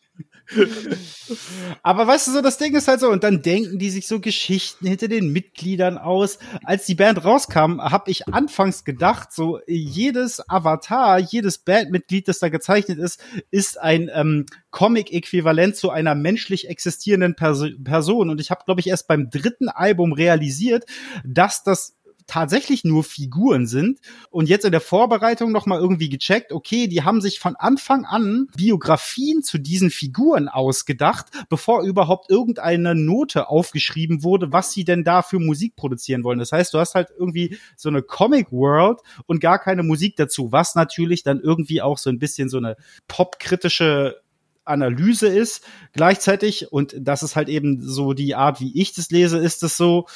Aber 1.82 2.08
weißt 2.08 2.27
du 2.27 2.32
so, 2.32 2.41
das 2.41 2.58
Ding 2.58 2.75
ist 2.75 2.88
halt 2.88 2.99
so, 2.99 3.10
und 3.10 3.23
dann 3.23 3.41
denken 3.41 3.79
die 3.79 3.89
sich 3.89 4.08
so 4.08 4.19
Geschichten 4.19 4.88
hinter 4.88 5.08
den 5.08 5.32
Mitgliedern 5.32 5.97
aus. 5.97 6.39
Als 6.63 6.86
die 6.86 6.95
Band 6.95 7.23
rauskam, 7.23 7.82
habe 7.82 8.12
ich 8.12 8.27
anfangs 8.27 8.84
gedacht, 8.84 9.32
so 9.32 9.60
jedes 9.67 10.47
Avatar, 10.49 11.19
jedes 11.19 11.58
Bandmitglied, 11.60 12.27
das 12.27 12.39
da 12.39 12.49
gezeichnet 12.49 12.99
ist, 12.99 13.19
ist 13.51 13.79
ein 13.79 14.10
ähm, 14.13 14.45
Comic-Äquivalent 14.71 15.75
zu 15.75 15.89
einer 15.89 16.15
menschlich 16.15 16.67
existierenden 16.67 17.36
Pers 17.36 17.63
Person. 17.84 18.29
Und 18.29 18.41
ich 18.41 18.51
habe, 18.51 18.63
glaube 18.65 18.82
ich, 18.82 18.88
erst 18.88 19.08
beim 19.08 19.29
dritten 19.29 19.69
Album 19.69 20.13
realisiert, 20.13 20.86
dass 21.23 21.63
das 21.63 21.95
tatsächlich 22.28 22.84
nur 22.84 23.04
Figuren 23.04 23.68
sind 23.68 24.00
und 24.30 24.50
jetzt 24.50 24.66
in 24.66 24.72
der 24.72 24.82
Vorbereitung 24.82 25.52
noch 25.52 25.66
mal 25.66 25.80
irgendwie 25.80 26.10
gecheckt, 26.10 26.52
okay, 26.52 26.88
die 26.88 27.04
haben 27.04 27.22
sich 27.22 27.40
von 27.40 27.56
Anfang 27.56 28.06
an 28.06 28.48
Biografien 28.56 29.44
zu 29.44 29.58
diesen 29.58 29.90
Figuren 29.90 30.48
ausgedacht, 30.48 31.28
bevor 31.50 31.84
überhaupt 31.84 32.30
irgendeine 32.30 32.96
Note 32.96 33.48
aufgeschrieben 33.50 34.24
wurde, 34.24 34.52
was 34.52 34.72
sie 34.72 34.84
denn 34.84 35.04
da 35.04 35.22
für 35.22 35.40
Musik 35.40 35.76
produzieren 35.76 36.24
wollen. 36.24 36.40
Das 36.40 36.52
heißt, 36.52 36.74
du 36.74 36.80
hast 36.80 36.96
halt 36.96 37.10
irgendwie 37.18 37.58
so 37.76 37.90
eine 37.90 38.02
Comic 38.02 38.52
World 38.52 39.00
und 39.26 39.40
gar 39.40 39.60
keine 39.60 39.84
Musik 39.84 40.16
dazu, 40.16 40.52
was 40.52 40.76
natürlich 40.76 41.24
dann 41.24 41.40
irgendwie 41.40 41.82
auch 41.82 41.98
so 41.98 42.10
ein 42.10 42.20
bisschen 42.20 42.50
so 42.50 42.58
eine 42.58 42.76
popkritische 43.08 44.24
Analyse 44.65 45.28
ist. 45.28 45.63
Gleichzeitig, 45.93 46.71
und 46.71 46.95
das 46.99 47.23
ist 47.23 47.36
halt 47.36 47.49
eben 47.49 47.82
so 47.82 48.13
die 48.13 48.36
Art, 48.36 48.60
wie 48.62 48.80
ich 48.80 48.93
das 48.93 49.10
lese, 49.10 49.38
ist 49.38 49.63
es 49.63 49.78
so, 49.78 50.08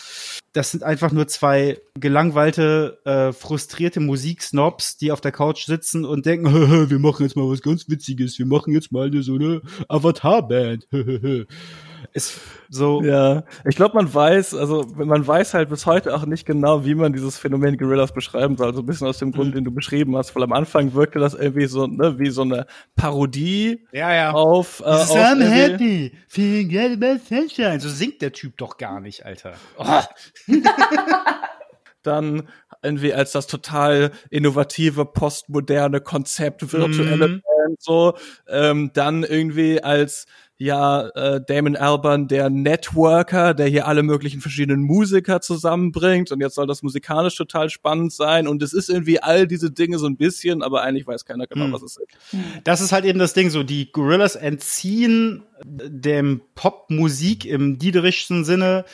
das 0.54 0.72
sind 0.72 0.84
einfach 0.84 1.12
nur 1.12 1.28
zwei 1.28 1.80
gelangweilte, 2.00 3.00
äh, 3.06 3.34
frustrierte 3.34 4.00
Musiksnobs, 4.00 4.98
die 4.98 5.12
auf 5.12 5.22
der 5.22 5.32
Couch 5.32 5.66
sitzen 5.66 6.06
und 6.06 6.26
denken, 6.26 6.46
wir 6.90 7.00
machen 7.00 7.24
jetzt 7.24 7.36
mal 7.36 7.50
was 7.50 7.62
ganz 7.62 7.90
Witziges, 7.90 8.40
wir 8.40 8.46
machen 8.46 8.74
jetzt 8.74 8.92
mal 8.92 9.08
eine, 9.08 9.24
so 9.24 9.36
eine 9.36 9.62
Avatar-Band. 9.88 10.88
ist 12.14 12.40
so. 12.70 13.02
Ja, 13.02 13.44
ich 13.66 13.76
glaube, 13.76 13.96
man 13.96 14.14
weiß, 14.14 14.54
also 14.56 14.86
man 14.96 15.26
weiß 15.26 15.54
halt 15.54 15.70
bis 15.70 15.86
heute 15.86 16.14
auch 16.16 16.26
nicht 16.26 16.46
genau, 16.46 16.86
wie 16.86 16.96
man 16.96 17.14
dieses 17.14 17.38
Phänomen 17.38 17.78
Gorillas 17.78 18.14
beschreiben 18.14 18.58
soll. 18.58 18.74
So 18.74 18.82
ein 18.82 18.86
bisschen 18.86 19.08
aus 19.08 19.20
dem 19.20 19.32
Grund, 19.32 19.50
mhm. 19.50 19.56
den 19.56 19.64
du 19.66 19.72
beschrieben 19.72 20.16
hast. 20.18 20.36
Weil 20.36 20.44
am 20.44 20.54
Anfang 20.54 20.94
wirkte 20.94 21.20
das 21.20 21.34
irgendwie 21.34 21.68
so, 21.68 21.88
ne, 21.88 22.20
wie 22.20 22.30
so 22.30 22.42
eine 22.42 22.68
Parodie 22.96 23.86
ja, 23.92 24.14
ja. 24.14 24.32
auf. 24.32 24.82
Äh, 24.82 24.84
auf 24.84 25.16
I'm 25.16 25.42
happy, 25.42 26.12
feeling 26.28 26.70
good 26.70 27.04
about 27.04 27.24
sunshine. 27.28 27.80
So 27.80 27.90
singt 27.90 28.22
der 28.22 28.34
Typ 28.34 28.58
doch 28.58 28.78
gar 28.78 29.00
nicht, 29.00 29.26
Alter. 29.26 29.54
Oh. 29.78 30.02
Dann 32.04 32.48
irgendwie 32.82 33.14
als 33.14 33.32
das 33.32 33.48
total 33.48 34.12
innovative, 34.30 35.06
postmoderne 35.06 36.00
Konzept, 36.00 36.72
virtuelle 36.72 37.28
mhm. 37.28 37.42
Band, 37.42 37.82
so, 37.82 38.14
ähm, 38.48 38.92
dann 38.94 39.24
irgendwie 39.24 39.84
als 39.84 40.26
ja 40.58 41.08
äh, 41.10 41.42
Damon 41.46 41.76
Albarn 41.76 42.28
der 42.28 42.50
Networker, 42.50 43.54
der 43.54 43.68
hier 43.68 43.88
alle 43.88 44.04
möglichen 44.04 44.42
verschiedenen 44.42 44.82
Musiker 44.82 45.42
zusammenbringt. 45.42 46.32
Und 46.32 46.42
jetzt 46.42 46.56
soll 46.56 46.68
das 46.68 46.84
musikalisch 46.84 47.36
total 47.36 47.70
spannend 47.70 48.12
sein. 48.12 48.48
Und 48.48 48.64
es 48.64 48.74
ist 48.74 48.90
irgendwie 48.90 49.20
all 49.20 49.48
diese 49.48 49.72
Dinge 49.72 50.00
so 50.00 50.08
ein 50.08 50.18
bisschen, 50.18 50.64
aber 50.64 50.82
eigentlich 50.82 51.06
weiß 51.08 51.26
keiner 51.26 51.48
genau, 51.48 51.66
hm. 51.66 51.74
was 51.74 51.84
es 51.84 51.98
ist. 51.98 52.08
Das 52.64 52.82
ist 52.82 52.92
halt 52.92 53.06
eben 53.06 53.20
das 53.20 53.34
Ding 53.34 53.50
so, 53.50 53.64
die 53.64 53.92
Gorillas 53.92 54.36
entziehen 54.36 55.44
dem 55.66 56.42
Popmusik 56.56 57.46
im 57.46 57.78
diederichsten 57.78 58.46
Sinne 58.46 58.86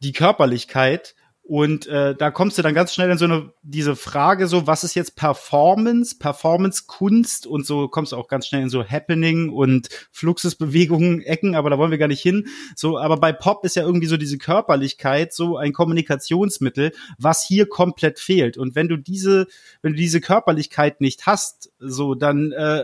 die 0.00 0.12
Körperlichkeit 0.12 1.14
und 1.48 1.86
äh, 1.86 2.14
da 2.14 2.30
kommst 2.30 2.58
du 2.58 2.62
dann 2.62 2.74
ganz 2.74 2.92
schnell 2.92 3.10
in 3.10 3.16
so 3.16 3.24
eine 3.24 3.50
diese 3.62 3.96
Frage 3.96 4.48
so, 4.48 4.66
was 4.66 4.84
ist 4.84 4.94
jetzt 4.94 5.16
Performance, 5.16 6.18
Performance 6.18 6.84
Kunst 6.86 7.46
und 7.46 7.64
so 7.64 7.88
kommst 7.88 8.12
du 8.12 8.18
auch 8.18 8.28
ganz 8.28 8.46
schnell 8.46 8.60
in 8.60 8.68
so 8.68 8.84
Happening 8.84 9.48
und 9.48 9.88
Fluxusbewegungen 10.12 11.22
Ecken, 11.22 11.54
aber 11.54 11.70
da 11.70 11.78
wollen 11.78 11.90
wir 11.90 11.96
gar 11.96 12.06
nicht 12.06 12.20
hin. 12.20 12.48
So, 12.76 12.98
aber 12.98 13.16
bei 13.16 13.32
Pop 13.32 13.64
ist 13.64 13.76
ja 13.76 13.82
irgendwie 13.82 14.08
so 14.08 14.18
diese 14.18 14.36
Körperlichkeit 14.36 15.32
so 15.32 15.56
ein 15.56 15.72
Kommunikationsmittel, 15.72 16.92
was 17.16 17.42
hier 17.42 17.66
komplett 17.66 18.18
fehlt. 18.18 18.58
Und 18.58 18.74
wenn 18.74 18.88
du 18.88 18.98
diese, 18.98 19.46
wenn 19.80 19.92
du 19.92 19.98
diese 19.98 20.20
Körperlichkeit 20.20 21.00
nicht 21.00 21.24
hast, 21.24 21.72
so 21.78 22.14
dann 22.14 22.52
äh, 22.52 22.82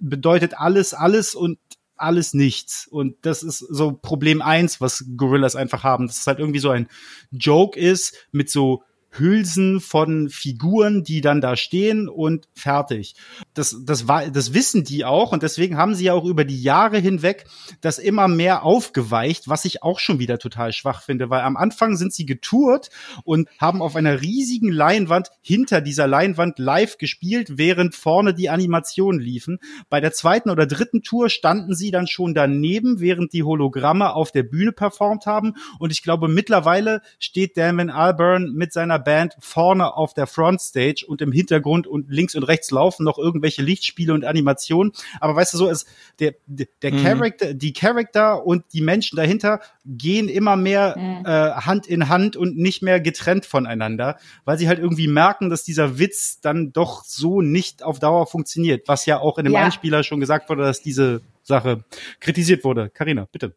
bedeutet 0.00 0.58
alles 0.58 0.94
alles 0.94 1.36
und 1.36 1.58
alles 1.96 2.34
nichts. 2.34 2.86
Und 2.86 3.16
das 3.22 3.42
ist 3.42 3.58
so 3.58 3.92
Problem 3.92 4.42
eins, 4.42 4.80
was 4.80 5.04
Gorillas 5.16 5.56
einfach 5.56 5.84
haben. 5.84 6.06
Dass 6.06 6.20
es 6.20 6.26
halt 6.26 6.38
irgendwie 6.38 6.58
so 6.58 6.70
ein 6.70 6.88
Joke 7.30 7.78
ist 7.78 8.14
mit 8.32 8.50
so 8.50 8.82
Hülsen 9.18 9.80
von 9.80 10.28
Figuren, 10.28 11.04
die 11.04 11.20
dann 11.20 11.40
da 11.40 11.56
stehen 11.56 12.08
und 12.08 12.48
fertig. 12.54 13.14
Das, 13.54 13.76
das, 13.84 14.08
war, 14.08 14.28
das 14.28 14.54
wissen 14.54 14.84
die 14.84 15.04
auch 15.04 15.32
und 15.32 15.42
deswegen 15.42 15.76
haben 15.76 15.94
sie 15.94 16.06
ja 16.06 16.14
auch 16.14 16.24
über 16.24 16.44
die 16.44 16.60
Jahre 16.60 16.98
hinweg 16.98 17.46
das 17.80 17.98
immer 17.98 18.28
mehr 18.28 18.64
aufgeweicht, 18.64 19.48
was 19.48 19.64
ich 19.64 19.82
auch 19.82 19.98
schon 19.98 20.18
wieder 20.18 20.38
total 20.38 20.72
schwach 20.72 21.02
finde, 21.02 21.30
weil 21.30 21.42
am 21.42 21.56
Anfang 21.56 21.96
sind 21.96 22.12
sie 22.12 22.26
getourt 22.26 22.90
und 23.24 23.48
haben 23.58 23.82
auf 23.82 23.96
einer 23.96 24.20
riesigen 24.20 24.70
Leinwand 24.70 25.30
hinter 25.40 25.80
dieser 25.80 26.06
Leinwand 26.06 26.58
live 26.58 26.98
gespielt, 26.98 27.56
während 27.56 27.94
vorne 27.94 28.34
die 28.34 28.50
Animationen 28.50 29.20
liefen. 29.20 29.58
Bei 29.88 30.00
der 30.00 30.12
zweiten 30.12 30.50
oder 30.50 30.66
dritten 30.66 31.02
Tour 31.02 31.28
standen 31.28 31.74
sie 31.74 31.90
dann 31.90 32.06
schon 32.06 32.34
daneben, 32.34 33.00
während 33.00 33.32
die 33.32 33.42
Hologramme 33.42 34.14
auf 34.14 34.32
der 34.32 34.42
Bühne 34.42 34.72
performt 34.72 35.26
haben 35.26 35.54
und 35.78 35.92
ich 35.92 36.02
glaube 36.02 36.28
mittlerweile 36.28 37.00
steht 37.18 37.56
Damon 37.56 37.90
Alburn 37.90 38.52
mit 38.54 38.72
seiner 38.72 39.03
Band 39.04 39.36
vorne 39.38 39.94
auf 39.94 40.14
der 40.14 40.26
Frontstage 40.26 41.04
und 41.06 41.20
im 41.22 41.32
Hintergrund 41.32 41.86
und 41.86 42.10
links 42.10 42.34
und 42.34 42.42
rechts 42.44 42.70
laufen 42.70 43.04
noch 43.04 43.18
irgendwelche 43.18 43.62
Lichtspiele 43.62 44.12
und 44.12 44.24
Animationen. 44.24 44.92
Aber 45.20 45.36
weißt 45.36 45.54
du 45.54 45.58
so, 45.58 45.68
ist 45.68 45.86
der, 46.18 46.34
der 46.46 46.92
mhm. 46.92 47.02
Charakter, 47.02 47.54
die 47.54 47.72
Charakter 47.72 48.46
und 48.46 48.64
die 48.72 48.80
Menschen 48.80 49.16
dahinter 49.16 49.60
gehen 49.84 50.28
immer 50.28 50.56
mehr 50.56 50.96
mhm. 50.96 51.26
äh, 51.26 51.52
Hand 51.52 51.86
in 51.86 52.08
Hand 52.08 52.36
und 52.36 52.56
nicht 52.56 52.82
mehr 52.82 53.00
getrennt 53.00 53.46
voneinander, 53.46 54.18
weil 54.44 54.58
sie 54.58 54.68
halt 54.68 54.78
irgendwie 54.78 55.08
merken, 55.08 55.50
dass 55.50 55.64
dieser 55.64 55.98
Witz 55.98 56.40
dann 56.40 56.72
doch 56.72 57.04
so 57.04 57.40
nicht 57.40 57.82
auf 57.82 57.98
Dauer 57.98 58.26
funktioniert, 58.26 58.88
was 58.88 59.06
ja 59.06 59.20
auch 59.20 59.38
in 59.38 59.44
dem 59.44 59.54
ja. 59.54 59.64
Einspieler 59.64 60.02
schon 60.02 60.20
gesagt 60.20 60.48
wurde, 60.48 60.62
dass 60.62 60.82
diese 60.82 61.20
Sache 61.42 61.84
kritisiert 62.20 62.64
wurde. 62.64 62.90
Karina, 62.90 63.28
bitte. 63.30 63.54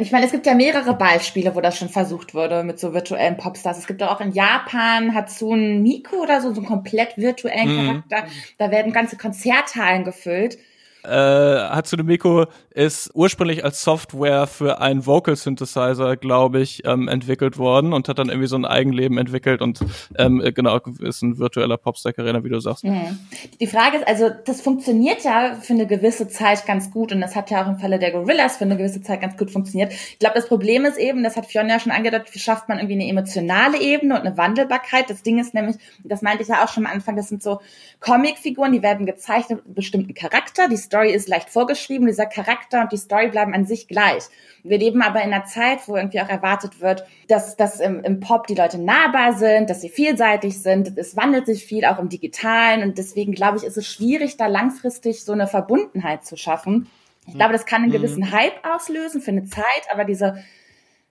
Ich 0.00 0.10
meine, 0.10 0.26
es 0.26 0.32
gibt 0.32 0.46
ja 0.46 0.54
mehrere 0.54 0.94
Beispiele, 0.94 1.54
wo 1.54 1.60
das 1.60 1.78
schon 1.78 1.88
versucht 1.88 2.34
wurde 2.34 2.64
mit 2.64 2.80
so 2.80 2.94
virtuellen 2.94 3.36
Popstars. 3.36 3.78
Es 3.78 3.86
gibt 3.86 4.02
auch 4.02 4.20
in 4.20 4.32
Japan 4.32 5.14
Hatsune 5.14 5.78
Miku 5.78 6.22
oder 6.22 6.40
so, 6.40 6.52
so 6.52 6.60
einen 6.60 6.66
komplett 6.66 7.16
virtuellen 7.16 7.68
mhm. 7.68 7.86
Charakter. 8.08 8.32
Da 8.58 8.70
werden 8.72 8.92
ganze 8.92 9.16
Konzerthallen 9.16 10.04
gefüllt 10.04 10.58
äh, 11.04 11.08
Hatsune 11.10 12.04
Miku 12.04 12.44
ist 12.70 13.10
ursprünglich 13.14 13.64
als 13.64 13.82
Software 13.82 14.46
für 14.46 14.80
einen 14.80 15.04
Vocal 15.04 15.36
Synthesizer, 15.36 16.16
glaube 16.16 16.60
ich, 16.60 16.84
ähm, 16.86 17.08
entwickelt 17.08 17.58
worden 17.58 17.92
und 17.92 18.08
hat 18.08 18.18
dann 18.18 18.28
irgendwie 18.28 18.46
so 18.48 18.56
ein 18.56 18.64
Eigenleben 18.64 19.18
entwickelt 19.18 19.62
und 19.62 19.80
ähm, 20.16 20.40
äh, 20.40 20.52
genau, 20.52 20.78
ist 21.00 21.22
ein 21.22 21.38
virtueller 21.38 21.76
Popstack-Arena, 21.76 22.44
wie 22.44 22.48
du 22.48 22.60
sagst. 22.60 22.84
Mhm. 22.84 23.18
Die 23.60 23.66
Frage 23.66 23.98
ist, 23.98 24.08
also 24.08 24.30
das 24.44 24.60
funktioniert 24.60 25.24
ja 25.24 25.56
für 25.60 25.72
eine 25.72 25.86
gewisse 25.86 26.28
Zeit 26.28 26.64
ganz 26.66 26.90
gut 26.90 27.12
und 27.12 27.20
das 27.20 27.34
hat 27.36 27.50
ja 27.50 27.62
auch 27.64 27.68
im 27.68 27.78
Falle 27.78 27.98
der 27.98 28.12
Gorillas 28.12 28.56
für 28.56 28.64
eine 28.64 28.76
gewisse 28.76 29.02
Zeit 29.02 29.20
ganz 29.20 29.36
gut 29.36 29.50
funktioniert. 29.50 29.92
Ich 29.92 30.18
glaube, 30.18 30.34
das 30.36 30.46
Problem 30.46 30.84
ist 30.84 30.98
eben, 30.98 31.22
das 31.24 31.36
hat 31.36 31.46
Fiona 31.46 31.74
ja 31.74 31.80
schon 31.80 31.92
angedeutet, 31.92 32.28
wie 32.32 32.38
schafft 32.38 32.68
man 32.68 32.78
irgendwie 32.78 32.94
eine 32.94 33.08
emotionale 33.08 33.80
Ebene 33.80 34.14
und 34.14 34.26
eine 34.26 34.36
Wandelbarkeit. 34.36 35.10
Das 35.10 35.22
Ding 35.22 35.38
ist 35.38 35.54
nämlich, 35.54 35.76
das 36.04 36.22
meinte 36.22 36.42
ich 36.42 36.48
ja 36.48 36.64
auch 36.64 36.68
schon 36.68 36.86
am 36.86 36.92
Anfang, 36.92 37.16
das 37.16 37.28
sind 37.28 37.42
so 37.42 37.60
Comicfiguren, 38.00 38.72
die 38.72 38.82
werden 38.82 39.06
gezeichnet 39.06 39.58
mit 39.58 39.66
einem 39.66 39.74
bestimmten 39.74 40.14
Charakter, 40.14 40.68
die 40.68 40.76
Story 40.92 41.10
ist 41.10 41.26
leicht 41.26 41.48
vorgeschrieben, 41.48 42.06
dieser 42.06 42.26
Charakter 42.26 42.82
und 42.82 42.92
die 42.92 42.98
Story 42.98 43.28
bleiben 43.28 43.54
an 43.54 43.64
sich 43.64 43.88
gleich. 43.88 44.24
Wir 44.62 44.76
leben 44.76 45.00
aber 45.00 45.22
in 45.22 45.32
einer 45.32 45.46
Zeit, 45.46 45.88
wo 45.88 45.96
irgendwie 45.96 46.20
auch 46.20 46.28
erwartet 46.28 46.82
wird, 46.82 47.06
dass, 47.28 47.56
dass 47.56 47.80
im, 47.80 48.04
im 48.04 48.20
Pop 48.20 48.46
die 48.46 48.54
Leute 48.54 48.78
nahbar 48.78 49.32
sind, 49.32 49.70
dass 49.70 49.80
sie 49.80 49.88
vielseitig 49.88 50.60
sind. 50.60 50.98
Es 50.98 51.16
wandelt 51.16 51.46
sich 51.46 51.64
viel 51.64 51.86
auch 51.86 51.98
im 51.98 52.10
Digitalen 52.10 52.82
und 52.82 52.98
deswegen 52.98 53.32
glaube 53.32 53.56
ich, 53.56 53.64
ist 53.64 53.78
es 53.78 53.86
schwierig, 53.86 54.36
da 54.36 54.48
langfristig 54.48 55.24
so 55.24 55.32
eine 55.32 55.46
Verbundenheit 55.46 56.26
zu 56.26 56.36
schaffen. 56.36 56.90
Ich 57.26 57.34
glaube, 57.34 57.54
das 57.54 57.64
kann 57.64 57.82
einen 57.82 57.90
mhm. 57.90 57.96
gewissen 57.96 58.30
Hype 58.30 58.62
auslösen 58.62 59.22
für 59.22 59.30
eine 59.30 59.44
Zeit, 59.46 59.86
aber 59.90 60.04
diese 60.04 60.44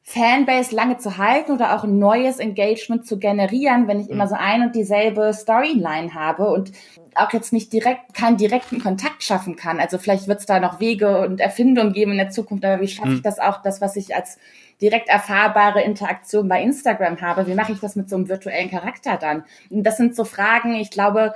Fanbase 0.03 0.75
lange 0.75 0.97
zu 0.97 1.17
halten 1.17 1.51
oder 1.51 1.75
auch 1.75 1.83
ein 1.83 1.99
neues 1.99 2.39
Engagement 2.39 3.05
zu 3.05 3.19
generieren, 3.19 3.87
wenn 3.87 3.99
ich 3.99 4.09
immer 4.09 4.27
so 4.27 4.35
ein 4.35 4.63
und 4.63 4.75
dieselbe 4.75 5.31
Storyline 5.33 6.13
habe 6.15 6.49
und 6.49 6.71
auch 7.13 7.31
jetzt 7.33 7.53
nicht 7.53 7.71
direkt 7.71 8.13
keinen 8.13 8.37
direkten 8.37 8.81
Kontakt 8.81 9.23
schaffen 9.23 9.55
kann. 9.55 9.79
Also 9.79 9.97
vielleicht 9.97 10.27
wird 10.27 10.39
es 10.39 10.45
da 10.45 10.59
noch 10.59 10.79
Wege 10.79 11.21
und 11.21 11.39
Erfindungen 11.39 11.93
geben 11.93 12.11
in 12.13 12.17
der 12.17 12.31
Zukunft, 12.31 12.65
aber 12.65 12.81
wie 12.81 12.87
schaffe 12.87 13.09
ich 13.09 13.17
mhm. 13.19 13.23
das 13.23 13.39
auch, 13.39 13.61
das, 13.61 13.79
was 13.79 13.95
ich 13.95 14.15
als 14.15 14.39
direkt 14.81 15.09
erfahrbare 15.09 15.81
Interaktion 15.81 16.47
bei 16.47 16.63
Instagram 16.63 17.21
habe, 17.21 17.45
wie 17.45 17.53
mache 17.53 17.73
ich 17.73 17.79
das 17.79 17.95
mit 17.95 18.09
so 18.09 18.15
einem 18.15 18.27
virtuellen 18.27 18.71
Charakter 18.71 19.17
dann? 19.17 19.43
Und 19.69 19.83
das 19.83 19.97
sind 19.97 20.15
so 20.15 20.23
Fragen, 20.23 20.75
ich 20.75 20.89
glaube, 20.89 21.35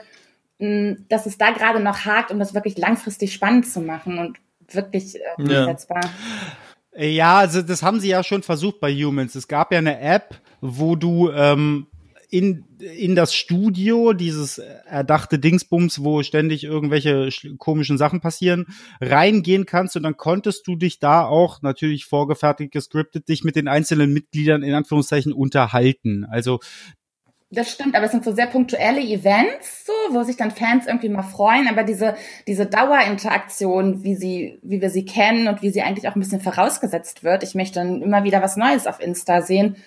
dass 0.57 1.25
es 1.25 1.37
da 1.37 1.51
gerade 1.51 1.81
noch 1.81 2.05
hakt, 2.05 2.31
um 2.31 2.39
das 2.39 2.53
wirklich 2.53 2.77
langfristig 2.77 3.33
spannend 3.33 3.67
zu 3.67 3.81
machen 3.81 4.17
und 4.17 4.37
wirklich 4.73 5.17
äh, 5.17 5.19
umsetzbar. 5.37 6.01
Ja. 6.03 6.09
Ja, 6.97 7.39
also 7.39 7.61
das 7.61 7.83
haben 7.83 7.99
sie 7.99 8.09
ja 8.09 8.23
schon 8.23 8.43
versucht 8.43 8.79
bei 8.79 8.93
Humans. 8.93 9.35
Es 9.35 9.47
gab 9.47 9.71
ja 9.71 9.79
eine 9.79 9.99
App, 9.99 10.39
wo 10.61 10.95
du 10.95 11.29
ähm, 11.29 11.87
in, 12.29 12.65
in 12.79 13.15
das 13.15 13.33
Studio, 13.33 14.13
dieses 14.13 14.57
erdachte 14.57 15.37
Dingsbums, 15.39 16.03
wo 16.03 16.23
ständig 16.23 16.63
irgendwelche 16.63 17.29
komischen 17.57 17.97
Sachen 17.97 18.21
passieren, 18.21 18.65
reingehen 19.01 19.65
kannst 19.65 19.95
und 19.95 20.03
dann 20.03 20.17
konntest 20.17 20.67
du 20.67 20.75
dich 20.75 20.99
da 20.99 21.25
auch 21.25 21.61
natürlich 21.61 22.05
vorgefertigt 22.05 22.71
gescriptet 22.71 23.27
dich 23.29 23.43
mit 23.43 23.55
den 23.55 23.67
einzelnen 23.67 24.13
Mitgliedern 24.13 24.63
in 24.63 24.73
Anführungszeichen 24.73 25.33
unterhalten. 25.33 26.25
Also 26.25 26.59
das 27.55 27.71
stimmt, 27.71 27.95
aber 27.95 28.05
es 28.05 28.11
sind 28.11 28.23
so 28.23 28.31
sehr 28.31 28.47
punktuelle 28.47 29.01
Events, 29.01 29.85
so, 29.85 29.93
wo 30.11 30.23
sich 30.23 30.37
dann 30.37 30.51
Fans 30.51 30.85
irgendwie 30.85 31.09
mal 31.09 31.23
freuen, 31.23 31.67
aber 31.67 31.83
diese, 31.83 32.15
diese 32.47 32.67
Dauerinteraktion, 32.67 34.03
wie 34.03 34.15
sie, 34.15 34.59
wie 34.61 34.81
wir 34.81 34.89
sie 34.91 35.05
kennen 35.05 35.47
und 35.47 35.61
wie 35.63 35.71
sie 35.71 35.81
eigentlich 35.81 36.07
auch 36.07 36.15
ein 36.15 36.19
bisschen 36.19 36.41
vorausgesetzt 36.41 37.23
wird, 37.23 37.41
ich 37.41 37.55
möchte 37.55 37.79
dann 37.79 38.01
immer 38.01 38.23
wieder 38.23 38.41
was 38.41 38.57
Neues 38.57 38.85
auf 38.85 38.99
Insta 38.99 39.41
sehen, 39.41 39.77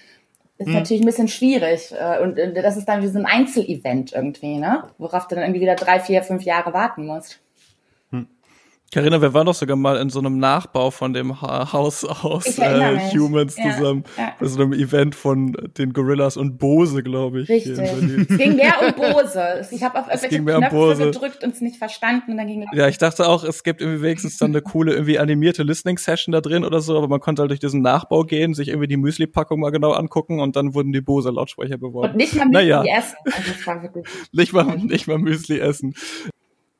ist 0.58 0.66
hm. 0.66 0.74
natürlich 0.74 1.02
ein 1.02 1.06
bisschen 1.06 1.28
schwierig. 1.28 1.92
Äh, 1.92 2.20
und 2.20 2.38
äh, 2.38 2.52
das 2.60 2.76
ist 2.76 2.88
dann 2.88 3.02
wie 3.02 3.08
so 3.08 3.18
ein 3.18 3.26
Einzelevent 3.26 4.12
irgendwie, 4.12 4.56
ne? 4.56 4.84
Worauf 4.98 5.28
du 5.28 5.36
dann 5.36 5.44
irgendwie 5.44 5.60
wieder 5.60 5.76
drei, 5.76 6.00
vier, 6.00 6.22
fünf 6.22 6.42
Jahre 6.42 6.72
warten 6.72 7.06
musst. 7.06 7.40
Carina, 8.90 9.20
wir 9.20 9.34
waren 9.34 9.44
doch 9.44 9.54
sogar 9.54 9.76
mal 9.76 9.98
in 9.98 10.08
so 10.08 10.18
einem 10.18 10.38
Nachbau 10.38 10.90
von 10.90 11.12
dem 11.12 11.42
Haus 11.42 12.04
aus 12.06 12.58
äh, 12.58 13.10
Humans 13.12 13.56
ja, 13.58 13.70
zusammen. 13.70 14.04
Ja. 14.16 14.32
Bei 14.40 14.46
so 14.46 14.62
einem 14.62 14.72
Event 14.72 15.14
von 15.14 15.52
den 15.76 15.92
Gorillas 15.92 16.38
und 16.38 16.56
Bose, 16.56 17.02
glaube 17.02 17.42
ich. 17.42 17.50
Richtig. 17.50 17.78
Es 17.78 18.38
ging 18.38 18.56
mehr 18.56 18.76
um 18.80 18.94
Bose. 18.94 19.68
Ich 19.70 19.82
habe 19.82 19.98
auf 19.98 20.06
irgendwelche 20.08 20.42
Knöpfe 20.42 20.92
um 20.92 20.98
gedrückt 20.98 21.44
und 21.44 21.52
es 21.52 21.60
nicht 21.60 21.76
verstanden. 21.76 22.30
Und 22.30 22.38
dann 22.38 22.46
ging 22.46 22.64
ja, 22.72 22.88
ich 22.88 22.96
dachte 22.96 23.28
auch, 23.28 23.44
es 23.44 23.62
gibt 23.62 23.82
irgendwie 23.82 24.00
wenigstens 24.00 24.38
dann 24.38 24.52
eine 24.52 24.62
coole, 24.62 24.92
irgendwie 24.92 25.18
animierte 25.18 25.64
Listening-Session 25.64 26.32
da 26.32 26.40
drin 26.40 26.64
oder 26.64 26.80
so, 26.80 26.96
aber 26.96 27.08
man 27.08 27.20
konnte 27.20 27.42
halt 27.42 27.50
durch 27.50 27.60
diesen 27.60 27.82
Nachbau 27.82 28.24
gehen, 28.24 28.54
sich 28.54 28.68
irgendwie 28.68 28.88
die 28.88 28.96
Müsli-Packung 28.96 29.60
mal 29.60 29.70
genau 29.70 29.92
angucken 29.92 30.40
und 30.40 30.56
dann 30.56 30.72
wurden 30.72 30.92
die 30.92 31.02
Bose-Lautsprecher 31.02 31.76
beworben. 31.76 32.12
Und 32.12 32.16
nicht 32.16 32.34
mal 32.34 32.46
Müsli 32.46 32.68
naja. 32.68 32.84
essen. 32.98 33.16
Also 33.26 33.52
das 33.52 33.66
war 33.66 33.82
wirklich 33.82 34.06
nicht 34.32 34.52
mal, 34.54 34.78
nicht 34.78 35.06
mal 35.06 35.18
Müsli 35.18 35.58
essen 35.58 35.94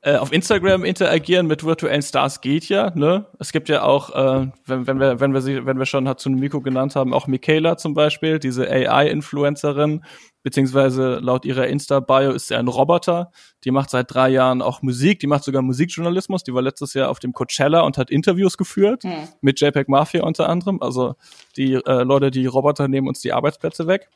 äh, 0.01 0.17
auf 0.17 0.33
Instagram 0.33 0.85
interagieren 0.85 1.49
mit 1.49 1.65
virtuellen 1.65 2.03
Stars 2.03 2.41
geht 2.41 2.69
ja, 2.69 2.93
ne? 2.95 3.27
Es 3.41 3.51
gibt 3.51 3.69
ja 3.69 3.83
auch, 3.83 4.11
äh, 4.11 4.47
wenn, 4.65 4.87
wenn 4.87 5.01
wir, 5.01 5.19
wenn 5.19 5.35
wir 5.35 5.41
sie, 5.41 5.67
wenn 5.67 5.79
wir 5.79 5.87
schon 5.87 6.09
Hatsune 6.09 6.49
genannt 6.49 6.95
haben, 6.95 7.13
auch 7.13 7.27
Michaela 7.27 7.77
zum 7.77 7.95
Beispiel, 7.95 8.39
diese 8.39 8.71
AI-Influencerin, 8.71 10.05
beziehungsweise 10.45 11.19
laut 11.21 11.45
ihrer 11.45 11.67
Insta-Bio 11.67 12.31
ist 12.31 12.47
sie 12.47 12.55
ein 12.55 12.69
Roboter. 12.69 13.33
Die 13.65 13.73
macht 13.73 13.91
seit 13.91 14.15
drei 14.15 14.29
Jahren 14.29 14.63
auch 14.63 14.83
Musik, 14.83 15.19
die 15.19 15.27
macht 15.27 15.43
sogar 15.43 15.63
Musikjournalismus, 15.63 16.45
die 16.45 16.55
war 16.55 16.63
letztes 16.63 16.95
Jahr 16.95 17.11
auf 17.11 17.19
dem 17.19 17.33
Coachella 17.33 17.81
und 17.81 17.99
hat 17.99 18.09
Interviews 18.09 18.57
geführt, 18.57 19.03
hm. 19.03 19.29
mit 19.41 19.61
JPEG 19.61 19.89
Mafia 19.89 20.23
unter 20.23 20.49
anderem. 20.49 20.81
Also 20.81 21.17
die 21.57 21.75
äh, 21.75 22.03
Leute, 22.05 22.31
die 22.31 22.47
Roboter 22.47 22.87
nehmen 22.87 23.09
uns 23.09 23.21
die 23.21 23.33
Arbeitsplätze 23.33 23.89
weg. 23.89 24.09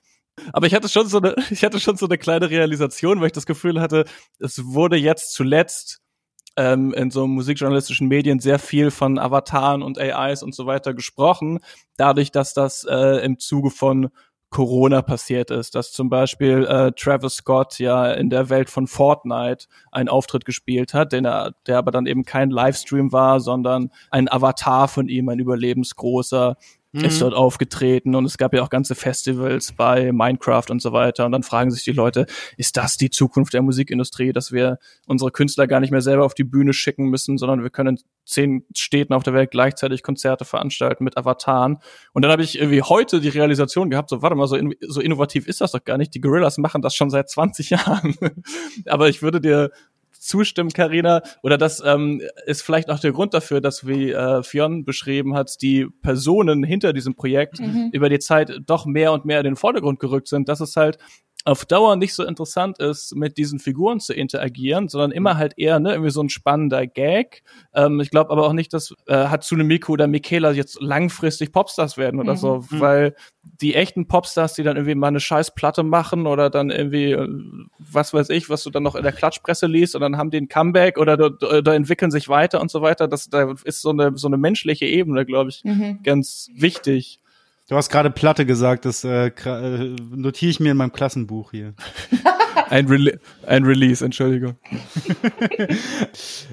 Aber 0.52 0.66
ich 0.66 0.74
hatte 0.74 0.88
schon 0.88 1.06
so 1.06 1.18
eine, 1.18 1.34
ich 1.50 1.64
hatte 1.64 1.80
schon 1.80 1.96
so 1.96 2.06
eine 2.06 2.18
kleine 2.18 2.50
Realisation, 2.50 3.20
weil 3.20 3.26
ich 3.26 3.32
das 3.32 3.46
Gefühl 3.46 3.80
hatte, 3.80 4.04
es 4.38 4.64
wurde 4.64 4.96
jetzt 4.96 5.32
zuletzt 5.32 6.00
ähm, 6.56 6.92
in 6.94 7.10
so 7.10 7.26
musikjournalistischen 7.26 8.08
Medien 8.08 8.38
sehr 8.38 8.58
viel 8.58 8.90
von 8.90 9.18
Avataren 9.18 9.82
und 9.82 9.98
AIs 9.98 10.42
und 10.42 10.54
so 10.54 10.66
weiter 10.66 10.94
gesprochen, 10.94 11.60
dadurch, 11.96 12.30
dass 12.30 12.54
das 12.54 12.84
äh, 12.84 13.24
im 13.24 13.38
Zuge 13.38 13.70
von 13.70 14.10
Corona 14.50 15.00
passiert 15.00 15.50
ist, 15.50 15.74
dass 15.74 15.92
zum 15.92 16.10
Beispiel 16.10 16.66
äh, 16.66 16.92
Travis 16.92 17.36
Scott 17.36 17.78
ja 17.78 18.12
in 18.12 18.28
der 18.28 18.50
Welt 18.50 18.68
von 18.68 18.86
Fortnite 18.86 19.66
einen 19.90 20.10
Auftritt 20.10 20.44
gespielt 20.44 20.92
hat, 20.92 21.12
den 21.12 21.24
er, 21.24 21.54
der 21.66 21.78
aber 21.78 21.90
dann 21.90 22.04
eben 22.06 22.24
kein 22.24 22.50
Livestream 22.50 23.12
war, 23.12 23.40
sondern 23.40 23.90
ein 24.10 24.30
Avatar 24.30 24.88
von 24.88 25.08
ihm, 25.08 25.30
ein 25.30 25.38
überlebensgroßer, 25.38 26.56
mhm. 26.92 27.04
ist 27.04 27.20
dort 27.20 27.34
aufgetreten 27.34 28.14
und 28.14 28.24
es 28.24 28.38
gab 28.38 28.54
ja 28.54 28.62
auch 28.62 28.70
ganze 28.70 28.94
Festivals 28.94 29.72
bei 29.72 30.12
Minecraft 30.12 30.64
und 30.70 30.80
so 30.80 30.92
weiter. 30.92 31.26
Und 31.26 31.32
dann 31.32 31.42
fragen 31.42 31.70
sich 31.70 31.84
die 31.84 31.92
Leute, 31.92 32.26
ist 32.56 32.76
das 32.76 32.96
die 32.96 33.10
Zukunft 33.10 33.54
der 33.54 33.62
Musikindustrie, 33.62 34.32
dass 34.32 34.52
wir 34.52 34.78
unsere 35.06 35.30
Künstler 35.30 35.66
gar 35.66 35.80
nicht 35.80 35.90
mehr 35.90 36.02
selber 36.02 36.24
auf 36.24 36.34
die 36.34 36.44
Bühne 36.44 36.72
schicken 36.72 37.06
müssen, 37.06 37.38
sondern 37.38 37.62
wir 37.62 37.70
können 37.70 37.96
in 37.96 38.02
zehn 38.24 38.64
Städten 38.76 39.14
auf 39.14 39.22
der 39.22 39.34
Welt 39.34 39.50
gleichzeitig 39.50 40.02
Konzerte 40.02 40.44
veranstalten 40.44 41.04
mit 41.04 41.16
Avataren. 41.16 41.78
Und 42.12 42.22
dann 42.22 42.30
habe 42.30 42.42
ich 42.42 42.58
irgendwie 42.58 42.82
heute 42.82 43.20
die 43.20 43.28
Realisation 43.28 43.90
gehabt, 43.90 44.10
so 44.10 44.22
warte 44.22 44.36
mal, 44.36 44.46
so, 44.46 44.56
in, 44.56 44.74
so 44.86 45.00
innovativ 45.00 45.48
ist 45.48 45.60
das 45.60 45.72
doch 45.72 45.84
gar 45.84 45.98
nicht. 45.98 46.14
Die 46.14 46.20
Gorillas 46.20 46.58
machen 46.58 46.82
das 46.82 46.94
schon 46.94 47.10
seit 47.10 47.28
20 47.28 47.70
Jahren. 47.70 48.16
Aber 48.86 49.08
ich 49.08 49.22
würde 49.22 49.40
dir 49.40 49.70
zustimmen, 50.22 50.70
Karina, 50.70 51.22
oder 51.42 51.58
das 51.58 51.82
ähm, 51.84 52.22
ist 52.46 52.62
vielleicht 52.62 52.90
auch 52.90 53.00
der 53.00 53.12
Grund 53.12 53.34
dafür, 53.34 53.60
dass 53.60 53.86
wie 53.86 54.12
äh, 54.12 54.42
Fionn 54.42 54.84
beschrieben 54.84 55.34
hat, 55.34 55.60
die 55.62 55.86
Personen 56.02 56.62
hinter 56.62 56.92
diesem 56.92 57.14
Projekt 57.14 57.60
mhm. 57.60 57.90
über 57.92 58.08
die 58.08 58.18
Zeit 58.18 58.52
doch 58.66 58.86
mehr 58.86 59.12
und 59.12 59.24
mehr 59.24 59.38
in 59.38 59.44
den 59.44 59.56
Vordergrund 59.56 60.00
gerückt 60.00 60.28
sind, 60.28 60.48
dass 60.48 60.60
es 60.60 60.76
halt 60.76 60.98
auf 61.44 61.64
Dauer 61.64 61.96
nicht 61.96 62.14
so 62.14 62.24
interessant 62.24 62.78
ist, 62.78 63.16
mit 63.16 63.36
diesen 63.36 63.58
Figuren 63.58 64.00
zu 64.00 64.12
interagieren, 64.12 64.88
sondern 64.88 65.10
immer 65.10 65.34
mhm. 65.34 65.38
halt 65.38 65.54
eher 65.56 65.80
ne, 65.80 65.92
irgendwie 65.92 66.10
so 66.10 66.22
ein 66.22 66.28
spannender 66.28 66.86
Gag. 66.86 67.42
Ähm, 67.74 68.00
ich 68.00 68.10
glaube 68.10 68.30
aber 68.30 68.46
auch 68.46 68.52
nicht, 68.52 68.72
dass 68.72 68.94
äh, 69.06 69.14
Hatsune 69.14 69.64
Miku 69.64 69.92
oder 69.92 70.06
Michaela 70.06 70.52
jetzt 70.52 70.80
langfristig 70.80 71.52
Popstars 71.52 71.96
werden 71.96 72.20
oder 72.20 72.34
mhm. 72.34 72.38
so, 72.38 72.56
mhm. 72.70 72.80
weil 72.80 73.16
die 73.42 73.74
echten 73.74 74.06
Popstars, 74.06 74.54
die 74.54 74.62
dann 74.62 74.76
irgendwie 74.76 74.94
mal 74.94 75.08
eine 75.08 75.20
scheiß 75.20 75.54
Platte 75.54 75.82
machen 75.82 76.26
oder 76.26 76.48
dann 76.48 76.70
irgendwie, 76.70 77.12
äh, 77.12 77.28
was 77.78 78.14
weiß 78.14 78.30
ich, 78.30 78.48
was 78.48 78.62
du 78.62 78.70
dann 78.70 78.84
noch 78.84 78.94
in 78.94 79.02
der 79.02 79.12
Klatschpresse 79.12 79.66
liest 79.66 79.94
und 79.94 80.00
dann 80.00 80.16
haben 80.16 80.30
die 80.30 80.38
ein 80.38 80.48
Comeback 80.48 80.98
oder 80.98 81.16
da, 81.16 81.74
entwickeln 81.74 82.10
sich 82.10 82.28
weiter 82.28 82.60
und 82.60 82.70
so 82.70 82.82
weiter. 82.82 83.08
Das 83.08 83.28
da 83.28 83.54
ist 83.64 83.82
so 83.82 83.90
eine 83.90 84.16
so 84.16 84.28
eine 84.28 84.36
menschliche 84.36 84.86
Ebene, 84.86 85.26
glaube 85.26 85.50
ich, 85.50 85.64
mhm. 85.64 86.00
ganz 86.02 86.48
wichtig. 86.54 87.18
Du 87.72 87.78
hast 87.78 87.88
gerade 87.88 88.10
Platte 88.10 88.44
gesagt, 88.44 88.84
das 88.84 89.02
äh, 89.02 89.28
äh, 89.28 89.96
notiere 90.14 90.50
ich 90.50 90.60
mir 90.60 90.72
in 90.72 90.76
meinem 90.76 90.92
Klassenbuch 90.92 91.52
hier. 91.52 91.72
ein, 92.68 92.86
Rele 92.86 93.18
ein 93.46 93.64
Release, 93.64 94.04
Entschuldigung. 94.04 94.56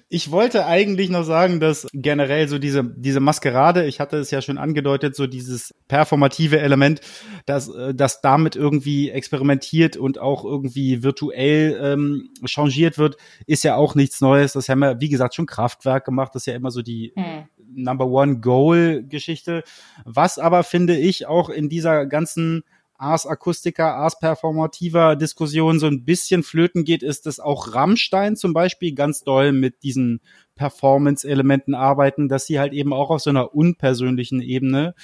ich 0.07 0.31
wollte 0.31 0.65
eigentlich 0.65 1.09
noch 1.09 1.23
sagen, 1.23 1.59
dass 1.59 1.87
generell 1.91 2.47
so 2.47 2.57
diese, 2.57 2.85
diese 2.85 3.19
Maskerade, 3.19 3.85
ich 3.85 3.99
hatte 3.99 4.15
es 4.15 4.31
ja 4.31 4.41
schon 4.41 4.57
angedeutet, 4.57 5.13
so 5.13 5.27
dieses 5.27 5.75
performative 5.89 6.61
Element, 6.61 7.01
dass, 7.45 7.67
äh, 7.67 7.93
dass 7.93 8.21
damit 8.21 8.55
irgendwie 8.55 9.09
experimentiert 9.09 9.97
und 9.97 10.19
auch 10.19 10.45
irgendwie 10.45 11.03
virtuell 11.03 11.77
ähm, 11.83 12.29
changiert 12.45 12.97
wird, 12.97 13.17
ist 13.45 13.65
ja 13.65 13.75
auch 13.75 13.93
nichts 13.93 14.21
Neues. 14.21 14.53
Das 14.53 14.69
haben 14.69 14.79
wir, 14.79 15.01
wie 15.01 15.09
gesagt, 15.09 15.35
schon 15.35 15.47
Kraftwerk 15.47 16.05
gemacht. 16.05 16.33
Das 16.33 16.43
ist 16.43 16.45
ja 16.45 16.55
immer 16.55 16.71
so 16.71 16.81
die 16.81 17.11
hm 17.17 17.43
Number 17.73 18.07
One 18.07 18.39
Goal 18.39 19.03
Geschichte. 19.07 19.63
Was 20.05 20.39
aber 20.39 20.63
finde 20.63 20.97
ich 20.97 21.27
auch 21.27 21.49
in 21.49 21.69
dieser 21.69 22.05
ganzen 22.05 22.63
Ars 22.99 23.25
Akustika, 23.25 23.95
Ars 23.95 24.19
Performativer 24.19 25.15
Diskussion 25.15 25.79
so 25.79 25.87
ein 25.87 26.03
bisschen 26.03 26.43
flöten 26.43 26.83
geht, 26.83 27.01
ist, 27.01 27.25
dass 27.25 27.39
auch 27.39 27.73
Rammstein 27.73 28.35
zum 28.35 28.53
Beispiel 28.53 28.93
ganz 28.93 29.23
doll 29.23 29.53
mit 29.53 29.83
diesen 29.83 30.19
Performance-Elementen 30.55 31.73
arbeiten, 31.73 32.27
dass 32.27 32.45
sie 32.45 32.59
halt 32.59 32.73
eben 32.73 32.91
auch 32.91 33.09
auf 33.09 33.21
so 33.21 33.29
einer 33.29 33.55
unpersönlichen 33.55 34.41
Ebene 34.41 34.95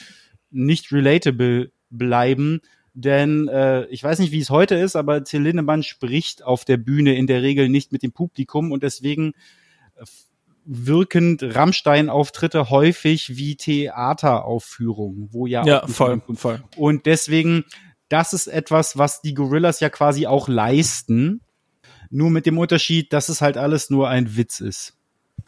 nicht 0.51 0.91
relatable 0.91 1.71
bleiben. 1.89 2.59
Denn 2.93 3.47
äh, 3.47 3.85
ich 3.87 4.03
weiß 4.03 4.19
nicht, 4.19 4.33
wie 4.33 4.39
es 4.39 4.49
heute 4.49 4.75
ist, 4.75 4.97
aber 4.97 5.23
Till 5.23 5.41
Lindemann 5.41 5.83
spricht 5.83 6.43
auf 6.43 6.65
der 6.65 6.77
Bühne 6.77 7.15
in 7.15 7.27
der 7.27 7.41
Regel 7.43 7.69
nicht 7.69 7.93
mit 7.93 8.03
dem 8.03 8.11
Publikum 8.11 8.73
und 8.73 8.83
deswegen 8.83 9.33
wirkend 10.65 11.41
Rammstein-Auftritte 11.43 12.69
häufig 12.69 13.37
wie 13.37 13.55
Theateraufführungen, 13.55 15.29
wo 15.31 15.45
ja, 15.45 15.65
ja 15.65 15.87
voll, 15.87 16.21
voll. 16.35 16.63
Und 16.75 17.05
deswegen, 17.05 17.65
das 18.09 18.33
ist 18.33 18.47
etwas, 18.47 18.97
was 18.97 19.21
die 19.21 19.33
Gorillas 19.33 19.79
ja 19.79 19.89
quasi 19.89 20.27
auch 20.27 20.47
leisten, 20.47 21.41
nur 22.09 22.29
mit 22.29 22.45
dem 22.45 22.57
Unterschied, 22.57 23.13
dass 23.13 23.29
es 23.29 23.41
halt 23.41 23.57
alles 23.57 23.89
nur 23.89 24.09
ein 24.09 24.35
Witz 24.35 24.59
ist. 24.59 24.97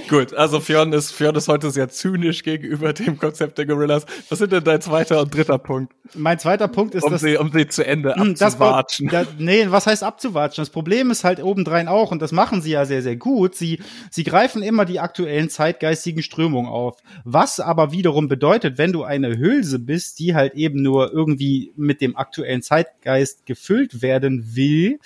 Gut, 0.10 0.34
also 0.34 0.60
Fionn 0.60 0.92
ist, 0.94 1.12
Fionn 1.12 1.36
ist 1.36 1.48
heute 1.48 1.70
sehr 1.70 1.88
zynisch 1.90 2.44
gegenüber 2.44 2.94
dem 2.94 3.18
Konzept 3.20 3.58
der 3.60 3.66
Gorillas. 3.68 4.06
Was 4.30 4.40
sind 4.40 4.52
denn 4.52 4.64
dein 4.64 4.82
zweiter 4.82 5.22
und 5.22 5.34
dritter 5.34 5.58
Punkt? 5.60 5.94
Mein 6.16 6.40
zweiter 6.40 6.68
Punkt 6.68 6.96
ist, 6.96 7.04
um 7.04 7.12
dass, 7.12 7.22
sie, 7.22 7.38
um 7.38 7.52
sie 7.52 7.68
zu 7.68 7.86
Ende 7.86 8.16
Hm, 8.16 8.34
das 8.34 8.54
abzuwatschen. 8.56 9.10
Ja, 9.12 9.26
nee, 9.38 9.68
was 9.70 9.86
heißt 9.86 10.04
abzuwatschen? 10.04 10.64
Das 10.64 10.72
Problem 10.72 11.12
ist 11.12 11.24
halt 11.24 11.44
obendrein 11.44 11.88
auch, 11.88 12.12
und 12.12 12.22
das 12.22 12.32
machen 12.32 12.64
sie 12.64 12.72
ja 12.72 12.86
sehr, 12.86 13.04
sehr 13.04 13.16
gut, 13.16 13.54
sie, 13.56 13.80
sie 14.10 14.24
greifen 14.24 14.64
immer 14.64 14.86
die 14.86 15.00
aktuellen 15.00 15.50
zeitgeistigen 15.50 16.24
Strömungen 16.24 16.70
auf. 16.72 16.98
Was 17.24 17.60
aber 17.60 17.92
wiederum 17.92 18.28
bedeutet, 18.28 18.80
wenn 18.80 18.92
du 18.92 19.04
eine 19.04 19.38
Hülse 19.38 19.78
bist, 19.78 20.18
die 20.18 20.34
halt 20.34 20.56
eben 20.56 20.82
nur 20.82 21.14
irgendwie 21.14 21.72
mit 21.76 22.02
dem 22.02 22.18
aktuellen 22.18 22.64
Zeitgeist 22.64 23.46
gefüllt 23.46 24.02
werden 24.02 24.56
will, 24.56 25.00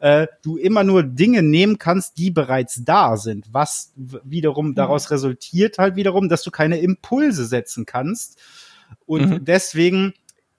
äh, 0.00 0.26
du 0.42 0.58
immer 0.58 0.84
nur 0.84 1.02
Dinge 1.02 1.42
nehmen 1.42 1.78
kannst, 1.78 2.18
die 2.18 2.30
bereits 2.30 2.82
da 2.84 3.16
sind, 3.16 3.46
was 3.50 3.92
w- 3.96 4.18
wiederum 4.42 4.74
daraus 4.74 5.10
resultiert 5.10 5.78
halt 5.78 5.96
wiederum, 5.96 6.28
dass 6.28 6.42
du 6.42 6.50
keine 6.50 6.78
Impulse 6.78 7.46
setzen 7.46 7.86
kannst. 7.86 8.38
Und 9.06 9.30
Mhm. 9.30 9.44
deswegen 9.44 10.14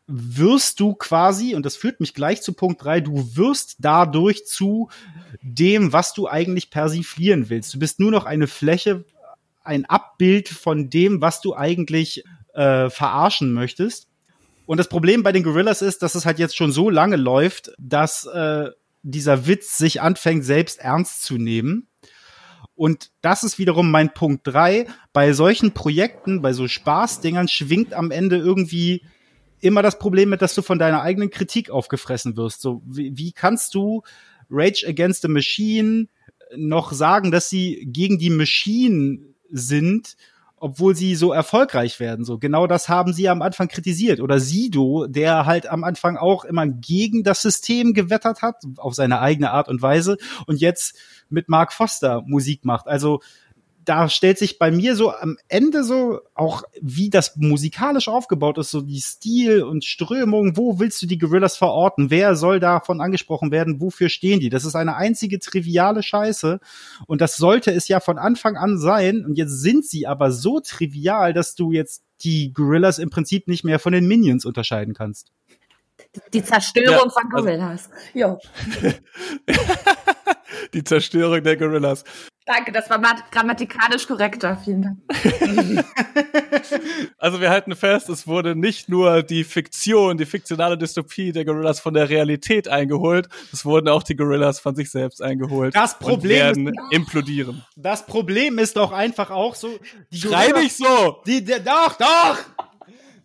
wirst 0.07 0.79
du 0.79 0.93
quasi, 0.95 1.55
und 1.55 1.65
das 1.65 1.75
führt 1.75 1.99
mich 1.99 2.13
gleich 2.13 2.41
zu 2.41 2.53
Punkt 2.53 2.83
drei, 2.83 2.99
du 2.99 3.35
wirst 3.35 3.75
dadurch 3.79 4.45
zu 4.45 4.89
dem, 5.41 5.93
was 5.93 6.13
du 6.13 6.27
eigentlich 6.27 6.69
persiflieren 6.69 7.49
willst. 7.49 7.73
Du 7.73 7.79
bist 7.79 7.99
nur 7.99 8.11
noch 8.11 8.25
eine 8.25 8.47
Fläche, 8.47 9.05
ein 9.63 9.85
Abbild 9.85 10.49
von 10.49 10.89
dem, 10.89 11.21
was 11.21 11.41
du 11.41 11.55
eigentlich 11.55 12.23
äh, 12.53 12.89
verarschen 12.89 13.53
möchtest. 13.53 14.07
Und 14.65 14.77
das 14.77 14.89
Problem 14.89 15.23
bei 15.23 15.31
den 15.31 15.43
Gorillas 15.43 15.81
ist, 15.81 16.01
dass 16.03 16.15
es 16.15 16.25
halt 16.25 16.39
jetzt 16.39 16.55
schon 16.55 16.71
so 16.71 16.89
lange 16.89 17.15
läuft, 17.15 17.71
dass 17.77 18.25
äh, 18.25 18.69
dieser 19.03 19.47
Witz 19.47 19.77
sich 19.77 20.01
anfängt, 20.01 20.45
selbst 20.45 20.79
ernst 20.79 21.23
zu 21.23 21.37
nehmen. 21.37 21.87
Und 22.75 23.11
das 23.21 23.43
ist 23.43 23.59
wiederum 23.59 23.91
mein 23.91 24.13
Punkt 24.13 24.47
drei. 24.47 24.87
Bei 25.11 25.33
solchen 25.33 25.73
Projekten, 25.73 26.41
bei 26.41 26.53
so 26.53 26.67
Spaßdingern 26.67 27.47
schwingt 27.47 27.93
am 27.93 28.11
Ende 28.11 28.37
irgendwie 28.37 29.03
immer 29.59 29.81
das 29.81 29.97
Problem 29.99 30.29
mit, 30.29 30.41
dass 30.41 30.55
du 30.55 30.61
von 30.61 30.79
deiner 30.79 31.01
eigenen 31.01 31.29
Kritik 31.29 31.69
aufgefressen 31.69 32.35
wirst. 32.35 32.61
So, 32.61 32.81
wie, 32.85 33.17
wie 33.17 33.31
kannst 33.31 33.75
du 33.75 34.03
Rage 34.49 34.85
Against 34.87 35.21
the 35.21 35.29
Machine 35.29 36.07
noch 36.55 36.91
sagen, 36.91 37.31
dass 37.31 37.49
sie 37.49 37.87
gegen 37.89 38.19
die 38.19 38.29
Machine 38.29 39.19
sind, 39.49 40.17
obwohl 40.63 40.95
sie 40.95 41.15
so 41.15 41.33
erfolgreich 41.33 41.99
werden? 41.99 42.23
So, 42.23 42.37
genau 42.37 42.67
das 42.67 42.87
haben 42.87 43.11
sie 43.11 43.27
am 43.27 43.41
Anfang 43.41 43.67
kritisiert. 43.67 44.21
Oder 44.21 44.39
Sido, 44.39 45.07
der 45.07 45.45
halt 45.45 45.67
am 45.69 45.83
Anfang 45.83 46.15
auch 46.15 46.45
immer 46.45 46.65
gegen 46.65 47.23
das 47.23 47.41
System 47.41 47.93
gewettert 47.93 48.41
hat, 48.41 48.63
auf 48.77 48.95
seine 48.95 49.19
eigene 49.19 49.51
Art 49.51 49.67
und 49.67 49.81
Weise, 49.81 50.15
und 50.47 50.61
jetzt 50.61 50.95
mit 51.29 51.49
Mark 51.49 51.73
Foster 51.73 52.21
Musik 52.25 52.63
macht. 52.63 52.87
Also, 52.87 53.19
da 53.85 54.09
stellt 54.09 54.37
sich 54.37 54.59
bei 54.59 54.71
mir 54.71 54.95
so 54.95 55.13
am 55.13 55.37
Ende 55.47 55.83
so 55.83 56.19
auch, 56.33 56.63
wie 56.81 57.09
das 57.09 57.35
musikalisch 57.35 58.07
aufgebaut 58.07 58.57
ist, 58.57 58.71
so 58.71 58.81
die 58.81 59.01
Stil 59.01 59.63
und 59.63 59.83
Strömung, 59.85 60.55
wo 60.57 60.79
willst 60.79 61.01
du 61.01 61.05
die 61.05 61.17
Gorillas 61.17 61.57
verorten? 61.57 62.09
Wer 62.09 62.35
soll 62.35 62.59
davon 62.59 63.01
angesprochen 63.01 63.51
werden? 63.51 63.81
Wofür 63.81 64.09
stehen 64.09 64.39
die? 64.39 64.49
Das 64.49 64.65
ist 64.65 64.75
eine 64.75 64.95
einzige 64.95 65.39
triviale 65.39 66.03
Scheiße. 66.03 66.59
Und 67.07 67.21
das 67.21 67.37
sollte 67.37 67.71
es 67.71 67.87
ja 67.87 67.99
von 67.99 68.17
Anfang 68.17 68.55
an 68.57 68.77
sein. 68.77 69.25
Und 69.25 69.37
jetzt 69.37 69.61
sind 69.61 69.85
sie 69.85 70.07
aber 70.07 70.31
so 70.31 70.59
trivial, 70.59 71.33
dass 71.33 71.55
du 71.55 71.71
jetzt 71.71 72.03
die 72.21 72.53
Gorillas 72.53 72.99
im 72.99 73.09
Prinzip 73.09 73.47
nicht 73.47 73.63
mehr 73.63 73.79
von 73.79 73.93
den 73.93 74.07
Minions 74.07 74.45
unterscheiden 74.45 74.93
kannst. 74.93 75.31
Die 76.33 76.43
Zerstörung 76.43 76.91
Ja, 76.91 76.99
von 77.09 77.23
also- 77.33 77.45
Gorillas. 77.45 77.89
Jo. 78.13 78.39
Die 80.73 80.83
Zerstörung 80.83 81.43
der 81.43 81.57
Gorillas. 81.57 82.03
Danke, 82.45 82.71
das 82.73 82.89
war 82.89 82.99
mat- 82.99 83.31
grammatikalisch 83.31 84.05
korrekter. 84.05 84.57
Vielen 84.63 84.81
Dank. 84.81 85.85
Also 87.17 87.39
wir 87.41 87.49
halten 87.49 87.75
fest, 87.75 88.09
es 88.09 88.27
wurde 88.27 88.55
nicht 88.55 88.89
nur 88.89 89.23
die 89.23 89.43
Fiktion, 89.43 90.17
die 90.17 90.25
fiktionale 90.25 90.77
Dystopie 90.77 91.31
der 91.31 91.45
Gorillas 91.45 91.79
von 91.79 91.93
der 91.93 92.09
Realität 92.09 92.67
eingeholt, 92.67 93.27
es 93.51 93.65
wurden 93.65 93.87
auch 93.89 94.03
die 94.03 94.15
Gorillas 94.15 94.59
von 94.59 94.75
sich 94.75 94.91
selbst 94.91 95.21
eingeholt. 95.21 95.75
Das 95.75 95.97
Problem 95.97 96.47
und 96.49 96.65
werden 96.65 96.73
implodieren. 96.91 97.63
Das 97.75 98.05
Problem 98.05 98.59
ist 98.59 98.75
doch 98.77 98.91
einfach 98.91 99.29
auch 99.31 99.55
so, 99.55 99.69
die 100.11 100.17
Schrei 100.19 100.47
Gorillas- 100.49 100.63
nicht 100.63 100.77
so! 100.77 101.21
Die, 101.25 101.43
die, 101.43 101.53
doch, 101.63 101.97
doch! 101.97 102.37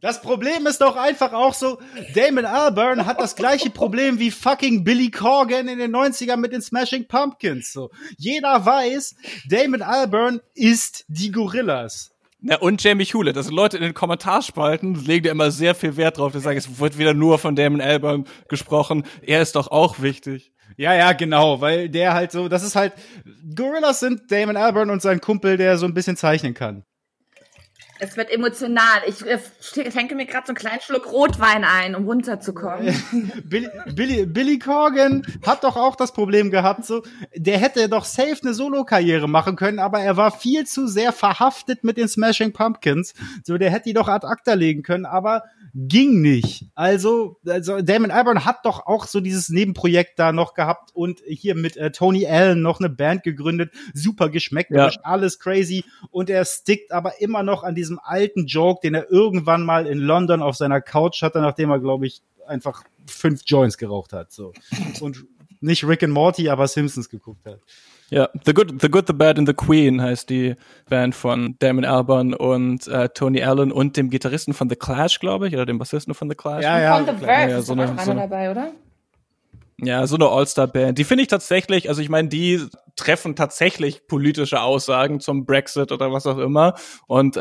Das 0.01 0.23
Problem 0.23 0.67
ist 0.67 0.81
doch 0.81 0.97
einfach 0.97 1.33
auch 1.33 1.55
so, 1.55 1.79
Damon 2.15 2.45
Albarn 2.45 3.05
hat 3.05 3.21
das 3.21 3.35
gleiche 3.35 3.71
Problem 3.71 4.19
wie 4.21 4.31
fucking 4.31 4.85
Billy 4.85 5.11
Corgan 5.11 5.67
in 5.67 5.79
den 5.79 5.95
90ern 5.95 6.37
mit 6.37 6.53
den 6.53 6.63
Smashing 6.63 7.09
Pumpkins. 7.09 7.73
So. 7.73 7.91
Jeder 8.17 8.65
weiß, 8.65 9.17
Damon 9.49 9.83
Albarn 9.83 10.41
ist 10.55 11.05
die 11.09 11.33
Gorillas. 11.33 12.13
Ja, 12.41 12.59
und 12.59 12.83
Jamie 12.83 13.05
Hewlett. 13.05 13.37
Also 13.37 13.51
Leute 13.51 13.77
in 13.77 13.83
den 13.83 13.95
Kommentarspalten 13.95 14.95
legen 15.05 15.25
da 15.25 15.31
immer 15.33 15.51
sehr 15.51 15.75
viel 15.75 15.97
Wert 15.97 16.19
drauf. 16.19 16.33
Die 16.33 16.39
sagen, 16.39 16.57
es 16.57 16.79
wird 16.79 16.97
wieder 16.97 17.13
nur 17.13 17.39
von 17.39 17.57
Damon 17.57 17.81
Albarn 17.81 18.27
gesprochen. 18.49 19.05
Er 19.23 19.43
ist 19.43 19.57
doch 19.57 19.69
auch 19.69 20.01
wichtig. 20.01 20.53
Ja, 20.77 20.95
ja, 20.95 21.13
genau, 21.13 21.61
weil 21.61 21.89
der 21.89 22.15
halt 22.15 22.31
so, 22.31 22.49
das 22.49 22.63
ist 22.63 22.77
halt, 22.77 22.93
Gorillas 23.57 23.99
sind 23.99 24.31
Damon 24.31 24.57
Albarn 24.57 24.91
und 24.91 25.03
sein 25.03 25.21
Kumpel, 25.21 25.57
der 25.57 25.77
so 25.79 25.87
ein 25.87 25.95
bisschen 25.95 26.17
zeichnen 26.17 26.55
kann. 26.55 26.85
Es 28.01 28.17
wird 28.17 28.31
emotional. 28.31 29.03
Ich 29.07 29.25
äh, 29.27 29.39
schenke 29.91 30.15
mir 30.15 30.27
gerade 30.27 30.47
so 30.47 30.51
einen 30.51 30.57
kleinen 30.57 30.81
Schluck 30.81 31.11
Rotwein 31.11 31.65
ein, 31.65 31.95
um 31.95 32.05
runterzukommen. 32.07 32.95
Billy, 33.45 33.69
Billy, 33.95 34.27
Billy 34.27 34.59
Corgan 34.59 35.27
hat 35.45 35.65
doch 35.65 35.77
auch 35.77 35.97
das 35.97 36.13
Problem 36.13 36.51
gehabt, 36.51 36.85
so, 36.85 37.03
der 37.35 37.59
hätte 37.59 37.89
doch 37.89 38.05
safe 38.05 38.39
eine 38.43 38.55
Solo-Karriere 38.55 39.29
machen 39.29 39.57
können, 39.57 39.79
aber 39.79 40.01
er 40.01 40.17
war 40.17 40.31
viel 40.31 40.67
zu 40.67 40.87
sehr 40.87 41.13
verhaftet 41.13 41.85
mit 41.85 41.97
den 41.97 42.09
Smashing 42.09 42.53
Pumpkins. 42.53 43.15
So, 43.45 43.59
der 43.59 43.71
hätte 43.71 43.85
die 43.85 43.95
doch 43.95 44.09
ad 44.09 44.27
acta 44.27 44.55
legen 44.55 44.83
können, 44.83 45.07
aber 45.07 45.45
ging 45.75 46.21
nicht. 46.21 46.67
Also, 46.75 47.39
also 47.47 47.81
Damon 47.81 48.11
Albarn 48.11 48.45
hat 48.45 48.65
doch 48.65 48.87
auch 48.87 49.07
so 49.07 49.21
dieses 49.21 49.49
Nebenprojekt 49.49 50.19
da 50.19 50.33
noch 50.33 50.55
gehabt 50.55 50.91
und 50.95 51.21
hier 51.27 51.55
mit 51.55 51.77
äh, 51.77 51.91
Tony 51.91 52.27
Allen 52.27 52.63
noch 52.63 52.81
eine 52.81 52.89
Band 52.89 53.23
gegründet, 53.23 53.73
super 53.95 54.29
geschmäckerisch, 54.29 54.97
Ja. 54.97 55.01
alles 55.05 55.39
crazy 55.39 55.85
und 56.11 56.31
er 56.31 56.45
stickt 56.45 56.93
aber 56.93 57.21
immer 57.21 57.43
noch 57.43 57.63
an 57.65 57.75
diesem 57.75 57.99
alten 58.03 58.47
Joke, 58.47 58.81
den 58.83 58.95
er 58.95 59.11
irgendwann 59.11 59.65
mal 59.65 59.87
in 59.87 59.99
London 59.99 60.43
auf 60.43 60.57
seiner 60.57 60.81
Couch 60.81 61.23
hatte, 61.23 61.41
nachdem 61.41 61.71
er, 61.71 61.81
glaube 61.81 62.07
ich, 62.07 62.23
einfach 62.47 62.83
fünf 63.07 63.43
Joints 63.47 63.79
geraucht 63.79 64.13
hat. 64.13 64.33
So. 64.33 64.53
Und 65.01 65.25
nicht 65.61 65.85
Rick 65.87 66.03
and 66.03 66.13
Morty, 66.13 66.49
aber 66.49 66.67
Simpsons 66.69 67.09
geguckt 67.09 67.47
hat. 67.47 67.59
Ja, 68.11 68.29
The 68.47 68.55
Good, 68.55 68.81
The 68.81 68.89
Good, 68.89 69.07
The 69.07 69.13
Bad 69.13 69.39
and 69.39 69.47
The 69.47 69.53
Queen 69.55 70.01
heißt 70.01 70.31
die 70.31 70.57
Band 70.89 71.15
von 71.15 71.57
Damon 71.59 71.85
Albarn 71.85 72.33
und 72.33 72.89
äh, 72.89 73.11
Tony 73.11 73.43
Allen 73.43 73.71
und 73.71 73.99
dem 73.99 74.09
Gitarristen 74.09 74.55
von 74.55 74.71
The 74.71 74.77
Clash, 74.77 75.19
glaube 75.21 75.49
ich, 75.49 75.55
oder 75.55 75.67
dem 75.67 75.79
Bassisten 75.79 76.15
von 76.15 76.31
The 76.31 76.35
Clash. 76.35 76.63
Ja, 76.65 76.81
ja. 76.81 76.97
Von 76.97 77.05
The. 77.05 77.25
Verve 77.25 77.51
ja, 77.51 77.59
ist 77.59 77.67
so 77.67 77.75
doch 77.75 77.83
eine- 77.83 77.93
auch 77.93 78.05
so 78.05 78.11
einer 78.13 78.23
eine- 78.23 78.31
dabei, 78.31 78.51
oder? 78.51 78.71
Ja, 79.81 80.05
so 80.09 80.17
eine 80.17 80.29
All-Star-Band. 80.29 80.99
Die 80.99 81.05
finde 81.05 81.23
ich 81.23 81.29
tatsächlich, 81.29 81.89
also 81.89 82.03
ich 82.03 82.09
meine, 82.09 82.29
die 82.29 82.67
treffen 82.97 83.37
tatsächlich 83.37 84.09
politische 84.09 84.61
Aussagen 84.61 85.21
zum 85.21 85.47
Brexit 85.47 85.93
oder 85.93 86.13
was 86.13 86.27
auch 86.27 86.39
immer. 86.39 86.75
Und 87.07 87.37
äh, 87.37 87.41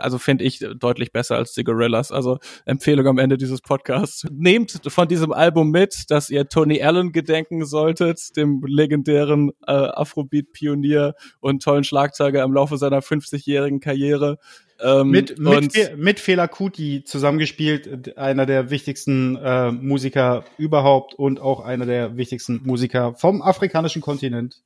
also 0.00 0.18
finde 0.18 0.42
ich 0.42 0.58
deutlich 0.76 1.12
besser 1.12 1.36
als 1.36 1.52
die 1.52 1.62
Gorillas. 1.62 2.10
Also 2.10 2.38
Empfehlung 2.64 3.06
am 3.06 3.18
Ende 3.18 3.36
dieses 3.36 3.60
Podcasts. 3.60 4.26
Nehmt 4.28 4.80
von 4.88 5.06
diesem 5.06 5.32
Album 5.32 5.70
mit, 5.70 6.10
dass 6.10 6.30
ihr 6.30 6.48
Tony 6.48 6.82
Allen 6.82 7.12
gedenken 7.12 7.64
solltet, 7.64 8.36
dem 8.36 8.60
legendären 8.66 9.52
äh, 9.64 9.72
Afrobeat-Pionier 9.72 11.14
und 11.38 11.62
tollen 11.62 11.84
Schlagzeuger 11.84 12.42
im 12.42 12.52
Laufe 12.52 12.76
seiner 12.76 13.02
50-jährigen 13.02 13.78
Karriere. 13.78 14.38
Ähm, 14.80 15.08
Mit, 15.10 15.38
mit, 15.38 15.56
und- 15.56 15.72
Fe- 15.72 15.94
mit 15.96 16.20
Fela 16.20 16.46
Kuti 16.46 17.02
zusammengespielt, 17.04 18.16
einer 18.16 18.46
der 18.46 18.70
wichtigsten 18.70 19.34
äh, 19.36 19.72
Musiker 19.72 20.44
überhaupt 20.56 21.14
und 21.14 21.40
auch 21.40 21.60
einer 21.64 21.84
der 21.84 22.16
wichtigsten 22.16 22.60
Musiker 22.64 23.14
vom 23.14 23.42
afrikanischen 23.42 24.02
Kontinent 24.02 24.62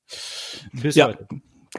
bis 0.72 0.96
Ja. 0.96 1.08
heute. 1.08 1.26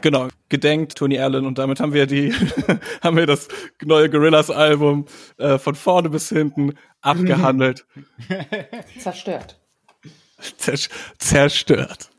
Genau, 0.02 0.26
gedenkt 0.48 0.96
Tony 0.96 1.20
Allen 1.20 1.46
und 1.46 1.58
damit 1.58 1.78
haben 1.78 1.92
wir 1.94 2.06
die, 2.06 2.32
haben 3.02 3.16
wir 3.16 3.26
das 3.26 3.46
neue 3.84 4.10
Gorillas 4.10 4.50
Album 4.50 5.06
äh, 5.38 5.56
von 5.58 5.76
vorne 5.76 6.10
bis 6.10 6.28
hinten 6.30 6.74
abgehandelt, 7.02 7.86
Zerstört. 8.98 9.60
zers 10.56 10.88
zerstört. 11.18 12.10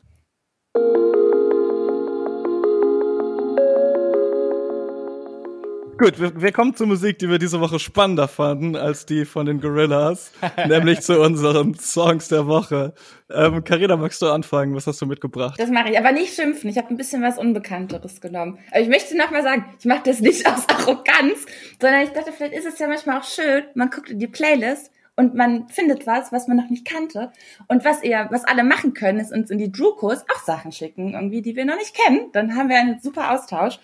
Gut, 5.98 6.20
wir, 6.20 6.42
wir 6.42 6.52
kommen 6.52 6.74
zur 6.74 6.86
Musik, 6.86 7.18
die 7.20 7.30
wir 7.30 7.38
diese 7.38 7.58
Woche 7.58 7.78
spannender 7.78 8.28
fanden 8.28 8.76
als 8.76 9.06
die 9.06 9.24
von 9.24 9.46
den 9.46 9.62
Gorillas, 9.62 10.30
nämlich 10.68 11.00
zu 11.00 11.18
unseren 11.18 11.74
Songs 11.74 12.28
der 12.28 12.46
Woche. 12.46 12.92
Ähm, 13.30 13.64
Carina, 13.64 13.96
magst 13.96 14.20
du 14.20 14.26
anfangen? 14.26 14.74
Was 14.74 14.86
hast 14.86 15.00
du 15.00 15.06
mitgebracht? 15.06 15.58
Das 15.58 15.70
mache 15.70 15.90
ich, 15.90 15.98
aber 15.98 16.12
nicht 16.12 16.34
schimpfen. 16.34 16.68
Ich 16.68 16.76
habe 16.76 16.88
ein 16.88 16.98
bisschen 16.98 17.22
was 17.22 17.38
Unbekannteres 17.38 18.20
genommen. 18.20 18.58
Aber 18.72 18.80
ich 18.80 18.88
möchte 18.88 19.16
noch 19.16 19.30
mal 19.30 19.42
sagen, 19.42 19.64
ich 19.78 19.86
mache 19.86 20.02
das 20.04 20.20
nicht 20.20 20.46
aus 20.52 20.68
Arroganz, 20.68 21.46
sondern 21.80 22.02
ich 22.02 22.10
dachte, 22.10 22.30
vielleicht 22.30 22.52
ist 22.52 22.66
es 22.66 22.78
ja 22.78 22.88
manchmal 22.88 23.18
auch 23.18 23.24
schön, 23.24 23.64
man 23.74 23.88
guckt 23.88 24.10
in 24.10 24.18
die 24.18 24.26
Playlist 24.26 24.90
und 25.16 25.34
man 25.34 25.66
findet 25.70 26.06
was, 26.06 26.30
was 26.30 26.46
man 26.46 26.58
noch 26.58 26.68
nicht 26.68 26.86
kannte. 26.86 27.32
Und 27.68 27.86
was 27.86 28.02
ihr, 28.02 28.26
was 28.30 28.44
alle 28.44 28.64
machen 28.64 28.92
können, 28.92 29.18
ist 29.18 29.32
uns 29.32 29.50
in 29.50 29.56
die 29.56 29.72
Drew-Kurs 29.72 30.26
auch 30.34 30.44
Sachen 30.44 30.72
schicken, 30.72 31.14
irgendwie, 31.14 31.40
die 31.40 31.56
wir 31.56 31.64
noch 31.64 31.76
nicht 31.76 31.96
kennen. 31.96 32.28
Dann 32.32 32.54
haben 32.54 32.68
wir 32.68 32.76
einen 32.76 33.00
super 33.00 33.32
Austausch. 33.32 33.78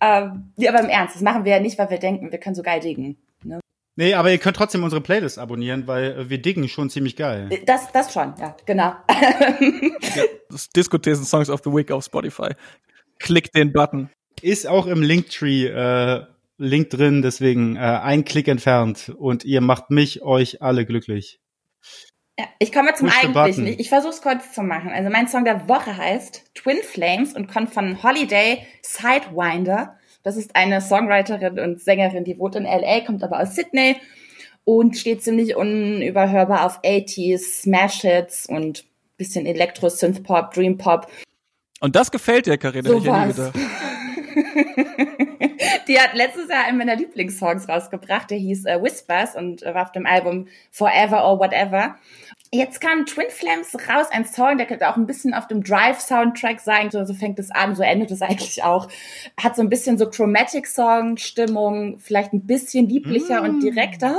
Ähm, 0.00 0.52
ja, 0.56 0.72
aber 0.72 0.80
im 0.80 0.90
Ernst, 0.90 1.16
das 1.16 1.22
machen 1.22 1.44
wir 1.44 1.52
ja 1.52 1.60
nicht, 1.60 1.78
weil 1.78 1.90
wir 1.90 1.98
denken, 1.98 2.30
wir 2.30 2.38
können 2.38 2.54
so 2.54 2.62
geil 2.62 2.80
diggen. 2.80 3.16
Ne? 3.42 3.60
Nee, 3.96 4.14
aber 4.14 4.30
ihr 4.30 4.38
könnt 4.38 4.56
trotzdem 4.56 4.84
unsere 4.84 5.00
Playlist 5.00 5.38
abonnieren, 5.38 5.86
weil 5.86 6.12
äh, 6.12 6.30
wir 6.30 6.40
diggen 6.40 6.68
schon 6.68 6.88
ziemlich 6.88 7.16
geil. 7.16 7.48
Das, 7.66 7.90
das 7.92 8.12
schon, 8.12 8.34
ja, 8.38 8.56
genau. 8.64 8.94
ja, 9.10 10.22
das 10.50 10.68
Diskothesen 10.68 11.24
Songs 11.24 11.50
of 11.50 11.62
the 11.64 11.70
Week 11.70 11.90
auf 11.90 12.04
Spotify. 12.04 12.50
Klickt 13.18 13.56
den 13.56 13.72
Button. 13.72 14.10
Ist 14.40 14.68
auch 14.68 14.86
im 14.86 15.02
Linktree 15.02 15.66
äh, 15.66 16.24
Link 16.58 16.90
drin, 16.90 17.22
deswegen 17.22 17.76
äh, 17.76 17.80
ein 17.80 18.24
Klick 18.24 18.46
entfernt 18.46 19.12
und 19.16 19.44
ihr 19.44 19.60
macht 19.60 19.90
mich, 19.90 20.22
euch 20.22 20.62
alle 20.62 20.86
glücklich. 20.86 21.40
Ja, 22.38 22.46
ich 22.60 22.72
komme 22.72 22.94
zum 22.94 23.08
Eigentlichen. 23.08 23.66
Ich, 23.66 23.80
ich 23.80 23.88
versuche 23.88 24.12
es 24.12 24.22
kurz 24.22 24.52
zu 24.52 24.62
machen. 24.62 24.90
Also 24.90 25.10
mein 25.10 25.26
Song 25.26 25.44
der 25.44 25.68
Woche 25.68 25.96
heißt 25.96 26.54
Twin 26.54 26.78
Flames 26.82 27.34
und 27.34 27.52
kommt 27.52 27.74
von 27.74 28.02
Holiday 28.02 28.64
Sidewinder. 28.82 29.96
Das 30.22 30.36
ist 30.36 30.54
eine 30.54 30.80
Songwriterin 30.80 31.58
und 31.58 31.80
Sängerin, 31.80 32.24
die 32.24 32.38
wohnt 32.38 32.54
in 32.54 32.64
LA, 32.64 33.00
kommt 33.00 33.24
aber 33.24 33.40
aus 33.40 33.56
Sydney 33.56 33.96
und 34.64 34.96
steht 34.96 35.22
ziemlich 35.22 35.56
unüberhörbar 35.56 36.64
auf 36.64 36.80
80s, 36.82 37.62
Smash 37.62 38.02
Hits 38.02 38.46
und 38.46 38.84
bisschen 39.16 39.46
Elektro, 39.46 39.88
Synthpop, 39.88 40.52
Dreampop. 40.52 41.08
Und 41.80 41.96
das 41.96 42.10
gefällt 42.10 42.46
dir, 42.46 42.56
Karina. 42.56 42.88
So 42.88 42.98
ich 42.98 43.04
die 45.88 45.98
hat 45.98 46.14
letztes 46.14 46.48
Jahr 46.48 46.64
einen 46.64 46.78
meiner 46.78 46.96
Lieblingssongs 46.96 47.68
rausgebracht, 47.68 48.30
der 48.30 48.38
hieß 48.38 48.66
äh, 48.66 48.82
Whispers 48.82 49.36
und 49.36 49.62
äh, 49.62 49.74
war 49.74 49.84
auf 49.84 49.92
dem 49.92 50.06
Album 50.06 50.48
Forever 50.70 51.24
or 51.24 51.38
Whatever. 51.38 51.96
Jetzt 52.50 52.80
kam 52.80 53.04
Twin 53.04 53.28
Flames 53.28 53.74
raus, 53.74 54.06
ein 54.10 54.24
Song, 54.24 54.56
der 54.56 54.66
könnte 54.66 54.88
auch 54.88 54.96
ein 54.96 55.06
bisschen 55.06 55.34
auf 55.34 55.48
dem 55.48 55.62
Drive-Soundtrack 55.62 56.60
sein. 56.60 56.90
So, 56.90 57.04
so 57.04 57.12
fängt 57.12 57.38
es 57.38 57.50
an, 57.50 57.76
so 57.76 57.82
endet 57.82 58.10
es 58.10 58.22
eigentlich 58.22 58.62
auch. 58.62 58.88
Hat 59.38 59.54
so 59.54 59.60
ein 59.60 59.68
bisschen 59.68 59.98
so 59.98 60.08
Chromatic-Song-Stimmung, 60.08 61.98
vielleicht 61.98 62.32
ein 62.32 62.46
bisschen 62.46 62.88
lieblicher 62.88 63.42
mm. 63.42 63.44
und 63.44 63.62
direkter. 63.62 64.16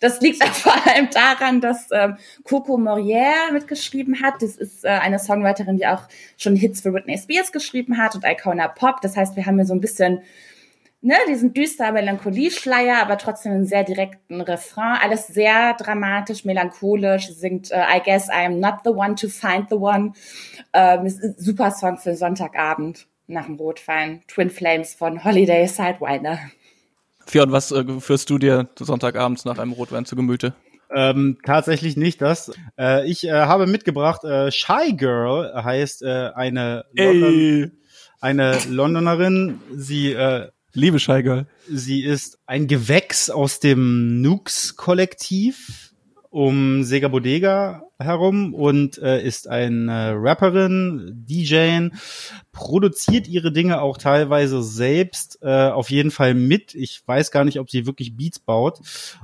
Das 0.00 0.22
liegt 0.22 0.42
vor 0.56 0.74
allem 0.86 1.10
daran, 1.10 1.60
dass 1.60 1.88
ähm, 1.92 2.16
Coco 2.44 2.78
Morier 2.78 3.52
mitgeschrieben 3.52 4.22
hat. 4.22 4.40
Das 4.40 4.56
ist 4.56 4.86
äh, 4.86 4.88
eine 4.88 5.18
Songwriterin, 5.18 5.76
die 5.76 5.86
auch 5.86 6.04
schon 6.38 6.56
Hits 6.56 6.80
für 6.80 6.94
Whitney 6.94 7.18
Spears 7.18 7.52
geschrieben 7.52 7.98
hat 7.98 8.14
und 8.14 8.24
Icona 8.24 8.68
Pop. 8.68 9.02
Das 9.02 9.18
heißt, 9.18 9.36
wir 9.36 9.44
haben 9.44 9.56
hier 9.56 9.66
so 9.66 9.74
ein 9.74 9.82
bisschen 9.82 10.22
ne, 11.02 11.14
diesen 11.28 11.52
düster 11.54 11.92
Melancholie-Schleier, 11.92 13.00
aber 13.00 13.18
trotzdem 13.18 13.52
einen 13.52 13.66
sehr 13.66 13.84
direkten 13.84 14.40
Refrain. 14.40 14.98
Alles 15.02 15.26
sehr 15.26 15.74
dramatisch, 15.74 16.44
melancholisch. 16.44 17.28
Singt 17.28 17.70
uh, 17.70 17.76
I 17.76 18.00
guess 18.04 18.28
I 18.28 18.44
am 18.44 18.60
not 18.60 18.80
the 18.84 18.90
one 18.90 19.14
to 19.16 19.28
find 19.28 19.68
the 19.68 19.76
one. 19.76 20.12
Ähm, 20.72 21.06
ist 21.06 21.20
super 21.40 21.70
Song 21.70 21.98
für 21.98 22.14
Sonntagabend 22.14 23.06
nach 23.26 23.46
dem 23.46 23.56
Rotwein. 23.56 24.22
Twin 24.28 24.50
Flames 24.50 24.94
von 24.94 25.24
Holiday 25.24 25.66
Sidewinder. 25.66 26.38
Fionn, 27.26 27.52
was 27.52 27.70
äh, 27.72 27.84
führst 28.00 28.28
du 28.30 28.38
dir 28.38 28.68
Sonntagabends 28.78 29.44
nach 29.44 29.58
einem 29.58 29.72
Rotwein 29.72 30.04
zu 30.04 30.16
Gemüte? 30.16 30.54
Ähm, 30.92 31.38
tatsächlich 31.46 31.96
nicht 31.96 32.20
das. 32.20 32.52
Äh, 32.76 33.08
ich 33.08 33.24
äh, 33.24 33.30
habe 33.30 33.68
mitgebracht, 33.68 34.24
äh, 34.24 34.50
Shy 34.50 34.94
Girl 34.96 35.52
heißt 35.54 36.02
äh, 36.02 36.30
eine, 36.34 36.84
London, 36.92 37.72
eine 38.20 38.58
Londonerin. 38.68 39.60
Sie 39.72 40.12
äh, 40.12 40.48
Liebe 40.72 41.00
Shy 41.00 41.22
Girl. 41.22 41.46
Sie 41.68 42.04
ist 42.04 42.38
ein 42.46 42.68
Gewächs 42.68 43.28
aus 43.28 43.58
dem 43.58 44.20
Nux-Kollektiv 44.20 45.92
um 46.30 46.84
Sega 46.84 47.08
Bodega 47.08 47.82
herum 47.98 48.54
und 48.54 48.98
äh, 48.98 49.20
ist 49.20 49.48
eine 49.48 50.14
Rapperin, 50.16 51.24
DJ, 51.28 51.88
produziert 52.52 53.26
ihre 53.26 53.50
Dinge 53.50 53.82
auch 53.82 53.98
teilweise 53.98 54.62
selbst, 54.62 55.40
äh, 55.42 55.70
auf 55.70 55.90
jeden 55.90 56.12
Fall 56.12 56.34
mit. 56.34 56.76
Ich 56.76 57.02
weiß 57.04 57.32
gar 57.32 57.44
nicht, 57.44 57.58
ob 57.58 57.68
sie 57.68 57.84
wirklich 57.84 58.16
Beats 58.16 58.38
baut. 58.38 58.78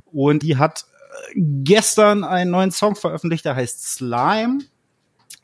Und 0.07 0.43
die 0.43 0.57
hat 0.57 0.85
äh, 1.33 1.41
gestern 1.63 2.25
einen 2.25 2.51
neuen 2.51 2.73
Song 2.73 2.97
veröffentlicht, 2.97 3.45
der 3.45 3.55
heißt 3.55 3.87
Slime. 3.87 4.59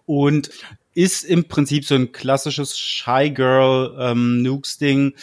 Und 0.05 0.50
ist 0.94 1.24
im 1.24 1.44
Prinzip 1.44 1.84
so 1.84 1.94
ein 1.94 2.11
klassisches 2.11 2.76
Shy 2.76 3.30
Girl 3.30 3.96
ähm, 3.98 4.42
Nukes 4.42 4.78
Ding 4.78 5.14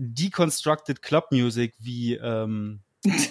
Deconstructed 0.00 1.02
Club 1.02 1.26
Music, 1.30 1.74
wie 1.78 2.14
ähm, 2.14 2.80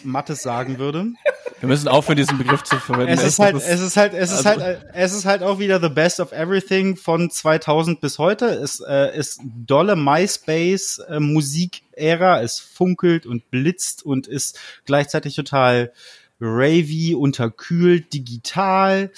Mattes 0.03 0.41
sagen 0.41 0.78
würde. 0.78 1.13
Wir 1.59 1.67
müssen 1.67 1.88
aufhören, 1.88 2.17
diesen 2.17 2.38
Begriff 2.38 2.63
zu 2.63 2.78
verwenden. 2.78 3.11
Es 3.11 3.24
ist 3.24 3.39
halt, 3.39 3.55
es 3.55 3.82
ist 3.82 3.97
halt, 3.97 4.13
es 4.13 4.32
ist 4.32 4.45
also 4.45 4.61
halt, 4.61 4.86
es 4.93 5.13
ist 5.13 5.26
halt 5.26 5.43
auch 5.43 5.59
wieder 5.59 5.82
the 5.82 5.89
best 5.89 6.20
of 6.20 6.32
everything 6.32 6.95
von 6.95 7.30
2000 7.30 7.99
bis 7.99 8.17
heute. 8.17 8.45
Es 8.45 8.80
äh, 8.80 9.17
ist 9.17 9.41
dolle 9.43 9.95
MySpace 9.95 10.99
äh, 11.09 11.20
Musikära. 11.20 12.41
Es 12.41 12.59
funkelt 12.59 13.26
und 13.26 13.49
blitzt 13.51 14.05
und 14.05 14.28
ist 14.28 14.59
gleichzeitig 14.86 15.36
total 15.36 15.91
ravey, 16.39 17.15
unterkühlt, 17.15 18.13
digital 18.13 19.11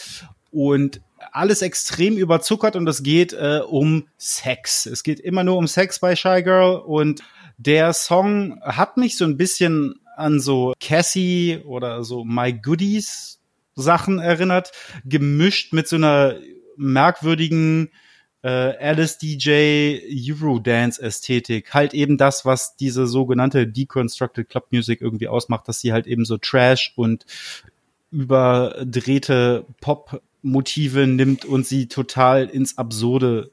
und 0.52 1.02
alles 1.32 1.62
extrem 1.62 2.18
überzuckert 2.18 2.76
und 2.76 2.88
es 2.88 3.04
geht 3.04 3.34
äh, 3.34 3.62
um 3.66 4.08
Sex. 4.18 4.86
Es 4.86 5.04
geht 5.04 5.20
immer 5.20 5.44
nur 5.44 5.58
um 5.58 5.68
Sex 5.68 6.00
bei 6.00 6.16
Shy 6.16 6.42
Girl 6.44 6.78
und 6.78 7.22
der 7.66 7.94
Song 7.94 8.60
hat 8.62 8.98
mich 8.98 9.18
so 9.18 9.26
ein 9.26 9.38
bisschen 9.38 9.96
an 10.16 10.40
so 10.40 10.74
Cassie 10.80 11.60
oder 11.66 12.04
so 12.04 12.24
My 12.24 12.54
Goodies 12.54 13.40
Sachen 13.76 14.20
erinnert, 14.20 14.72
gemischt 15.06 15.74
mit 15.74 15.88
so 15.88 15.96
einer 15.96 16.36
merkwürdigen 16.78 17.90
äh, 18.44 18.50
Alice 18.50 19.18
DJ 19.18 20.00
Eurodance 20.10 21.02
Ästhetik. 21.02 21.74
Halt 21.74 21.94
eben 21.94 22.18
das, 22.18 22.46
was 22.46 22.76
diese 22.76 23.08
sogenannte 23.08 23.68
Deconstructed 23.68 24.50
Club 24.50 24.68
Music 24.72 25.02
irgendwie 25.02 25.28
ausmacht, 25.28 25.68
dass 25.68 25.80
sie 25.80 25.94
halt 25.94 26.08
eben 26.08 26.26
so 26.26 26.38
Trash 26.38 26.94
und 26.96 27.26
überdrehte 28.12 29.66
Pop 29.80 30.22
Motive 30.42 31.06
nimmt 31.06 31.46
und 31.46 31.68
sie 31.68 31.88
total 31.88 32.48
ins 32.48 32.78
Absurde 32.78 33.52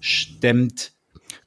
stemmt. 0.00 0.92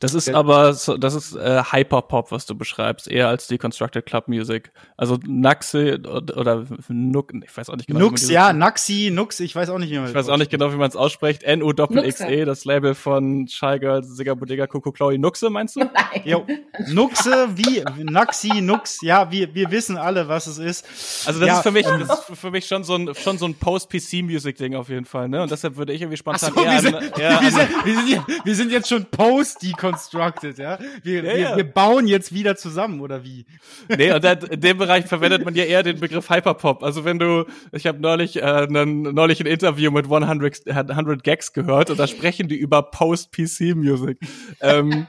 Das 0.02 0.16
ist 0.16 0.34
aber 0.34 0.74
so, 0.74 0.98
das 0.98 1.14
ist 1.14 1.36
äh, 1.36 1.62
Hyperpop, 1.72 2.32
was 2.32 2.48
du 2.48 2.56
beschreibst, 2.56 3.08
eher 3.08 3.28
als 3.28 3.48
die 3.48 3.60
Constructed 3.60 4.04
Club 4.04 4.28
Music. 4.28 4.72
Also 4.98 5.20
Naxe 5.28 6.00
oder 6.04 6.66
Nuk, 6.90 7.32
ich 7.34 7.56
weiß 7.56 7.70
auch 7.70 7.76
nicht 7.76 7.86
genau. 7.86 8.00
Nux, 8.00 8.28
ja, 8.28 8.52
Naxi, 8.52 9.12
Nux, 9.14 9.40
ich 9.40 9.56
weiß 9.56 9.70
auch 9.70 9.78
nicht, 9.78 9.92
wie 9.92 10.00
man 10.00 10.10
Ich 10.10 10.16
weiß 10.16 10.30
auch 10.30 10.38
nicht 10.38 10.50
genau, 10.50 10.74
wie 10.74 10.78
man 10.78 10.90
es 10.90 10.96
ausspricht. 10.96 11.44
N 11.44 11.62
U 11.62 11.72
Doppel 11.72 12.04
X 12.04 12.20
E, 12.22 12.46
das 12.46 12.66
Label 12.66 12.96
von 12.96 13.48
Shy 13.48 13.78
Girl, 13.78 14.04
Sigga 14.04 14.34
Bodega, 14.34 14.66
Coco 14.66 14.92
Chloe, 14.92 15.20
Nuxe, 15.20 15.52
meinst 15.52 15.76
du? 15.76 15.80
Nein. 15.82 16.22
Jo. 16.26 16.48
Nuxe, 16.88 17.50
wie 17.54 17.84
Naxi, 18.04 18.60
Nux, 18.60 19.02
ja, 19.04 19.32
wir 19.32 19.54
wir 19.54 19.70
wissen 19.70 19.98
alle, 19.98 20.28
was 20.28 20.48
es 20.48 20.58
ist. 20.58 21.28
Also 21.28 21.40
das 21.40 21.48
ja. 21.48 21.58
ist 21.58 21.62
für 21.62 21.72
mich 21.72 21.86
das 21.86 22.28
ist 22.28 22.40
für 22.40 22.50
mich 22.50 22.66
schon 22.66 22.84
so 22.84 22.96
ein 22.96 23.14
schon 23.14 23.38
so 23.38 23.46
ein 23.46 23.54
Post 23.54 23.92
PC 23.92 24.24
Music 24.24 24.58
Ding 24.58 24.74
auf 24.74 24.90
jeden 24.90 25.06
Fall, 25.06 25.30
ne? 25.30 25.44
Und 25.44 25.52
deshalb 25.52 25.78
würde 25.78 25.94
ich 25.94 26.02
irgendwie 26.02 26.18
spontan 26.18 26.54
so, 26.56 26.64
eher, 26.64 26.72
wir, 26.72 26.82
sind, 26.82 26.96
an, 26.96 27.04
eher 27.20 27.40
wir, 27.40 27.52
sind, 27.52 27.86
wir, 27.86 27.96
sind, 27.96 28.46
wir 28.46 28.56
sind 28.56 28.72
jetzt 28.72 28.90
schon 28.90 29.06
Post 29.06 29.62
die 29.62 29.74
constructed, 29.92 30.58
ja? 30.58 30.80
Wir, 31.04 31.24
ja, 31.24 31.24
wir, 31.24 31.40
ja. 31.40 31.58
wir 31.58 31.64
bauen 31.64 32.08
jetzt 32.08 32.34
wieder 32.34 32.56
zusammen, 32.56 33.02
oder 33.02 33.24
wie? 33.24 33.46
Nee, 33.90 34.12
und 34.14 34.24
in 34.24 34.62
dem 34.62 34.78
Bereich 34.78 35.06
verwendet 35.06 35.46
man 35.46 35.56
ja 35.56 35.64
eher 35.64 35.84
den 35.84 36.00
Begriff 36.00 36.30
Hyperpop. 36.30 36.84
Also 36.84 37.06
wenn 37.06 37.20
du, 37.20 37.46
ich 37.72 37.88
habe 37.88 38.00
neulich, 38.00 38.42
äh, 38.42 38.68
neulich 38.68 39.40
ein 39.40 39.48
Interview 39.48 39.92
mit 39.92 40.06
100, 40.06 40.68
100 40.68 41.24
Gags 41.24 41.54
gehört 41.54 41.90
und 41.90 42.00
da 42.00 42.08
sprechen 42.08 42.48
die 42.48 42.58
über 42.58 42.84
Post-PC-Music. 42.84 44.18
ähm, 44.62 45.08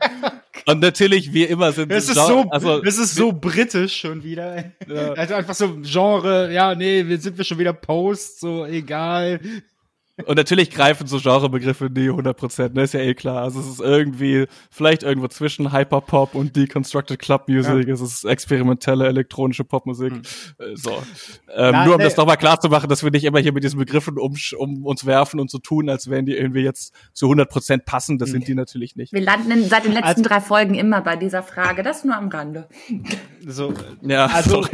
und 0.66 0.80
natürlich, 0.80 1.32
wie 1.32 1.44
immer 1.44 1.72
sind 1.72 1.90
es 1.90 2.08
ist 2.08 2.14
so, 2.14 2.44
also, 2.50 2.82
es 2.82 2.98
ist 2.98 3.14
so 3.14 3.32
britisch 3.32 3.96
schon 3.96 4.22
wieder. 4.22 4.64
Ja. 4.86 5.12
Also 5.12 5.34
einfach 5.34 5.54
so 5.54 5.78
Genre, 5.82 6.52
ja, 6.52 6.74
nee, 6.74 7.02
sind 7.16 7.36
wir 7.36 7.44
schon 7.44 7.58
wieder 7.58 7.72
Post, 7.72 8.40
so 8.40 8.66
egal. 8.66 9.40
Und 10.26 10.36
natürlich 10.36 10.70
greifen 10.70 11.06
so 11.06 11.18
Genrebegriffe 11.18 11.86
nie 11.86 12.10
100%, 12.10 12.74
ne, 12.74 12.82
ist 12.82 12.92
ja 12.92 13.00
eh 13.00 13.14
klar. 13.14 13.42
Also 13.42 13.60
es 13.60 13.66
ist 13.66 13.80
irgendwie, 13.80 14.46
vielleicht 14.70 15.04
irgendwo 15.04 15.28
zwischen 15.28 15.72
Hyperpop 15.72 16.34
und 16.34 16.54
Deconstructed 16.54 17.18
Club 17.18 17.48
Music, 17.48 17.88
ja. 17.88 17.94
es 17.94 18.02
ist 18.02 18.24
experimentelle 18.24 19.06
elektronische 19.06 19.64
Popmusik. 19.64 20.12
Mhm. 20.12 20.22
So. 20.74 20.90
Ähm, 21.54 21.72
Nein, 21.72 21.86
nur 21.86 21.94
um 21.94 21.98
nee. 21.98 22.04
das 22.04 22.18
nochmal 22.18 22.36
klar 22.36 22.60
zu 22.60 22.68
machen, 22.68 22.90
dass 22.90 23.02
wir 23.02 23.10
nicht 23.10 23.24
immer 23.24 23.38
hier 23.38 23.54
mit 23.54 23.64
diesen 23.64 23.78
Begriffen 23.78 24.18
um, 24.18 24.36
um 24.58 24.84
uns 24.84 25.06
werfen 25.06 25.40
und 25.40 25.50
so 25.50 25.58
tun, 25.58 25.88
als 25.88 26.10
wären 26.10 26.26
die 26.26 26.36
irgendwie 26.36 26.60
jetzt 26.60 26.94
zu 27.14 27.26
100% 27.26 27.84
passen, 27.84 28.18
das 28.18 28.30
sind 28.30 28.46
die 28.46 28.54
natürlich 28.54 28.96
nicht. 28.96 29.14
Wir 29.14 29.22
landen 29.22 29.64
seit 29.64 29.86
den 29.86 29.92
letzten 29.92 30.08
also, 30.08 30.22
drei 30.24 30.40
Folgen 30.42 30.74
immer 30.74 31.00
bei 31.00 31.16
dieser 31.16 31.42
Frage, 31.42 31.82
das 31.82 32.04
nur 32.04 32.16
am 32.16 32.28
Rande. 32.28 32.68
So, 33.46 33.72
ja, 34.02 34.26
also, 34.26 34.64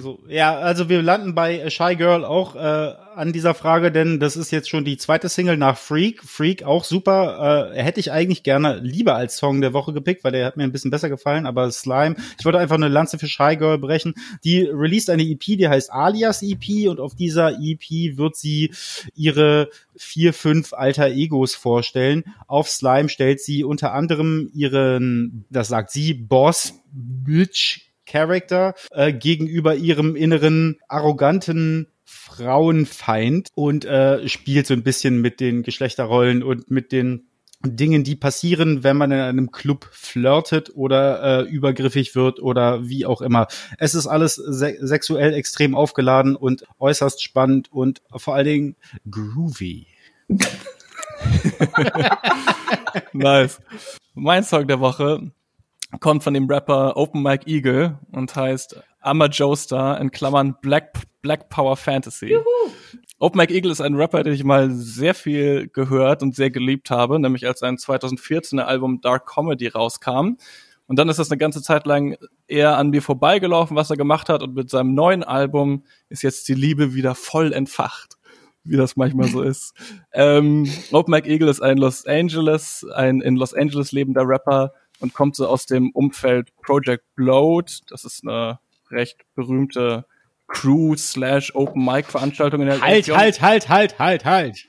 so, 0.00 0.18
ja, 0.28 0.56
also 0.58 0.88
wir 0.88 1.02
landen 1.02 1.34
bei 1.34 1.68
Shy 1.70 1.94
Girl 1.96 2.24
auch 2.24 2.56
äh, 2.56 2.94
an 3.14 3.32
dieser 3.32 3.54
Frage, 3.54 3.92
denn 3.92 4.18
das 4.18 4.36
ist 4.36 4.50
jetzt 4.50 4.61
schon 4.68 4.84
die 4.84 4.96
zweite 4.96 5.28
Single 5.28 5.56
nach 5.56 5.76
Freak. 5.76 6.22
Freak 6.22 6.62
auch 6.64 6.84
super. 6.84 7.72
Äh, 7.74 7.82
hätte 7.82 8.00
ich 8.00 8.12
eigentlich 8.12 8.42
gerne 8.42 8.78
lieber 8.82 9.14
als 9.14 9.36
Song 9.36 9.60
der 9.60 9.72
Woche 9.72 9.92
gepickt, 9.92 10.24
weil 10.24 10.32
der 10.32 10.46
hat 10.46 10.56
mir 10.56 10.64
ein 10.64 10.72
bisschen 10.72 10.90
besser 10.90 11.08
gefallen. 11.08 11.46
Aber 11.46 11.70
Slime, 11.70 12.16
ich 12.38 12.44
wollte 12.44 12.58
einfach 12.58 12.76
eine 12.76 12.88
Lanze 12.88 13.18
für 13.18 13.26
Shy 13.26 13.56
Girl 13.56 13.78
brechen. 13.78 14.14
Die 14.44 14.62
released 14.62 15.10
eine 15.10 15.22
EP, 15.22 15.40
die 15.40 15.68
heißt 15.68 15.92
Alias 15.92 16.42
EP 16.42 16.88
und 16.88 17.00
auf 17.00 17.14
dieser 17.14 17.58
EP 17.60 18.16
wird 18.16 18.36
sie 18.36 18.72
ihre 19.14 19.68
vier, 19.96 20.32
fünf 20.32 20.72
alter 20.72 21.08
Egos 21.08 21.54
vorstellen. 21.54 22.24
Auf 22.46 22.68
Slime 22.68 23.08
stellt 23.08 23.40
sie 23.40 23.64
unter 23.64 23.92
anderem 23.92 24.50
ihren, 24.54 25.44
das 25.50 25.68
sagt 25.68 25.90
sie, 25.90 26.14
Boss 26.14 26.74
Bitch 26.92 27.92
Character 28.06 28.74
äh, 28.90 29.12
gegenüber 29.12 29.74
ihrem 29.74 30.16
inneren 30.16 30.78
arroganten 30.88 31.86
Frauenfeind 32.12 33.48
und 33.54 33.84
äh, 33.84 34.28
spielt 34.28 34.66
so 34.66 34.74
ein 34.74 34.82
bisschen 34.82 35.20
mit 35.20 35.40
den 35.40 35.62
Geschlechterrollen 35.62 36.42
und 36.42 36.70
mit 36.70 36.92
den 36.92 37.28
Dingen, 37.64 38.04
die 38.04 38.16
passieren, 38.16 38.84
wenn 38.84 38.96
man 38.96 39.12
in 39.12 39.20
einem 39.20 39.50
Club 39.50 39.88
flirtet 39.92 40.72
oder 40.74 41.40
äh, 41.40 41.48
übergriffig 41.48 42.14
wird 42.14 42.40
oder 42.40 42.86
wie 42.88 43.06
auch 43.06 43.22
immer. 43.22 43.46
Es 43.78 43.94
ist 43.94 44.06
alles 44.06 44.34
se 44.34 44.76
sexuell 44.80 45.32
extrem 45.32 45.74
aufgeladen 45.74 46.36
und 46.36 46.64
äußerst 46.78 47.22
spannend 47.22 47.72
und 47.72 48.02
vor 48.16 48.34
allen 48.34 48.46
Dingen 48.46 48.76
groovy. 49.08 49.86
nice. 53.12 53.60
Mein 54.14 54.44
Song 54.44 54.66
der 54.66 54.80
Woche 54.80 55.32
kommt 56.00 56.22
von 56.22 56.34
dem 56.34 56.48
Rapper 56.48 56.96
Open 56.96 57.22
Mike 57.22 57.46
Eagle 57.46 57.98
und 58.12 58.34
heißt 58.34 58.82
I'm 59.02 59.22
a 59.22 59.26
Joestar 59.26 60.00
in 60.00 60.10
Klammern 60.10 60.56
Black, 60.60 60.92
Black 61.22 61.48
Power 61.48 61.76
Fantasy. 61.76 62.26
Juhu. 62.26 62.44
Open 63.18 63.38
Mike 63.38 63.54
Eagle 63.54 63.70
ist 63.70 63.80
ein 63.80 63.94
Rapper, 63.94 64.24
den 64.24 64.32
ich 64.32 64.44
mal 64.44 64.70
sehr 64.70 65.14
viel 65.14 65.68
gehört 65.68 66.22
und 66.22 66.34
sehr 66.34 66.50
geliebt 66.50 66.90
habe, 66.90 67.20
nämlich 67.20 67.46
als 67.46 67.60
sein 67.60 67.76
2014er 67.76 68.62
Album 68.62 69.00
Dark 69.00 69.26
Comedy 69.32 69.68
rauskam. 69.68 70.36
Und 70.86 70.98
dann 70.98 71.08
ist 71.08 71.18
das 71.18 71.30
eine 71.30 71.38
ganze 71.38 71.62
Zeit 71.62 71.86
lang 71.86 72.16
eher 72.48 72.76
an 72.76 72.90
mir 72.90 73.00
vorbeigelaufen, 73.00 73.76
was 73.76 73.90
er 73.90 73.96
gemacht 73.96 74.28
hat. 74.28 74.42
Und 74.42 74.54
mit 74.54 74.70
seinem 74.70 74.94
neuen 74.94 75.22
Album 75.22 75.84
ist 76.08 76.22
jetzt 76.22 76.48
die 76.48 76.54
Liebe 76.54 76.94
wieder 76.94 77.14
voll 77.14 77.52
entfacht 77.52 78.18
wie 78.64 78.76
das 78.76 78.96
manchmal 78.96 79.28
so 79.28 79.42
ist. 79.42 79.74
ähm, 80.12 80.70
Open 80.92 81.10
Mike 81.10 81.28
Eagle 81.28 81.48
ist 81.48 81.60
ein 81.60 81.78
Los 81.78 82.06
Angeles, 82.06 82.86
ein 82.94 83.20
in 83.20 83.36
Los 83.36 83.54
Angeles 83.54 83.92
lebender 83.92 84.22
Rapper, 84.24 84.72
und 85.02 85.14
kommt 85.14 85.36
so 85.36 85.46
aus 85.46 85.66
dem 85.66 85.90
Umfeld 85.90 86.54
Project 86.62 87.04
Bloat. 87.14 87.80
Das 87.88 88.04
ist 88.04 88.22
eine 88.22 88.58
recht 88.90 89.18
berühmte 89.34 90.06
Crew 90.48 90.96
slash 90.96 91.54
Open 91.54 91.84
Mic 91.84 92.06
Veranstaltung 92.06 92.60
in 92.62 92.68
der 92.68 92.80
Halt, 92.80 93.08
halt, 93.08 93.40
halt, 93.42 93.68
halt, 93.68 93.98
halt, 93.98 94.24
halt. 94.24 94.68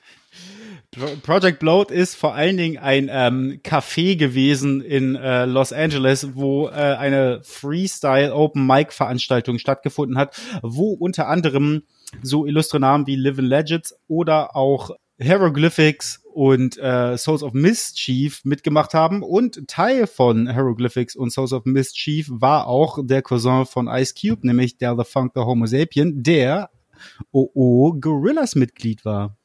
Project 1.22 1.58
Bloat 1.58 1.90
ist 1.90 2.14
vor 2.14 2.34
allen 2.34 2.56
Dingen 2.56 2.78
ein 2.78 3.08
ähm, 3.10 3.60
Café 3.64 4.16
gewesen 4.16 4.80
in 4.80 5.16
äh, 5.16 5.44
Los 5.44 5.72
Angeles, 5.72 6.34
wo 6.34 6.68
äh, 6.68 6.70
eine 6.70 7.40
Freestyle 7.42 8.32
Open 8.32 8.66
Mic 8.66 8.92
Veranstaltung 8.92 9.58
stattgefunden 9.58 10.16
hat, 10.16 10.40
wo 10.62 10.92
unter 10.92 11.28
anderem 11.28 11.82
so 12.22 12.46
illustre 12.46 12.78
Namen 12.78 13.06
wie 13.06 13.16
Living 13.16 13.46
Legends 13.46 13.96
oder 14.06 14.54
auch 14.54 14.90
Hieroglyphics 15.18 16.20
und 16.32 16.76
äh, 16.78 17.16
Souls 17.16 17.42
of 17.42 17.52
Mischief 17.52 18.44
mitgemacht 18.44 18.94
haben. 18.94 19.22
Und 19.22 19.68
Teil 19.68 20.06
von 20.06 20.50
Hieroglyphics 20.52 21.14
und 21.14 21.30
Souls 21.30 21.52
of 21.52 21.64
Mischief 21.64 22.28
war 22.30 22.66
auch 22.66 22.98
der 23.02 23.22
Cousin 23.22 23.66
von 23.66 23.88
Ice 23.88 24.14
Cube, 24.20 24.46
nämlich 24.46 24.76
der 24.78 24.96
The 24.96 25.04
Funk 25.04 25.32
the 25.34 25.42
Homo 25.42 25.66
Sapien, 25.66 26.22
der 26.22 26.70
OO 27.32 27.96
Gorillas 28.00 28.54
Mitglied 28.54 29.04
war. 29.04 29.36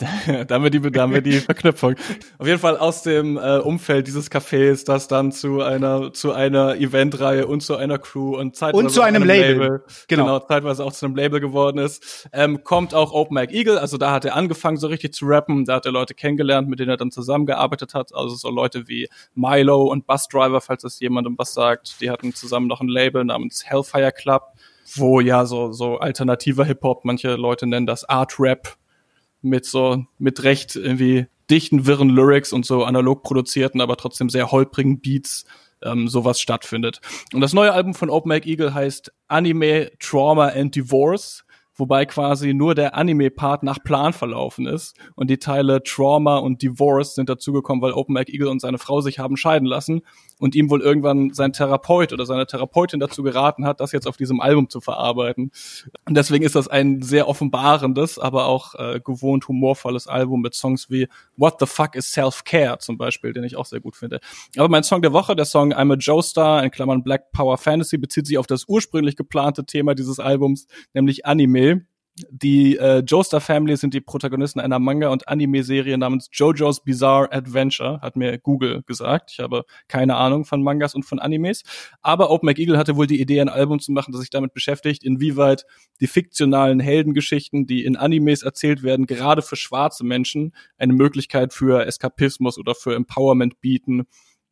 damit 0.48 0.74
die, 0.74 0.80
damit 0.80 1.26
die 1.26 1.32
Verknüpfung. 1.40 1.94
Auf 2.38 2.46
jeden 2.46 2.58
Fall 2.58 2.76
aus 2.76 3.02
dem 3.02 3.36
äh, 3.36 3.58
Umfeld 3.58 4.06
dieses 4.06 4.30
Cafés, 4.30 4.84
das 4.84 5.08
dann 5.08 5.32
zu 5.32 5.62
einer 5.62 6.12
zu 6.12 6.32
einer 6.32 6.76
Eventreihe 6.76 7.46
und 7.46 7.62
zu 7.62 7.76
einer 7.76 7.98
Crew 7.98 8.36
und 8.36 8.56
zeitweise 8.56 8.84
und 8.84 8.90
zu 8.90 9.02
einem, 9.02 9.22
einem 9.22 9.28
Label, 9.28 9.58
Label 9.58 9.84
genau. 10.08 10.24
genau. 10.24 10.38
zeitweise 10.40 10.84
auch 10.84 10.92
zu 10.92 11.06
einem 11.06 11.16
Label 11.16 11.40
geworden 11.40 11.78
ist, 11.78 12.28
ähm, 12.32 12.64
kommt 12.64 12.94
auch 12.94 13.12
Open 13.12 13.34
Mike 13.34 13.52
Eagle. 13.54 13.78
Also 13.78 13.98
da 13.98 14.12
hat 14.12 14.24
er 14.24 14.36
angefangen 14.36 14.76
so 14.76 14.86
richtig 14.86 15.14
zu 15.14 15.26
rappen, 15.26 15.64
da 15.64 15.76
hat 15.76 15.86
er 15.86 15.92
Leute 15.92 16.14
kennengelernt, 16.14 16.68
mit 16.68 16.78
denen 16.80 16.90
er 16.90 16.96
dann 16.96 17.10
zusammengearbeitet 17.10 17.94
hat. 17.94 18.14
Also 18.14 18.34
so 18.34 18.50
Leute 18.50 18.88
wie 18.88 19.08
Milo 19.34 19.84
und 19.84 20.06
Bus 20.06 20.28
Driver, 20.28 20.60
falls 20.60 20.82
das 20.82 21.00
jemandem 21.00 21.36
was 21.38 21.54
sagt. 21.54 22.00
Die 22.00 22.10
hatten 22.10 22.34
zusammen 22.34 22.66
noch 22.66 22.80
ein 22.80 22.88
Label 22.88 23.24
namens 23.24 23.64
Hellfire 23.66 24.12
Club 24.12 24.42
wo 24.96 25.20
ja 25.20 25.46
so 25.46 25.72
so 25.72 25.98
alternativer 25.98 26.64
Hip 26.64 26.82
Hop, 26.82 27.04
manche 27.04 27.36
Leute 27.36 27.66
nennen 27.66 27.86
das 27.86 28.04
Art 28.08 28.40
Rap, 28.40 28.76
mit 29.42 29.64
so, 29.64 30.04
mit 30.18 30.42
recht 30.42 30.76
irgendwie 30.76 31.26
dichten, 31.50 31.86
wirren 31.86 32.10
Lyrics 32.10 32.52
und 32.52 32.64
so 32.64 32.84
analog 32.84 33.22
produzierten, 33.22 33.80
aber 33.80 33.96
trotzdem 33.96 34.30
sehr 34.30 34.50
holprigen 34.50 35.00
Beats 35.00 35.44
ähm, 35.82 36.08
sowas 36.08 36.40
stattfindet. 36.40 37.00
Und 37.32 37.40
das 37.40 37.52
neue 37.52 37.72
Album 37.72 37.94
von 37.94 38.10
Open 38.10 38.28
Mike 38.28 38.48
Eagle 38.48 38.74
heißt 38.74 39.12
Anime, 39.28 39.90
Trauma 39.98 40.48
and 40.48 40.74
Divorce 40.74 41.44
wobei 41.80 42.06
quasi 42.06 42.54
nur 42.54 42.74
der 42.74 42.94
Anime-Part 42.94 43.62
nach 43.62 43.82
Plan 43.82 44.12
verlaufen 44.12 44.66
ist 44.66 44.96
und 45.16 45.30
die 45.30 45.38
Teile 45.38 45.82
Trauma 45.82 46.36
und 46.36 46.62
Divorce 46.62 47.14
sind 47.14 47.28
dazugekommen, 47.28 47.82
weil 47.82 47.92
Open 47.92 48.14
Mike 48.14 48.32
Eagle 48.32 48.48
und 48.48 48.60
seine 48.60 48.78
Frau 48.78 49.00
sich 49.00 49.18
haben 49.18 49.36
scheiden 49.36 49.66
lassen 49.66 50.02
und 50.38 50.54
ihm 50.54 50.70
wohl 50.70 50.80
irgendwann 50.80 51.32
sein 51.32 51.52
Therapeut 51.52 52.12
oder 52.12 52.26
seine 52.26 52.46
Therapeutin 52.46 53.00
dazu 53.00 53.22
geraten 53.22 53.64
hat, 53.64 53.80
das 53.80 53.92
jetzt 53.92 54.06
auf 54.06 54.16
diesem 54.16 54.40
Album 54.40 54.68
zu 54.68 54.80
verarbeiten. 54.80 55.50
Und 56.06 56.16
deswegen 56.16 56.44
ist 56.44 56.54
das 56.54 56.68
ein 56.68 57.02
sehr 57.02 57.28
offenbarendes, 57.28 58.18
aber 58.18 58.46
auch 58.46 58.74
äh, 58.74 59.00
gewohnt 59.00 59.48
humorvolles 59.48 60.06
Album 60.06 60.42
mit 60.42 60.54
Songs 60.54 60.90
wie 60.90 61.08
What 61.36 61.56
the 61.60 61.66
Fuck 61.66 61.94
is 61.96 62.12
Self-Care 62.12 62.78
zum 62.78 62.98
Beispiel, 62.98 63.32
den 63.32 63.44
ich 63.44 63.56
auch 63.56 63.66
sehr 63.66 63.80
gut 63.80 63.96
finde. 63.96 64.20
Aber 64.56 64.68
mein 64.68 64.82
Song 64.82 65.02
der 65.02 65.12
Woche, 65.12 65.34
der 65.34 65.46
Song 65.46 65.72
I'm 65.72 65.92
a 65.92 65.96
Joestar 65.96 66.62
in 66.62 66.70
Klammern 66.70 67.02
Black 67.02 67.32
Power 67.32 67.56
Fantasy, 67.56 67.96
bezieht 67.96 68.26
sich 68.26 68.36
auf 68.36 68.46
das 68.46 68.64
ursprünglich 68.68 69.16
geplante 69.16 69.64
Thema 69.64 69.94
dieses 69.94 70.18
Albums, 70.18 70.66
nämlich 70.92 71.24
Anime 71.24 71.69
die 72.30 72.76
äh, 72.76 72.98
Joestar 73.00 73.40
Family 73.40 73.76
sind 73.76 73.94
die 73.94 74.00
Protagonisten 74.00 74.60
einer 74.60 74.78
Manga- 74.78 75.08
und 75.08 75.28
Anime-Serie 75.28 75.96
namens 75.98 76.28
JoJo's 76.32 76.82
Bizarre 76.82 77.32
Adventure, 77.32 78.00
hat 78.00 78.16
mir 78.16 78.38
Google 78.38 78.82
gesagt. 78.82 79.30
Ich 79.32 79.40
habe 79.40 79.64
keine 79.88 80.16
Ahnung 80.16 80.44
von 80.44 80.62
Mangas 80.62 80.94
und 80.94 81.04
von 81.04 81.18
Animes. 81.18 81.62
Aber 82.02 82.30
Open 82.30 82.46
McEagle 82.46 82.78
hatte 82.78 82.96
wohl 82.96 83.06
die 83.06 83.20
Idee, 83.20 83.40
ein 83.40 83.48
Album 83.48 83.80
zu 83.80 83.92
machen, 83.92 84.12
das 84.12 84.20
sich 84.20 84.30
damit 84.30 84.52
beschäftigt, 84.52 85.04
inwieweit 85.04 85.64
die 86.00 86.06
fiktionalen 86.06 86.80
Heldengeschichten, 86.80 87.66
die 87.66 87.84
in 87.84 87.96
Animes 87.96 88.42
erzählt 88.42 88.82
werden, 88.82 89.06
gerade 89.06 89.42
für 89.42 89.56
schwarze 89.56 90.04
Menschen 90.04 90.54
eine 90.78 90.92
Möglichkeit 90.92 91.52
für 91.52 91.86
Eskapismus 91.86 92.58
oder 92.58 92.74
für 92.74 92.94
Empowerment 92.94 93.60
bieten 93.60 94.06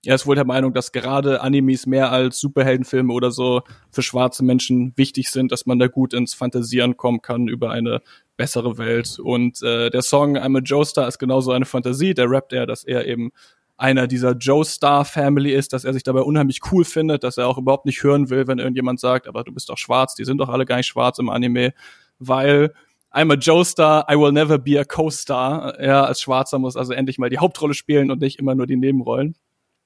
er 0.04 0.14
ist 0.14 0.26
wohl 0.26 0.36
der 0.36 0.44
Meinung, 0.44 0.72
dass 0.72 0.92
gerade 0.92 1.40
Animes 1.40 1.86
mehr 1.86 2.12
als 2.12 2.38
Superheldenfilme 2.40 3.12
oder 3.12 3.30
so 3.30 3.62
für 3.90 4.02
schwarze 4.02 4.44
Menschen 4.44 4.92
wichtig 4.96 5.30
sind, 5.30 5.50
dass 5.50 5.66
man 5.66 5.78
da 5.78 5.88
gut 5.88 6.14
ins 6.14 6.34
Fantasieren 6.34 6.96
kommen 6.96 7.20
kann 7.20 7.48
über 7.48 7.70
eine 7.70 8.00
bessere 8.36 8.78
Welt. 8.78 9.18
Und 9.18 9.60
äh, 9.62 9.90
der 9.90 10.02
Song 10.02 10.36
I'm 10.36 10.56
a 10.56 10.60
Joestar 10.60 11.08
ist 11.08 11.18
genauso 11.18 11.50
eine 11.50 11.64
Fantasie. 11.64 12.14
Der 12.14 12.30
rappt 12.30 12.52
er, 12.52 12.66
dass 12.66 12.84
er 12.84 13.06
eben 13.06 13.32
einer 13.76 14.06
dieser 14.06 14.36
Joestar 14.36 15.04
Family 15.04 15.52
ist, 15.52 15.72
dass 15.72 15.84
er 15.84 15.92
sich 15.92 16.02
dabei 16.04 16.20
unheimlich 16.20 16.60
cool 16.70 16.84
findet, 16.84 17.24
dass 17.24 17.36
er 17.36 17.48
auch 17.48 17.58
überhaupt 17.58 17.86
nicht 17.86 18.02
hören 18.02 18.30
will, 18.30 18.46
wenn 18.46 18.58
irgendjemand 18.58 19.00
sagt, 19.00 19.28
aber 19.28 19.44
du 19.44 19.52
bist 19.52 19.68
doch 19.68 19.78
schwarz, 19.78 20.14
die 20.14 20.24
sind 20.24 20.38
doch 20.38 20.48
alle 20.48 20.66
gar 20.66 20.76
nicht 20.76 20.88
schwarz 20.88 21.18
im 21.18 21.28
Anime, 21.28 21.72
weil 22.18 22.72
I'm 23.12 23.32
a 23.32 23.36
Joestar, 23.36 24.06
I 24.10 24.16
will 24.16 24.32
never 24.32 24.58
be 24.58 24.78
a 24.78 24.84
Co-Star. 24.84 25.78
Er 25.78 26.06
als 26.06 26.20
Schwarzer 26.20 26.58
muss 26.58 26.76
also 26.76 26.92
endlich 26.92 27.18
mal 27.18 27.30
die 27.30 27.38
Hauptrolle 27.38 27.74
spielen 27.74 28.10
und 28.10 28.20
nicht 28.20 28.38
immer 28.38 28.54
nur 28.54 28.66
die 28.66 28.76
Nebenrollen. 28.76 29.36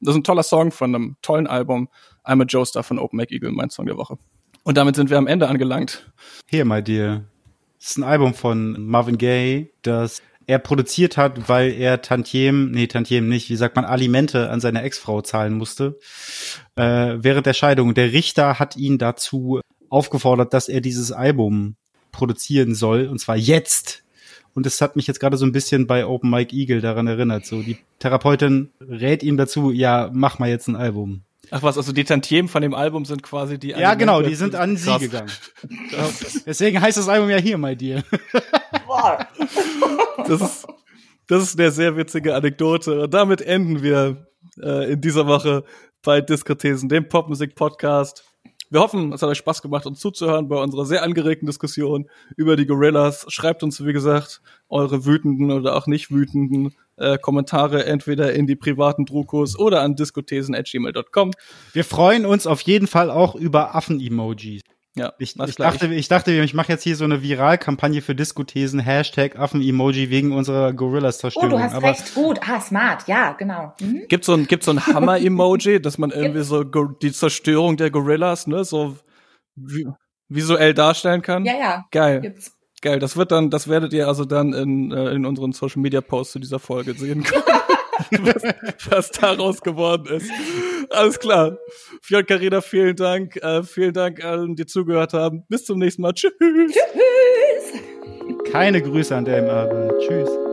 Das 0.02 0.14
ist 0.14 0.20
ein 0.20 0.24
toller 0.24 0.42
Song 0.42 0.72
von 0.72 0.94
einem 0.94 1.16
tollen 1.22 1.46
Album. 1.46 1.88
I'm 2.24 2.42
a 2.42 2.44
Joestar 2.44 2.82
von 2.82 2.98
Open 2.98 3.16
Mac 3.16 3.30
Eagle, 3.30 3.52
mein 3.52 3.70
Song 3.70 3.86
der 3.86 3.96
Woche. 3.96 4.18
Und 4.64 4.76
damit 4.76 4.96
sind 4.96 5.10
wir 5.10 5.18
am 5.18 5.28
Ende 5.28 5.48
angelangt. 5.48 6.12
Here, 6.48 6.64
my 6.64 6.82
dear. 6.82 7.24
Das 7.78 7.90
ist 7.90 7.98
ein 7.98 8.04
Album 8.04 8.34
von 8.34 8.84
Marvin 8.84 9.16
Gaye, 9.16 9.72
das 9.82 10.22
er 10.46 10.58
produziert 10.58 11.16
hat, 11.16 11.48
weil 11.48 11.72
er 11.72 12.02
Tantiem, 12.02 12.72
nee, 12.72 12.88
Tantiem 12.88 13.28
nicht, 13.28 13.48
wie 13.48 13.56
sagt 13.56 13.76
man, 13.76 13.84
Alimente 13.84 14.50
an 14.50 14.60
seine 14.60 14.82
Ex-Frau 14.82 15.22
zahlen 15.22 15.54
musste. 15.54 15.98
Äh, 16.74 17.16
während 17.18 17.46
der 17.46 17.54
Scheidung. 17.54 17.94
Der 17.94 18.12
Richter 18.12 18.58
hat 18.58 18.76
ihn 18.76 18.98
dazu 18.98 19.60
aufgefordert, 19.88 20.52
dass 20.52 20.68
er 20.68 20.80
dieses 20.80 21.12
Album 21.12 21.76
produzieren 22.10 22.74
soll, 22.74 23.06
und 23.06 23.20
zwar 23.20 23.36
jetzt. 23.36 24.01
Und 24.54 24.66
es 24.66 24.80
hat 24.80 24.96
mich 24.96 25.06
jetzt 25.06 25.20
gerade 25.20 25.36
so 25.36 25.46
ein 25.46 25.52
bisschen 25.52 25.86
bei 25.86 26.06
Open 26.06 26.30
Mike 26.30 26.54
Eagle 26.54 26.80
daran 26.80 27.06
erinnert. 27.06 27.46
So, 27.46 27.62
die 27.62 27.78
Therapeutin 27.98 28.70
rät 28.80 29.22
ihm 29.22 29.36
dazu, 29.36 29.70
ja, 29.70 30.10
mach 30.12 30.38
mal 30.38 30.48
jetzt 30.48 30.68
ein 30.68 30.76
Album. 30.76 31.22
Ach 31.50 31.62
was, 31.62 31.76
also 31.76 31.92
die 31.92 32.04
Tantiemen 32.04 32.48
von 32.48 32.62
dem 32.62 32.72
Album 32.72 33.04
sind 33.04 33.22
quasi 33.22 33.58
die 33.58 33.70
Ja, 33.70 33.94
genau, 33.94 34.22
die 34.22 34.34
sind 34.34 34.54
an 34.54 34.76
sie 34.76 34.98
gegangen. 34.98 35.30
Deswegen 36.46 36.80
heißt 36.80 36.96
das 36.96 37.08
Album 37.08 37.28
ja 37.30 37.36
hier, 37.36 37.58
my 37.58 37.76
dear. 37.76 38.02
das 40.26 40.40
ist, 40.40 40.66
das 41.26 41.42
ist 41.42 41.58
eine 41.58 41.70
sehr 41.70 41.96
witzige 41.96 42.34
Anekdote. 42.34 43.02
Und 43.02 43.14
damit 43.14 43.42
enden 43.42 43.82
wir 43.82 44.28
äh, 44.62 44.92
in 44.92 45.00
dieser 45.00 45.26
Woche 45.26 45.64
bei 46.02 46.20
Diskothesen, 46.20 46.88
dem 46.88 47.08
Popmusik-Podcast. 47.08 48.24
Wir 48.72 48.80
hoffen, 48.80 49.12
es 49.12 49.20
hat 49.20 49.28
euch 49.28 49.36
Spaß 49.36 49.60
gemacht, 49.60 49.84
uns 49.84 50.00
zuzuhören 50.00 50.48
bei 50.48 50.56
unserer 50.56 50.86
sehr 50.86 51.02
angeregten 51.02 51.44
Diskussion 51.44 52.08
über 52.38 52.56
die 52.56 52.64
Gorillas. 52.64 53.26
Schreibt 53.28 53.62
uns, 53.62 53.84
wie 53.84 53.92
gesagt, 53.92 54.40
eure 54.70 55.04
wütenden 55.04 55.50
oder 55.50 55.76
auch 55.76 55.86
nicht 55.86 56.10
wütenden 56.10 56.74
äh, 56.96 57.18
Kommentare 57.18 57.84
entweder 57.84 58.32
in 58.32 58.46
die 58.46 58.56
privaten 58.56 59.04
Drukos 59.04 59.58
oder 59.58 59.82
an 59.82 59.94
diskothesen.gmail.com. 59.94 61.32
Wir 61.74 61.84
freuen 61.84 62.24
uns 62.24 62.46
auf 62.46 62.62
jeden 62.62 62.86
Fall 62.86 63.10
auch 63.10 63.34
über 63.34 63.74
Affen-Emojis. 63.74 64.62
Ja, 64.94 65.14
ich, 65.18 65.38
ich 65.38 65.56
dachte, 65.56 65.86
ich 65.86 66.08
dachte, 66.08 66.32
ich 66.32 66.52
mache 66.52 66.70
jetzt 66.70 66.82
hier 66.82 66.96
so 66.96 67.04
eine 67.04 67.22
Viralkampagne 67.22 68.02
für 68.02 68.14
Diskothesen, 68.14 68.78
Hashtag 68.78 69.38
Affen-Emoji 69.38 70.10
wegen 70.10 70.32
unserer 70.32 70.74
Gorillas-Zerstörung. 70.74 71.52
Oh, 71.52 71.56
du 71.56 71.62
hast 71.62 71.74
Aber 71.74 71.88
recht, 71.88 72.14
gut. 72.14 72.40
Ah, 72.46 72.60
smart, 72.60 73.08
ja, 73.08 73.32
genau. 73.32 73.72
Mhm. 73.80 74.02
Gibt 74.08 74.26
so 74.26 74.34
ein, 74.34 74.46
gibt 74.46 74.64
so 74.64 74.70
ein 74.70 74.86
Hammer-Emoji, 74.86 75.80
dass 75.80 75.96
man 75.96 76.10
irgendwie 76.10 76.42
so 76.42 76.62
die 76.64 77.12
Zerstörung 77.12 77.78
der 77.78 77.90
Gorillas, 77.90 78.46
ne, 78.46 78.64
so 78.64 78.96
visuell 80.28 80.74
darstellen 80.74 81.22
kann? 81.22 81.46
Ja, 81.46 81.54
ja. 81.58 81.84
Geil. 81.90 82.20
Gibt's. 82.20 82.52
Geil, 82.82 82.98
das 82.98 83.16
wird 83.16 83.30
dann, 83.30 83.48
das 83.48 83.68
werdet 83.68 83.92
ihr 83.92 84.08
also 84.08 84.24
dann 84.24 84.52
in, 84.52 84.90
äh, 84.90 85.12
in 85.12 85.24
unseren 85.24 85.52
Social 85.52 85.80
Media 85.80 86.00
Posts 86.00 86.32
zu 86.32 86.38
dieser 86.40 86.58
Folge 86.58 86.94
sehen 86.94 87.22
können. 87.22 87.44
was, 88.20 88.42
was 88.90 89.10
daraus 89.10 89.60
geworden 89.60 90.16
ist. 90.16 90.30
Alles 90.90 91.18
klar. 91.18 91.58
Fjord 92.02 92.28
Carina, 92.28 92.60
vielen 92.60 92.96
Dank. 92.96 93.36
Äh, 93.36 93.62
vielen 93.62 93.92
Dank 93.92 94.24
allen, 94.24 94.56
die 94.56 94.66
zugehört 94.66 95.12
haben. 95.12 95.44
Bis 95.48 95.64
zum 95.64 95.78
nächsten 95.78 96.02
Mal. 96.02 96.12
Tschüss. 96.12 96.32
Tschüss. 96.40 97.80
Keine 98.50 98.82
Grüße 98.82 99.14
an 99.14 99.24
Dame 99.24 99.50
Alban. 99.50 99.90
Tschüss. 100.00 100.51